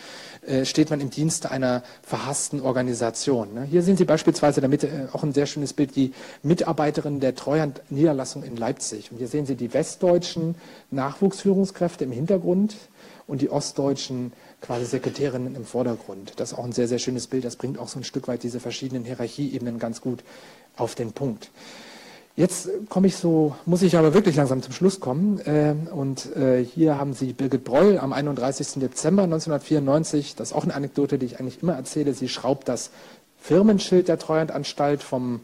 äh, 0.45 0.65
steht 0.65 0.89
man 0.89 0.99
im 0.99 1.09
Dienste 1.09 1.51
einer 1.51 1.83
verhassten 2.03 2.59
Organisation. 2.59 3.53
Ne? 3.53 3.63
Hier 3.63 3.81
sehen 3.81 3.95
Sie 3.95 4.03
beispielsweise 4.03 4.59
damit 4.59 4.83
äh, 4.83 5.07
auch 5.13 5.23
ein 5.23 5.31
sehr 5.31 5.45
schönes 5.45 5.71
Bild, 5.71 5.95
die 5.95 6.13
Mitarbeiterin 6.43 7.21
der 7.21 7.33
Treuhand-Niederlassung 7.33 8.43
in 8.43 8.57
Leipzig. 8.57 9.11
Und 9.11 9.19
hier 9.19 9.29
sehen 9.29 9.45
Sie 9.45 9.55
die 9.55 9.73
westdeutschen 9.73 10.55
Nachwuchsführungskräfte 10.91 12.03
im 12.03 12.11
Hintergrund 12.11 12.75
und 13.25 13.41
die 13.41 13.49
ostdeutschen 13.49 14.33
quasi 14.59 14.85
Sekretärinnen 14.85 15.55
im 15.55 15.63
Vordergrund. 15.63 16.33
Das 16.35 16.51
ist 16.51 16.57
auch 16.57 16.65
ein 16.65 16.73
sehr, 16.73 16.89
sehr 16.89 16.99
schönes 16.99 17.27
Bild. 17.27 17.45
Das 17.45 17.55
bringt 17.55 17.79
auch 17.79 17.87
so 17.87 17.99
ein 17.99 18.03
Stück 18.03 18.27
weit 18.27 18.43
diese 18.43 18.59
verschiedenen 18.59 19.05
Hierarchieebenen 19.05 19.79
ganz 19.79 20.01
gut 20.01 20.23
auf 20.75 20.95
den 20.95 21.13
Punkt. 21.13 21.49
Jetzt 22.35 22.69
komme 22.89 23.07
ich 23.07 23.17
so, 23.17 23.55
muss 23.65 23.81
ich 23.81 23.97
aber 23.97 24.13
wirklich 24.13 24.37
langsam 24.37 24.61
zum 24.61 24.73
Schluss 24.73 24.99
kommen. 24.99 25.39
Äh, 25.39 25.75
und 25.93 26.35
äh, 26.35 26.63
hier 26.63 26.97
haben 26.97 27.13
Sie 27.13 27.33
Birgit 27.33 27.63
Breul 27.63 27.97
am 27.97 28.13
31. 28.13 28.79
Dezember 28.79 29.23
1994. 29.23 30.35
Das 30.35 30.49
ist 30.51 30.53
auch 30.55 30.63
eine 30.63 30.73
Anekdote, 30.73 31.17
die 31.17 31.25
ich 31.25 31.39
eigentlich 31.39 31.61
immer 31.61 31.73
erzähle. 31.73 32.13
Sie 32.13 32.29
schraubt 32.29 32.69
das 32.69 32.91
Firmenschild 33.39 34.07
der 34.07 34.17
Treuhandanstalt 34.17 35.03
vom 35.03 35.41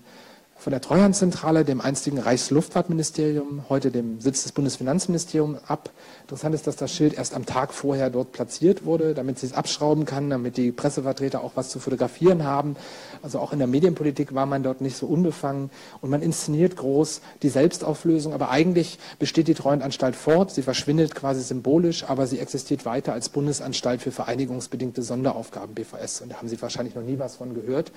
von 0.60 0.72
der 0.72 0.82
Treuhandzentrale, 0.82 1.64
dem 1.64 1.82
einstigen 1.82 2.18
Reichsluftfahrtministerium, 2.18 3.66
heute 3.70 3.92
dem 3.92 4.20
Sitz 4.20 4.44
des 4.44 4.52
Bundesfinanzministeriums 4.54 5.60
ab. 5.68 5.92
Interessant 6.24 6.56
ist, 6.56 6.66
dass 6.66 6.76
das 6.76 6.92
Schild 6.92 7.14
erst 7.14 7.36
am 7.36 7.46
Tag 7.46 7.74
vorher 7.74 8.10
dort 8.10 8.32
platziert 8.32 8.84
wurde, 8.84 9.14
damit 9.14 9.38
sie 9.38 9.46
es 9.46 9.54
abschrauben 9.54 10.06
kann, 10.06 10.32
damit 10.32 10.58
die 10.58 10.72
Pressevertreter 10.72 11.44
auch 11.44 11.52
was 11.56 11.70
zu 11.70 11.80
fotografieren 11.80 12.44
haben. 12.44 12.76
Also 13.22 13.40
auch 13.40 13.54
in 13.54 13.60
der 13.60 13.68
Medienpolitik 13.68 14.34
war 14.34 14.46
man 14.46 14.64
dort 14.64 14.82
nicht 14.82 14.98
so 14.98 15.06
unbefangen 15.06 15.70
und 16.02 16.10
man 16.10 16.22
inszeniert 16.22 16.76
groß 16.76 17.22
die 17.42 17.50
Selbstauflösung, 17.50 18.34
aber 18.34 18.50
eigentlich 18.50 19.00
besteht 19.20 19.48
die 19.48 19.54
Treuhandanstalt 19.54 20.16
fort. 20.16 20.52
Sie 20.52 20.62
verschwindet 20.62 21.16
quasi 21.16 21.42
symbolisch, 21.42 22.04
aber 22.04 22.28
sie 22.28 22.40
existiert 22.40 22.86
weiter 22.86 23.14
als 23.14 23.30
Bundesanstalt 23.30 24.02
für 24.02 24.12
vereinigungsbedingte 24.12 25.02
Sonderaufgaben, 25.02 25.76
BVS. 25.76 26.22
Und 26.22 26.32
da 26.32 26.38
haben 26.38 26.48
Sie 26.48 26.62
wahrscheinlich 26.62 26.96
noch 26.96 27.04
nie 27.04 27.20
was 27.20 27.36
von 27.36 27.54
gehört. 27.54 27.92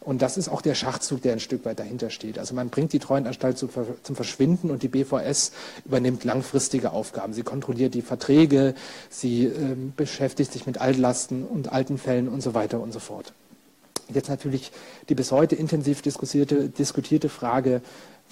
Und 0.00 0.22
das 0.22 0.36
ist 0.36 0.48
auch 0.48 0.62
der 0.62 0.74
Schachzug, 0.74 1.22
der 1.22 1.32
ein 1.32 1.40
Stück 1.40 1.64
weit 1.64 1.78
dahinter 1.78 2.10
steht. 2.10 2.38
Also 2.38 2.54
man 2.54 2.70
bringt 2.70 2.92
die 2.92 2.98
Treuhandanstalt 2.98 3.58
zum 3.58 4.16
Verschwinden 4.16 4.70
und 4.70 4.82
die 4.82 4.88
BVS 4.88 5.52
übernimmt 5.84 6.24
langfristige 6.24 6.92
Aufgaben. 6.92 7.32
Sie 7.32 7.42
kontrolliert 7.42 7.94
die 7.94 8.02
Verträge, 8.02 8.74
sie 9.10 9.46
äh, 9.46 9.52
beschäftigt 9.96 10.52
sich 10.52 10.66
mit 10.66 10.80
Altlasten 10.80 11.44
und 11.44 11.72
alten 11.72 11.98
Fällen 11.98 12.28
und 12.28 12.42
so 12.42 12.54
weiter 12.54 12.80
und 12.80 12.92
so 12.92 13.00
fort. 13.00 13.32
Jetzt 14.12 14.28
natürlich 14.28 14.70
die 15.08 15.14
bis 15.14 15.32
heute 15.32 15.56
intensiv 15.56 16.02
diskutierte, 16.02 16.68
diskutierte 16.68 17.28
Frage, 17.28 17.82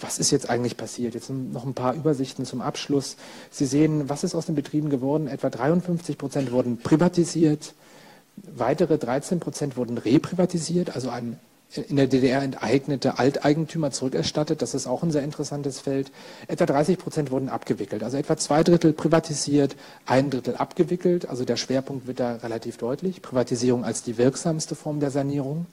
was 0.00 0.18
ist 0.18 0.30
jetzt 0.30 0.50
eigentlich 0.50 0.76
passiert? 0.76 1.14
Jetzt 1.14 1.30
noch 1.30 1.64
ein 1.64 1.74
paar 1.74 1.94
Übersichten 1.94 2.44
zum 2.44 2.60
Abschluss. 2.60 3.16
Sie 3.50 3.66
sehen, 3.66 4.08
was 4.08 4.24
ist 4.24 4.34
aus 4.34 4.46
den 4.46 4.54
Betrieben 4.54 4.90
geworden? 4.90 5.28
Etwa 5.28 5.50
53 5.50 6.18
Prozent 6.18 6.52
wurden 6.52 6.78
privatisiert, 6.78 7.74
weitere 8.36 8.98
13 8.98 9.40
Prozent 9.40 9.76
wurden 9.76 9.98
reprivatisiert, 9.98 10.94
also 10.94 11.10
ein 11.10 11.38
in 11.76 11.96
der 11.96 12.06
DDR 12.06 12.42
enteignete 12.42 13.18
Alteigentümer 13.18 13.90
zurückerstattet. 13.90 14.62
Das 14.62 14.74
ist 14.74 14.86
auch 14.86 15.02
ein 15.02 15.10
sehr 15.10 15.22
interessantes 15.22 15.80
Feld. 15.80 16.10
Etwa 16.46 16.66
30 16.66 16.98
Prozent 16.98 17.30
wurden 17.30 17.48
abgewickelt. 17.48 18.02
Also 18.02 18.16
etwa 18.16 18.36
zwei 18.36 18.62
Drittel 18.62 18.92
privatisiert, 18.92 19.76
ein 20.06 20.30
Drittel 20.30 20.56
abgewickelt. 20.56 21.28
Also 21.28 21.44
der 21.44 21.56
Schwerpunkt 21.56 22.06
wird 22.06 22.20
da 22.20 22.36
relativ 22.36 22.76
deutlich. 22.76 23.22
Privatisierung 23.22 23.84
als 23.84 24.02
die 24.02 24.18
wirksamste 24.18 24.74
Form 24.74 25.00
der 25.00 25.10
Sanierung. 25.10 25.66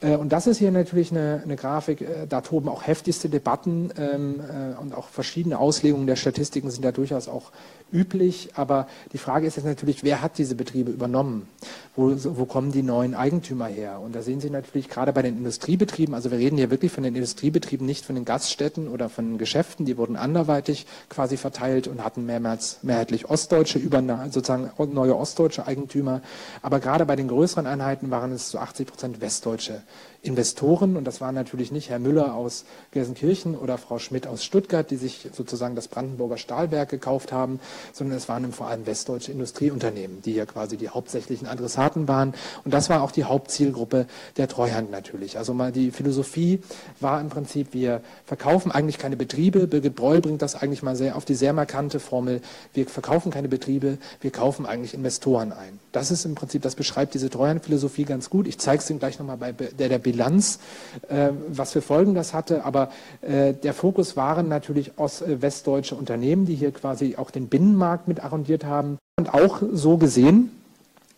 Äh, 0.00 0.16
und 0.16 0.30
das 0.32 0.46
ist 0.46 0.58
hier 0.58 0.70
natürlich 0.70 1.10
eine, 1.10 1.40
eine 1.42 1.56
Grafik, 1.56 2.02
äh, 2.02 2.26
da 2.28 2.40
toben 2.40 2.68
auch 2.68 2.86
heftigste 2.86 3.28
Debatten 3.28 3.90
ähm, 3.98 4.40
äh, 4.40 4.80
und 4.80 4.94
auch 4.94 5.08
verschiedene 5.08 5.58
Auslegungen 5.58 6.06
der 6.06 6.16
Statistiken 6.16 6.70
sind 6.70 6.84
da 6.84 6.92
durchaus 6.92 7.28
auch 7.28 7.52
üblich. 7.92 8.50
Aber 8.54 8.88
die 9.12 9.18
Frage 9.18 9.46
ist 9.46 9.56
jetzt 9.56 9.64
natürlich, 9.64 10.02
wer 10.04 10.20
hat 10.20 10.38
diese 10.38 10.54
Betriebe 10.54 10.90
übernommen? 10.90 11.48
Wo, 11.96 12.12
wo 12.16 12.44
kommen 12.44 12.72
die 12.72 12.82
neuen 12.82 13.14
Eigentümer 13.14 13.66
her? 13.66 14.00
Und 14.00 14.14
da 14.14 14.22
sehen 14.22 14.40
Sie 14.40 14.50
natürlich 14.50 14.88
gerade 14.88 15.12
bei 15.12 15.22
den 15.22 15.36
Industriebetrieben, 15.36 16.14
also 16.14 16.30
wir 16.30 16.38
reden 16.38 16.56
hier 16.56 16.70
wirklich 16.70 16.92
von 16.92 17.04
den 17.04 17.14
Industriebetrieben, 17.14 17.86
nicht 17.86 18.04
von 18.04 18.14
den 18.14 18.24
Gaststätten 18.24 18.88
oder 18.88 19.08
von 19.08 19.30
den 19.30 19.38
Geschäften, 19.38 19.86
die 19.86 19.96
wurden 19.96 20.16
anderweitig 20.16 20.86
quasi 21.08 21.36
verteilt 21.36 21.86
und 21.86 22.04
hatten 22.04 22.26
mehrmals 22.26 22.78
mehrheitlich 22.82 23.30
ostdeutsche, 23.30 23.78
über, 23.78 24.02
sozusagen 24.30 24.70
neue 24.92 25.16
ostdeutsche 25.16 25.66
Eigentümer. 25.66 26.20
Aber 26.62 26.80
gerade 26.80 27.06
bei 27.06 27.16
den 27.16 27.28
größeren 27.28 27.66
Einheiten 27.66 28.10
waren 28.10 28.32
es 28.32 28.48
zu 28.48 28.58
80 28.58 28.88
Prozent 28.88 29.20
westdeutsche 29.20 29.82
Investoren. 30.24 30.96
Und 30.96 31.04
das 31.04 31.20
waren 31.20 31.34
natürlich 31.34 31.70
nicht 31.72 31.90
Herr 31.90 31.98
Müller 31.98 32.34
aus 32.34 32.64
Gelsenkirchen 32.90 33.56
oder 33.56 33.78
Frau 33.78 33.98
Schmidt 33.98 34.26
aus 34.26 34.44
Stuttgart, 34.44 34.90
die 34.90 34.96
sich 34.96 35.28
sozusagen 35.32 35.76
das 35.76 35.88
Brandenburger 35.88 36.38
Stahlwerk 36.38 36.88
gekauft 36.88 37.32
haben, 37.32 37.60
sondern 37.92 38.16
es 38.16 38.28
waren 38.28 38.52
vor 38.52 38.68
allem 38.68 38.86
westdeutsche 38.86 39.32
Industrieunternehmen, 39.32 40.22
die 40.22 40.32
hier 40.32 40.46
quasi 40.46 40.76
die 40.76 40.88
hauptsächlichen 40.88 41.46
Adressaten 41.46 42.08
waren. 42.08 42.34
Und 42.64 42.72
das 42.74 42.88
war 42.90 43.02
auch 43.02 43.10
die 43.10 43.24
Hauptzielgruppe 43.24 44.06
der 44.36 44.48
Treuhand 44.48 44.90
natürlich. 44.90 45.38
Also 45.38 45.54
mal 45.54 45.72
die 45.72 45.90
Philosophie 45.90 46.60
war 47.00 47.20
im 47.20 47.28
Prinzip, 47.28 47.72
wir 47.72 48.00
verkaufen 48.24 48.72
eigentlich 48.72 48.98
keine 48.98 49.16
Betriebe. 49.16 49.66
Birgit 49.66 49.94
Breul 49.94 50.20
bringt 50.20 50.42
das 50.42 50.54
eigentlich 50.54 50.82
mal 50.82 50.96
sehr 50.96 51.16
auf 51.16 51.24
die 51.24 51.34
sehr 51.34 51.52
markante 51.52 52.00
Formel, 52.00 52.40
wir 52.72 52.86
verkaufen 52.86 53.30
keine 53.30 53.48
Betriebe, 53.48 53.98
wir 54.20 54.30
kaufen 54.30 54.66
eigentlich 54.66 54.94
Investoren 54.94 55.52
ein. 55.52 55.78
Das 55.92 56.10
ist 56.10 56.24
im 56.24 56.34
Prinzip, 56.34 56.62
das 56.62 56.74
beschreibt 56.74 57.14
diese 57.14 57.30
Treuhandphilosophie 57.30 58.04
ganz 58.04 58.30
gut. 58.30 58.48
Ich 58.48 58.58
zeige 58.58 58.82
es 58.82 58.90
Ihnen 58.90 58.98
gleich 58.98 59.18
nochmal 59.18 59.36
bei 59.36 59.52
der, 59.52 59.88
der 59.88 59.98
Bilanz, 60.14 60.60
äh, 61.08 61.30
was 61.48 61.72
für 61.72 61.82
Folgen 61.82 62.14
das 62.14 62.34
hatte. 62.34 62.64
Aber 62.64 62.90
äh, 63.20 63.52
der 63.52 63.74
Fokus 63.74 64.16
waren 64.16 64.48
natürlich 64.48 64.92
ost, 64.96 65.24
westdeutsche 65.26 65.96
Unternehmen, 65.96 66.46
die 66.46 66.54
hier 66.54 66.70
quasi 66.70 67.16
auch 67.16 67.32
den 67.32 67.48
Binnenmarkt 67.48 68.06
mit 68.06 68.22
arrondiert 68.22 68.64
haben. 68.64 68.98
Und 69.18 69.34
auch 69.34 69.60
so 69.72 69.96
gesehen, 69.96 70.50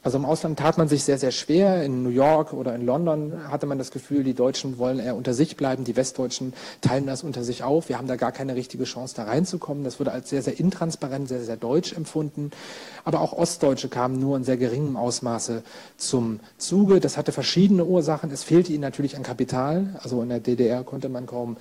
also 0.06 0.18
im 0.18 0.24
Ausland 0.24 0.56
tat 0.60 0.78
man 0.78 0.86
sich 0.86 1.02
sehr, 1.02 1.18
sehr 1.18 1.32
schwer. 1.32 1.82
In 1.82 2.04
New 2.04 2.10
York 2.10 2.52
oder 2.52 2.76
in 2.76 2.86
London 2.86 3.50
hatte 3.50 3.66
man 3.66 3.76
das 3.76 3.90
Gefühl, 3.90 4.22
die 4.22 4.34
Deutschen 4.34 4.78
wollen 4.78 5.00
eher 5.00 5.16
unter 5.16 5.34
sich 5.34 5.56
bleiben, 5.56 5.82
die 5.82 5.96
Westdeutschen 5.96 6.52
teilen 6.80 7.06
das 7.06 7.24
unter 7.24 7.42
sich 7.42 7.64
auf. 7.64 7.88
Wir 7.88 7.98
haben 7.98 8.06
da 8.06 8.14
gar 8.14 8.30
keine 8.30 8.54
richtige 8.54 8.84
Chance, 8.84 9.16
da 9.16 9.24
reinzukommen. 9.24 9.82
Das 9.82 9.98
wurde 9.98 10.12
als 10.12 10.30
sehr, 10.30 10.42
sehr 10.42 10.60
intransparent, 10.60 11.26
sehr, 11.26 11.42
sehr 11.42 11.56
deutsch 11.56 11.92
empfunden. 11.92 12.52
Aber 13.04 13.20
auch 13.20 13.32
Ostdeutsche 13.32 13.88
kamen 13.88 14.20
nur 14.20 14.36
in 14.36 14.44
sehr 14.44 14.56
geringem 14.56 14.96
Ausmaße 14.96 15.64
zum 15.96 16.38
Zuge. 16.56 17.00
Das 17.00 17.16
hatte 17.16 17.32
verschiedene 17.32 17.84
Ursachen. 17.84 18.30
Es 18.30 18.44
fehlte 18.44 18.72
ihnen 18.72 18.82
natürlich 18.82 19.16
an 19.16 19.24
Kapital. 19.24 19.98
Also 20.04 20.22
in 20.22 20.28
der 20.28 20.38
DDR 20.38 20.84
konnte 20.84 21.08
man 21.08 21.26
kaum 21.26 21.56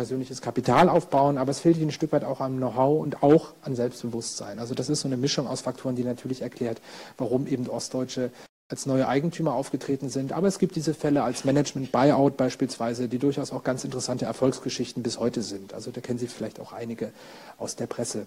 persönliches 0.00 0.40
Kapital 0.40 0.88
aufbauen, 0.88 1.36
aber 1.36 1.50
es 1.50 1.60
fehlt 1.60 1.76
ihnen 1.76 1.88
ein 1.88 1.92
Stück 1.92 2.12
weit 2.12 2.24
auch 2.24 2.40
am 2.40 2.56
Know-how 2.56 3.02
und 3.02 3.22
auch 3.22 3.52
an 3.60 3.76
Selbstbewusstsein. 3.76 4.58
Also 4.58 4.74
das 4.74 4.88
ist 4.88 5.02
so 5.02 5.08
eine 5.08 5.18
Mischung 5.18 5.46
aus 5.46 5.60
Faktoren, 5.60 5.94
die 5.94 6.04
natürlich 6.04 6.40
erklärt, 6.40 6.80
warum 7.18 7.46
eben 7.46 7.68
Ostdeutsche 7.68 8.30
als 8.70 8.86
neue 8.86 9.06
Eigentümer 9.06 9.52
aufgetreten 9.52 10.08
sind. 10.08 10.32
Aber 10.32 10.48
es 10.48 10.58
gibt 10.58 10.74
diese 10.74 10.94
Fälle 10.94 11.22
als 11.22 11.44
Management-Buyout 11.44 12.38
beispielsweise, 12.38 13.08
die 13.08 13.18
durchaus 13.18 13.52
auch 13.52 13.62
ganz 13.62 13.84
interessante 13.84 14.24
Erfolgsgeschichten 14.24 15.02
bis 15.02 15.18
heute 15.18 15.42
sind. 15.42 15.74
Also 15.74 15.90
da 15.90 16.00
kennen 16.00 16.18
Sie 16.18 16.28
vielleicht 16.28 16.60
auch 16.60 16.72
einige 16.72 17.12
aus 17.58 17.76
der 17.76 17.86
Presse. 17.86 18.26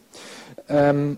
Ähm, 0.70 1.18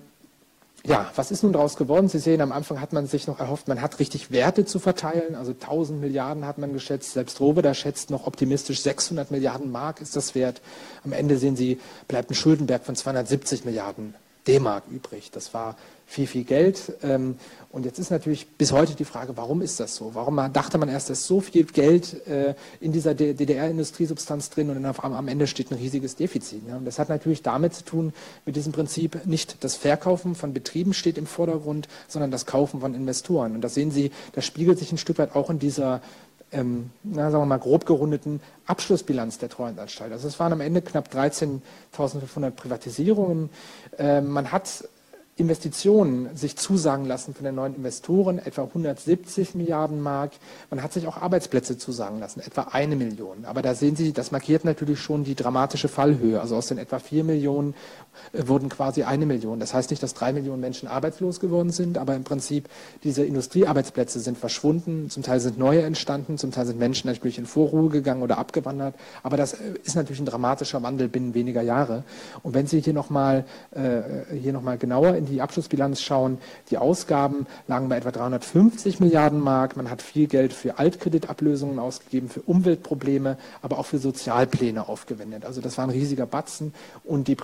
ja, 0.85 1.11
was 1.15 1.31
ist 1.31 1.43
nun 1.43 1.53
daraus 1.53 1.77
geworden? 1.77 2.09
Sie 2.09 2.19
sehen, 2.19 2.41
am 2.41 2.51
Anfang 2.51 2.79
hat 2.79 2.93
man 2.93 3.07
sich 3.07 3.27
noch 3.27 3.39
erhofft, 3.39 3.67
man 3.67 3.81
hat 3.81 3.99
richtig 3.99 4.31
Werte 4.31 4.65
zu 4.65 4.79
verteilen. 4.79 5.35
Also 5.35 5.51
1000 5.51 5.99
Milliarden 5.99 6.45
hat 6.45 6.57
man 6.57 6.73
geschätzt. 6.73 7.13
Selbst 7.13 7.39
Roboda 7.39 7.73
schätzt 7.73 8.11
noch 8.11 8.27
optimistisch 8.27 8.81
600 8.81 9.31
Milliarden 9.31 9.71
Mark 9.71 10.01
ist 10.01 10.15
das 10.15 10.35
wert. 10.35 10.61
Am 11.03 11.11
Ende 11.11 11.37
sehen 11.37 11.55
Sie, 11.55 11.79
bleibt 12.07 12.29
ein 12.29 12.35
Schuldenberg 12.35 12.85
von 12.85 12.95
270 12.95 13.65
Milliarden 13.65 14.13
D-Mark 14.47 14.83
übrig. 14.89 15.31
Das 15.31 15.53
war 15.53 15.75
viel, 16.05 16.27
viel 16.27 16.43
Geld. 16.43 16.93
Ähm, 17.03 17.35
und 17.71 17.85
jetzt 17.85 17.99
ist 17.99 18.09
natürlich 18.09 18.47
bis 18.47 18.71
heute 18.71 18.95
die 18.95 19.03
Frage, 19.03 19.35
warum 19.35 19.61
ist 19.61 19.81
das 19.81 19.95
so? 19.95 20.15
Warum 20.15 20.37
dachte 20.53 20.77
man 20.77 20.87
erst, 20.87 21.09
dass 21.09 21.27
so 21.27 21.41
viel 21.41 21.65
Geld 21.65 22.25
äh, 22.25 22.55
in 22.79 22.93
dieser 22.93 23.13
DDR-Industriesubstanz 23.13 24.49
drin 24.49 24.69
und 24.69 24.85
am 24.85 25.27
Ende 25.27 25.45
steht 25.45 25.71
ein 25.71 25.77
riesiges 25.77 26.15
Defizit. 26.15 26.61
Und 26.67 26.85
das 26.85 26.99
hat 26.99 27.09
natürlich 27.09 27.41
damit 27.41 27.73
zu 27.73 27.83
tun, 27.83 28.13
mit 28.45 28.55
diesem 28.55 28.71
Prinzip, 28.71 29.25
nicht 29.25 29.63
das 29.63 29.75
Verkaufen 29.75 30.35
von 30.35 30.53
Betrieben 30.53 30.93
steht 30.93 31.17
im 31.17 31.25
Vordergrund, 31.25 31.89
sondern 32.07 32.31
das 32.31 32.45
Kaufen 32.45 32.79
von 32.79 32.95
Investoren. 32.95 33.55
Und 33.55 33.61
das 33.61 33.73
sehen 33.73 33.91
Sie, 33.91 34.11
das 34.31 34.45
spiegelt 34.45 34.79
sich 34.79 34.93
ein 34.93 34.97
Stück 34.97 35.17
weit 35.17 35.35
auch 35.35 35.49
in 35.49 35.59
dieser 35.59 36.01
ähm, 36.51 36.91
na, 37.03 37.31
sagen 37.31 37.43
wir 37.43 37.47
mal, 37.47 37.59
grob 37.59 37.85
gerundeten 37.85 38.39
Abschlussbilanz 38.65 39.37
der 39.39 39.49
Treuhandanstalt. 39.49 40.13
Also 40.13 40.27
es 40.27 40.39
waren 40.39 40.53
am 40.53 40.61
Ende 40.61 40.81
knapp 40.81 41.13
13.500 41.13 42.51
Privatisierungen. 42.51 43.49
Ähm, 43.97 44.29
man 44.29 44.51
hat 44.51 44.87
Investitionen 45.37 46.33
sich 46.37 46.55
zusagen 46.55 47.03
lassen 47.03 47.33
von 47.33 47.43
den 47.43 47.55
neuen 47.55 47.75
Investoren, 47.75 48.39
etwa 48.39 48.63
170 48.63 49.53
Milliarden 49.53 50.01
Mark. 50.01 50.31
Man 50.69 50.81
hat 50.81 50.93
sich 50.93 51.07
auch 51.07 51.17
Arbeitsplätze 51.17 51.77
zusagen 51.77 52.21
lassen, 52.21 52.39
etwa 52.39 52.69
eine 52.71 52.95
Million. 52.95 53.43
Aber 53.43 53.61
da 53.61 53.75
sehen 53.75 53.97
Sie, 53.97 54.13
das 54.13 54.31
markiert 54.31 54.63
natürlich 54.63 55.01
schon 55.01 55.25
die 55.25 55.35
dramatische 55.35 55.89
Fallhöhe. 55.89 56.39
Also 56.39 56.55
aus 56.55 56.67
den 56.67 56.77
etwa 56.77 56.99
vier 56.99 57.25
Millionen 57.25 57.75
wurden 58.33 58.69
quasi 58.69 59.03
eine 59.03 59.25
Million. 59.25 59.59
Das 59.59 59.73
heißt 59.73 59.89
nicht, 59.89 60.01
dass 60.03 60.13
drei 60.13 60.33
Millionen 60.33 60.61
Menschen 60.61 60.87
arbeitslos 60.87 61.39
geworden 61.39 61.71
sind, 61.71 61.97
aber 61.97 62.15
im 62.15 62.23
Prinzip 62.23 62.69
diese 63.03 63.23
Industriearbeitsplätze 63.23 64.19
sind 64.19 64.37
verschwunden. 64.37 65.09
Zum 65.09 65.23
Teil 65.23 65.39
sind 65.39 65.57
neue 65.57 65.81
entstanden, 65.81 66.37
zum 66.37 66.51
Teil 66.51 66.65
sind 66.65 66.79
Menschen 66.79 67.07
natürlich 67.07 67.37
in 67.37 67.45
Vorruhe 67.45 67.89
gegangen 67.89 68.21
oder 68.21 68.37
abgewandert. 68.37 68.95
Aber 69.23 69.37
das 69.37 69.53
äh, 69.53 69.73
ist 69.83 69.95
natürlich 69.95 70.19
ein 70.19 70.25
dramatischer 70.25 70.81
Wandel 70.83 71.07
binnen 71.07 71.33
weniger 71.33 71.61
Jahre. 71.61 72.03
Und 72.43 72.53
wenn 72.53 72.67
Sie 72.67 72.81
hier 72.81 72.93
nochmal 72.93 73.45
äh, 73.71 74.51
noch 74.51 74.79
genauer 74.79 75.15
in 75.15 75.25
die 75.25 75.41
Abschlussbilanz 75.41 76.01
schauen, 76.01 76.37
die 76.69 76.77
Ausgaben 76.77 77.45
lagen 77.67 77.89
bei 77.89 77.97
etwa 77.97 78.11
350 78.11 78.99
Milliarden 78.99 79.39
Mark. 79.39 79.77
Man 79.77 79.89
hat 79.89 80.01
viel 80.01 80.27
Geld 80.27 80.53
für 80.53 80.79
Altkreditablösungen 80.79 81.79
ausgegeben, 81.79 82.29
für 82.29 82.41
Umweltprobleme, 82.41 83.37
aber 83.61 83.79
auch 83.79 83.85
für 83.85 83.99
Sozialpläne 83.99 84.87
aufgewendet. 84.87 85.45
Also 85.45 85.61
das 85.61 85.77
war 85.77 85.85
ein 85.85 85.91
riesiger 85.91 86.25
Batzen. 86.25 86.73
Und 87.03 87.27
die 87.27 87.35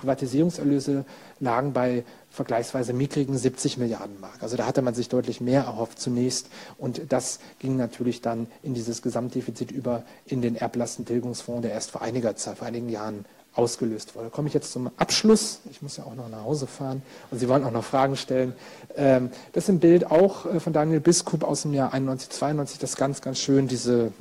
Privatisierungserlöse 0.62 1.04
lagen 1.40 1.72
bei 1.72 2.04
vergleichsweise 2.30 2.92
mickrigen 2.92 3.36
70 3.36 3.76
Milliarden 3.76 4.18
Mark. 4.20 4.42
Also 4.42 4.56
da 4.56 4.66
hatte 4.66 4.80
man 4.80 4.94
sich 4.94 5.08
deutlich 5.08 5.40
mehr 5.40 5.64
erhofft 5.64 6.00
zunächst. 6.00 6.46
Und 6.78 7.12
das 7.12 7.40
ging 7.58 7.76
natürlich 7.76 8.22
dann 8.22 8.46
in 8.62 8.74
dieses 8.74 9.02
Gesamtdefizit 9.02 9.70
über 9.70 10.04
in 10.26 10.40
den 10.40 10.56
Erblastentilgungsfonds, 10.56 11.62
der 11.62 11.72
erst 11.72 11.90
vor 11.90 12.00
einiger 12.00 12.34
Zeit, 12.36 12.58
vor 12.58 12.66
einigen 12.66 12.88
Jahren 12.88 13.24
ausgelöst 13.54 14.14
wurde. 14.16 14.30
Komme 14.30 14.48
ich 14.48 14.54
jetzt 14.54 14.72
zum 14.72 14.90
Abschluss. 14.96 15.60
Ich 15.70 15.82
muss 15.82 15.98
ja 15.98 16.04
auch 16.04 16.14
noch 16.14 16.30
nach 16.30 16.44
Hause 16.44 16.66
fahren 16.66 17.02
und 17.30 17.38
Sie 17.38 17.48
wollen 17.50 17.64
auch 17.64 17.70
noch 17.70 17.84
Fragen 17.84 18.16
stellen. 18.16 18.54
Ähm, 18.96 19.28
das 19.52 19.64
ist 19.64 19.68
ein 19.68 19.80
Bild 19.80 20.10
auch 20.10 20.46
äh, 20.46 20.58
von 20.58 20.72
Daniel 20.72 21.00
Biskup 21.00 21.44
aus 21.44 21.62
dem 21.62 21.74
Jahr 21.74 21.92
91, 21.92 22.30
92. 22.30 22.78
Das 22.78 22.96
ganz, 22.96 23.20
ganz 23.20 23.38
schön, 23.40 23.68
diese 23.68 24.12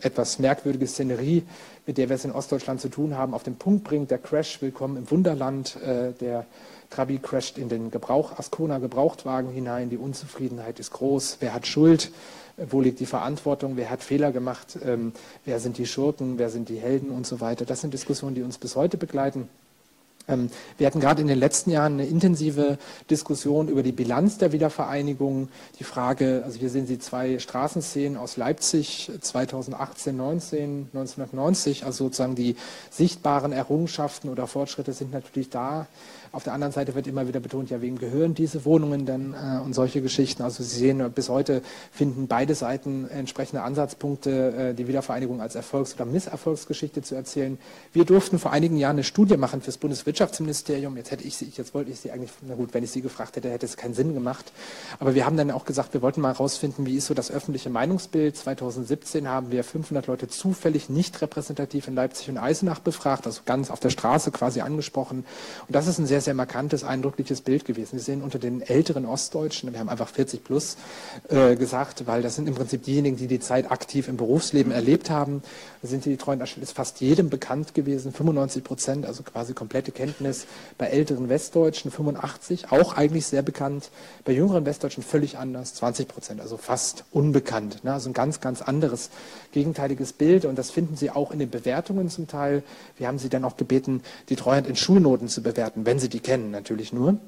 etwas 0.00 0.38
merkwürdige 0.38 0.86
Szenerie, 0.86 1.42
mit 1.86 1.98
der 1.98 2.08
wir 2.08 2.16
es 2.16 2.24
in 2.24 2.32
Ostdeutschland 2.32 2.80
zu 2.80 2.88
tun 2.88 3.16
haben, 3.16 3.34
auf 3.34 3.42
den 3.42 3.56
Punkt 3.56 3.84
bringt. 3.84 4.10
Der 4.10 4.18
Crash, 4.18 4.62
willkommen 4.62 4.96
im 4.96 5.10
Wunderland. 5.10 5.76
Äh, 5.82 6.12
der 6.12 6.46
Trabi 6.90 7.18
crasht 7.18 7.58
in 7.58 7.68
den 7.68 7.90
Gebrauch, 7.90 8.38
Ascona 8.38 8.78
Gebrauchtwagen 8.78 9.50
hinein. 9.50 9.90
Die 9.90 9.96
Unzufriedenheit 9.96 10.78
ist 10.78 10.92
groß. 10.92 11.38
Wer 11.40 11.54
hat 11.54 11.66
Schuld? 11.66 12.12
wo 12.56 12.80
liegt 12.80 13.00
die 13.00 13.06
Verantwortung, 13.06 13.76
wer 13.76 13.90
hat 13.90 14.02
Fehler 14.02 14.32
gemacht, 14.32 14.78
ähm, 14.84 15.12
wer 15.44 15.60
sind 15.60 15.78
die 15.78 15.86
Schurken, 15.86 16.38
wer 16.38 16.50
sind 16.50 16.68
die 16.68 16.78
Helden 16.78 17.10
und 17.10 17.26
so 17.26 17.40
weiter. 17.40 17.64
Das 17.64 17.80
sind 17.80 17.94
Diskussionen, 17.94 18.34
die 18.34 18.42
uns 18.42 18.58
bis 18.58 18.76
heute 18.76 18.96
begleiten. 18.96 19.48
Ähm, 20.28 20.50
wir 20.78 20.86
hatten 20.86 21.00
gerade 21.00 21.20
in 21.20 21.28
den 21.28 21.38
letzten 21.38 21.70
Jahren 21.70 21.94
eine 21.94 22.06
intensive 22.06 22.78
Diskussion 23.10 23.68
über 23.68 23.82
die 23.82 23.92
Bilanz 23.92 24.38
der 24.38 24.52
Wiedervereinigung. 24.52 25.48
Die 25.78 25.84
Frage, 25.84 26.42
also 26.44 26.58
hier 26.58 26.70
sehen 26.70 26.86
Sie 26.86 26.98
zwei 26.98 27.38
Straßenszenen 27.38 28.16
aus 28.16 28.36
Leipzig 28.36 29.10
2018, 29.20 30.16
19, 30.16 30.88
1990, 30.92 31.84
also 31.84 32.04
sozusagen 32.04 32.34
die 32.34 32.56
sichtbaren 32.90 33.52
Errungenschaften 33.52 34.28
oder 34.28 34.46
Fortschritte 34.46 34.92
sind 34.92 35.12
natürlich 35.12 35.50
da. 35.50 35.86
Auf 36.32 36.44
der 36.44 36.54
anderen 36.54 36.72
Seite 36.72 36.94
wird 36.94 37.06
immer 37.06 37.28
wieder 37.28 37.40
betont, 37.40 37.68
ja, 37.68 37.82
wem 37.82 37.98
gehören 37.98 38.32
diese 38.32 38.64
Wohnungen 38.64 39.04
denn 39.04 39.34
äh, 39.34 39.60
und 39.62 39.74
solche 39.74 40.00
Geschichten. 40.00 40.42
Also 40.42 40.62
Sie 40.62 40.78
sehen, 40.78 41.12
bis 41.14 41.28
heute 41.28 41.60
finden 41.92 42.26
beide 42.26 42.54
Seiten 42.54 43.06
entsprechende 43.10 43.62
Ansatzpunkte, 43.62 44.70
äh, 44.70 44.74
die 44.74 44.88
Wiedervereinigung 44.88 45.42
als 45.42 45.56
Erfolgs- 45.56 45.94
oder 45.94 46.06
Misserfolgsgeschichte 46.06 47.02
zu 47.02 47.14
erzählen. 47.14 47.58
Wir 47.92 48.06
durften 48.06 48.38
vor 48.38 48.50
einigen 48.50 48.78
Jahren 48.78 48.96
eine 48.96 49.04
Studie 49.04 49.36
machen 49.36 49.60
fürs 49.60 49.76
Bundeswirtschaftsministerium. 49.76 50.96
Jetzt 50.96 51.10
hätte 51.10 51.24
ich 51.24 51.36
sie, 51.36 51.52
jetzt 51.54 51.74
wollte 51.74 51.90
ich 51.90 52.00
sie 52.00 52.10
eigentlich, 52.10 52.30
na 52.40 52.54
gut, 52.54 52.72
wenn 52.72 52.82
ich 52.82 52.90
sie 52.90 53.02
gefragt 53.02 53.36
hätte, 53.36 53.50
hätte 53.50 53.66
es 53.66 53.76
keinen 53.76 53.92
Sinn 53.92 54.14
gemacht. 54.14 54.52
Aber 55.00 55.14
wir 55.14 55.26
haben 55.26 55.36
dann 55.36 55.50
auch 55.50 55.66
gesagt, 55.66 55.92
wir 55.92 56.00
wollten 56.00 56.22
mal 56.22 56.32
herausfinden, 56.32 56.86
wie 56.86 56.96
ist 56.96 57.08
so 57.08 57.14
das 57.14 57.30
öffentliche 57.30 57.68
Meinungsbild. 57.68 58.38
2017 58.38 59.28
haben 59.28 59.50
wir 59.50 59.64
500 59.64 60.06
Leute 60.06 60.28
zufällig 60.28 60.88
nicht 60.88 61.20
repräsentativ 61.20 61.88
in 61.88 61.94
Leipzig 61.94 62.30
und 62.30 62.38
Eisenach 62.38 62.78
befragt, 62.78 63.26
also 63.26 63.42
ganz 63.44 63.70
auf 63.70 63.80
der 63.80 63.90
Straße 63.90 64.30
quasi 64.30 64.62
angesprochen. 64.62 65.26
Und 65.68 65.74
das 65.74 65.86
ist 65.86 65.98
ein 65.98 66.06
sehr 66.06 66.21
sehr 66.22 66.34
markantes, 66.34 66.84
eindrückliches 66.84 67.42
Bild 67.42 67.64
gewesen. 67.64 67.98
Sie 67.98 68.04
sehen 68.04 68.22
unter 68.22 68.38
den 68.38 68.62
älteren 68.62 69.04
Ostdeutschen, 69.04 69.72
wir 69.72 69.80
haben 69.80 69.88
einfach 69.88 70.08
40 70.08 70.44
plus 70.44 70.76
äh, 71.28 71.56
gesagt, 71.56 72.06
weil 72.06 72.22
das 72.22 72.36
sind 72.36 72.48
im 72.48 72.54
Prinzip 72.54 72.82
diejenigen, 72.84 73.16
die 73.16 73.26
die 73.26 73.40
Zeit 73.40 73.70
aktiv 73.70 74.08
im 74.08 74.16
Berufsleben 74.16 74.72
erlebt 74.72 75.10
haben. 75.10 75.42
Sind 75.82 76.04
die 76.04 76.16
treuen 76.16 76.40
ist 76.40 76.72
fast 76.72 77.00
jedem 77.00 77.28
bekannt 77.28 77.74
gewesen, 77.74 78.12
95 78.12 78.62
Prozent, 78.62 79.06
also 79.06 79.22
quasi 79.22 79.52
komplette 79.52 79.90
Kenntnis. 79.90 80.46
Bei 80.78 80.86
älteren 80.86 81.28
Westdeutschen 81.28 81.90
85, 81.90 82.70
auch 82.70 82.96
eigentlich 82.96 83.26
sehr 83.26 83.42
bekannt. 83.42 83.90
Bei 84.24 84.32
jüngeren 84.32 84.64
Westdeutschen 84.64 85.02
völlig 85.02 85.38
anders, 85.38 85.74
20 85.74 86.08
Prozent, 86.08 86.40
also 86.40 86.56
fast 86.56 87.04
unbekannt. 87.10 87.84
Ne? 87.84 87.92
Also 87.92 88.10
ein 88.10 88.12
ganz, 88.12 88.40
ganz 88.40 88.62
anderes, 88.62 89.10
gegenteiliges 89.52 90.12
Bild. 90.12 90.44
Und 90.44 90.56
das 90.56 90.70
finden 90.70 90.96
Sie 90.96 91.10
auch 91.10 91.30
in 91.32 91.38
den 91.38 91.50
Bewertungen 91.50 92.08
zum 92.08 92.28
Teil. 92.28 92.62
Wir 92.96 93.08
haben 93.08 93.18
Sie 93.18 93.28
dann 93.28 93.44
auch 93.44 93.56
gebeten, 93.56 94.02
die 94.28 94.36
Treuhand 94.36 94.66
in 94.66 94.76
Schulnoten 94.76 95.28
zu 95.28 95.42
bewerten, 95.42 95.86
wenn 95.86 95.98
Sie 95.98 96.08
die 96.12 96.20
kennen 96.20 96.50
natürlich 96.50 96.92
nur. 96.92 97.18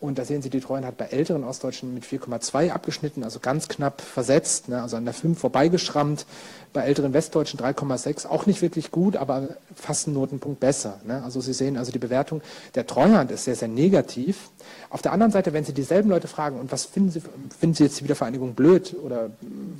Und 0.00 0.18
da 0.18 0.24
sehen 0.24 0.40
Sie, 0.40 0.48
die 0.48 0.60
Treuen 0.60 0.86
hat 0.86 0.96
bei 0.96 1.04
älteren 1.04 1.44
Ostdeutschen 1.44 1.92
mit 1.92 2.04
4,2 2.04 2.70
abgeschnitten, 2.70 3.22
also 3.22 3.38
ganz 3.38 3.68
knapp 3.68 4.00
versetzt, 4.00 4.70
ne, 4.70 4.80
also 4.80 4.96
an 4.96 5.04
der 5.04 5.12
5 5.12 5.38
vorbeigeschrammt. 5.38 6.24
Bei 6.72 6.82
älteren 6.82 7.12
Westdeutschen 7.12 7.60
3,6, 7.60 8.26
auch 8.26 8.46
nicht 8.46 8.62
wirklich 8.62 8.92
gut, 8.92 9.16
aber 9.16 9.48
fast 9.74 10.06
einen 10.06 10.14
Notenpunkt 10.14 10.60
besser. 10.60 11.00
Ne? 11.04 11.22
Also 11.22 11.40
Sie 11.40 11.52
sehen, 11.52 11.76
also 11.76 11.90
die 11.92 11.98
Bewertung 11.98 12.40
der 12.76 12.86
Treuhand 12.86 13.32
ist 13.32 13.44
sehr, 13.44 13.56
sehr 13.56 13.68
negativ. 13.68 14.50
Auf 14.88 15.02
der 15.02 15.12
anderen 15.12 15.32
Seite, 15.32 15.52
wenn 15.52 15.64
Sie 15.64 15.74
dieselben 15.74 16.08
Leute 16.08 16.28
fragen, 16.28 16.60
und 16.60 16.70
was 16.70 16.84
finden 16.84 17.10
Sie, 17.10 17.20
finden 17.58 17.74
Sie 17.74 17.82
jetzt 17.82 17.98
die 17.98 18.04
Wiedervereinigung 18.04 18.54
blöd 18.54 18.96
oder 19.04 19.30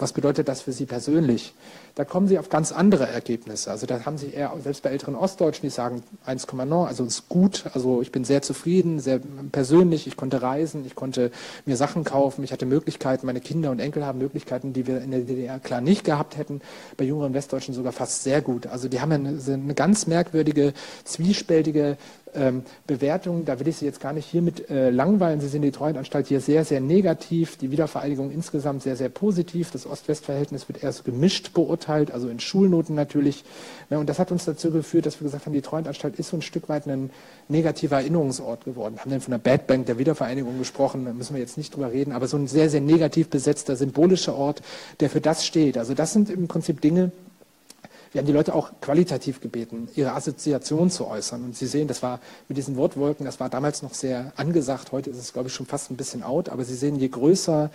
was 0.00 0.12
bedeutet 0.12 0.48
das 0.48 0.62
für 0.62 0.72
Sie 0.72 0.86
persönlich, 0.86 1.54
da 1.94 2.04
kommen 2.04 2.28
Sie 2.28 2.38
auf 2.38 2.48
ganz 2.48 2.72
andere 2.72 3.06
Ergebnisse. 3.06 3.70
Also 3.70 3.86
da 3.86 4.04
haben 4.04 4.16
Sie 4.16 4.32
eher, 4.32 4.52
selbst 4.62 4.82
bei 4.82 4.90
älteren 4.90 5.14
Ostdeutschen, 5.14 5.62
die 5.62 5.70
sagen 5.70 6.02
1,9, 6.26 6.86
also 6.86 7.04
ist 7.04 7.28
gut, 7.28 7.64
also 7.74 8.00
ich 8.00 8.12
bin 8.12 8.24
sehr 8.24 8.42
zufrieden, 8.42 9.00
sehr 9.00 9.20
persönlich, 9.52 10.06
ich 10.06 10.16
konnte 10.16 10.42
reisen, 10.42 10.84
ich 10.86 10.94
konnte 10.94 11.30
mir 11.66 11.76
Sachen 11.76 12.04
kaufen, 12.04 12.44
ich 12.44 12.52
hatte 12.52 12.66
Möglichkeiten, 12.66 13.26
meine 13.26 13.40
Kinder 13.40 13.70
und 13.70 13.80
Enkel 13.80 14.06
haben 14.06 14.18
Möglichkeiten, 14.18 14.72
die 14.72 14.86
wir 14.86 15.00
in 15.00 15.10
der 15.10 15.20
DDR 15.20 15.58
klar 15.58 15.80
nicht 15.80 16.04
gehabt 16.04 16.36
hätten. 16.36 16.60
Bei 16.96 17.04
jüngeren 17.04 17.34
Westdeutschen 17.34 17.74
sogar 17.74 17.92
fast 17.92 18.22
sehr 18.22 18.40
gut. 18.40 18.66
Also 18.66 18.88
die 18.88 19.00
haben 19.00 19.12
eine, 19.12 19.38
eine 19.46 19.74
ganz 19.74 20.06
merkwürdige, 20.06 20.72
zwiespältige 21.04 21.96
ähm, 22.34 22.62
Bewertung, 22.86 23.44
da 23.44 23.58
will 23.60 23.68
ich 23.68 23.76
Sie 23.76 23.84
jetzt 23.84 24.00
gar 24.00 24.12
nicht 24.12 24.26
hiermit 24.26 24.70
äh, 24.70 24.90
langweilen. 24.90 25.40
Sie 25.40 25.48
sehen 25.48 25.62
die 25.62 25.70
Treuhandanstalt 25.70 26.26
hier 26.26 26.40
sehr, 26.40 26.64
sehr 26.64 26.80
negativ, 26.80 27.56
die 27.56 27.70
Wiedervereinigung 27.70 28.30
insgesamt 28.30 28.82
sehr, 28.82 28.96
sehr 28.96 29.08
positiv. 29.08 29.70
Das 29.70 29.86
Ost-West-Verhältnis 29.86 30.68
wird 30.68 30.82
erst 30.82 31.04
gemischt 31.04 31.52
beurteilt, 31.54 32.10
also 32.10 32.28
in 32.28 32.40
Schulnoten 32.40 32.94
natürlich. 32.94 33.44
Ja, 33.90 33.98
und 33.98 34.08
das 34.08 34.18
hat 34.18 34.32
uns 34.32 34.44
dazu 34.44 34.70
geführt, 34.70 35.06
dass 35.06 35.20
wir 35.20 35.24
gesagt 35.24 35.46
haben, 35.46 35.52
die 35.52 35.62
Treuhandanstalt 35.62 36.18
ist 36.18 36.28
so 36.28 36.36
ein 36.36 36.42
Stück 36.42 36.68
weit 36.68 36.86
ein 36.86 37.10
negativer 37.48 37.96
Erinnerungsort 37.96 38.64
geworden. 38.64 38.94
Wir 38.94 39.00
haben 39.02 39.10
dann 39.10 39.20
von 39.20 39.32
der 39.32 39.38
Bad 39.38 39.66
Bank 39.66 39.86
der 39.86 39.98
Wiedervereinigung 39.98 40.58
gesprochen, 40.58 41.04
da 41.04 41.12
müssen 41.12 41.34
wir 41.34 41.40
jetzt 41.40 41.58
nicht 41.58 41.74
drüber 41.74 41.92
reden, 41.92 42.12
aber 42.12 42.28
so 42.28 42.36
ein 42.36 42.46
sehr, 42.46 42.70
sehr 42.70 42.80
negativ 42.80 43.28
besetzter, 43.28 43.76
symbolischer 43.76 44.34
Ort, 44.34 44.62
der 45.00 45.10
für 45.10 45.20
das 45.20 45.44
steht. 45.44 45.78
Also 45.78 45.94
das 45.94 46.12
sind 46.12 46.30
im 46.30 46.48
Prinzip 46.48 46.80
Dinge, 46.80 47.12
wir 48.12 48.18
haben 48.18 48.26
die 48.26 48.32
Leute 48.32 48.54
auch 48.54 48.72
qualitativ 48.80 49.40
gebeten, 49.40 49.88
ihre 49.94 50.12
Assoziation 50.12 50.90
zu 50.90 51.06
äußern. 51.06 51.44
Und 51.44 51.56
Sie 51.56 51.66
sehen, 51.66 51.86
das 51.86 52.02
war 52.02 52.18
mit 52.48 52.58
diesen 52.58 52.76
Wortwolken, 52.76 53.24
das 53.24 53.38
war 53.38 53.48
damals 53.48 53.82
noch 53.82 53.94
sehr 53.94 54.32
angesagt. 54.34 54.90
Heute 54.90 55.10
ist 55.10 55.18
es, 55.18 55.32
glaube 55.32 55.48
ich, 55.48 55.54
schon 55.54 55.66
fast 55.66 55.92
ein 55.92 55.96
bisschen 55.96 56.24
out. 56.24 56.48
Aber 56.48 56.64
Sie 56.64 56.74
sehen, 56.74 56.96
je 56.96 57.08
größer 57.08 57.70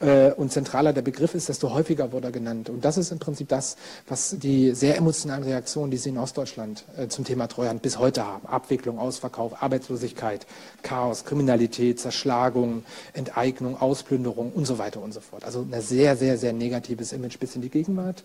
äh, 0.00 0.32
und 0.32 0.52
zentraler 0.52 0.94
der 0.94 1.02
Begriff 1.02 1.34
ist, 1.34 1.50
desto 1.50 1.74
häufiger 1.74 2.12
wurde 2.12 2.28
er 2.28 2.32
genannt. 2.32 2.70
Und 2.70 2.82
das 2.82 2.96
ist 2.96 3.12
im 3.12 3.18
Prinzip 3.18 3.48
das, 3.48 3.76
was 4.08 4.36
die 4.38 4.74
sehr 4.74 4.96
emotionalen 4.96 5.44
Reaktionen, 5.44 5.90
die 5.90 5.98
Sie 5.98 6.08
in 6.08 6.18
Ostdeutschland 6.18 6.84
äh, 6.96 7.08
zum 7.08 7.26
Thema 7.26 7.46
Treuhand 7.46 7.82
bis 7.82 7.98
heute 7.98 8.26
haben. 8.26 8.46
Abwicklung, 8.46 8.98
Ausverkauf, 8.98 9.62
Arbeitslosigkeit, 9.62 10.46
Chaos, 10.82 11.26
Kriminalität, 11.26 12.00
Zerschlagung, 12.00 12.84
Enteignung, 13.12 13.78
Ausplünderung 13.78 14.50
und 14.52 14.66
so 14.66 14.78
weiter 14.78 15.02
und 15.02 15.12
so 15.12 15.20
fort. 15.20 15.44
Also 15.44 15.66
ein 15.70 15.82
sehr, 15.82 16.16
sehr, 16.16 16.38
sehr 16.38 16.54
negatives 16.54 17.12
Image 17.12 17.38
bis 17.38 17.54
in 17.54 17.60
die 17.60 17.70
Gegenwart. 17.70 18.24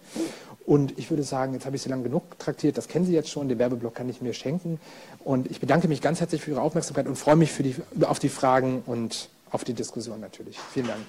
Und 0.69 0.99
ich 0.99 1.09
würde 1.09 1.23
sagen, 1.23 1.55
jetzt 1.55 1.65
habe 1.65 1.77
ich 1.77 1.81
Sie 1.81 1.89
lang 1.89 2.03
genug 2.03 2.37
traktiert, 2.37 2.77
das 2.77 2.87
kennen 2.87 3.03
Sie 3.03 3.11
jetzt 3.11 3.31
schon, 3.31 3.49
den 3.49 3.57
Werbeblock 3.57 3.95
kann 3.95 4.07
ich 4.07 4.21
mir 4.21 4.33
schenken. 4.33 4.79
Und 5.23 5.49
ich 5.49 5.59
bedanke 5.59 5.87
mich 5.87 5.99
ganz 5.99 6.19
herzlich 6.19 6.43
für 6.43 6.51
Ihre 6.51 6.61
Aufmerksamkeit 6.61 7.07
und 7.07 7.15
freue 7.15 7.37
mich 7.37 7.51
die, 7.57 7.75
auf 8.05 8.19
die 8.19 8.29
Fragen 8.29 8.83
und 8.85 9.29
auf 9.49 9.63
die 9.63 9.73
Diskussion 9.73 10.19
natürlich. 10.19 10.59
Vielen 10.71 10.85
Dank. 10.85 10.99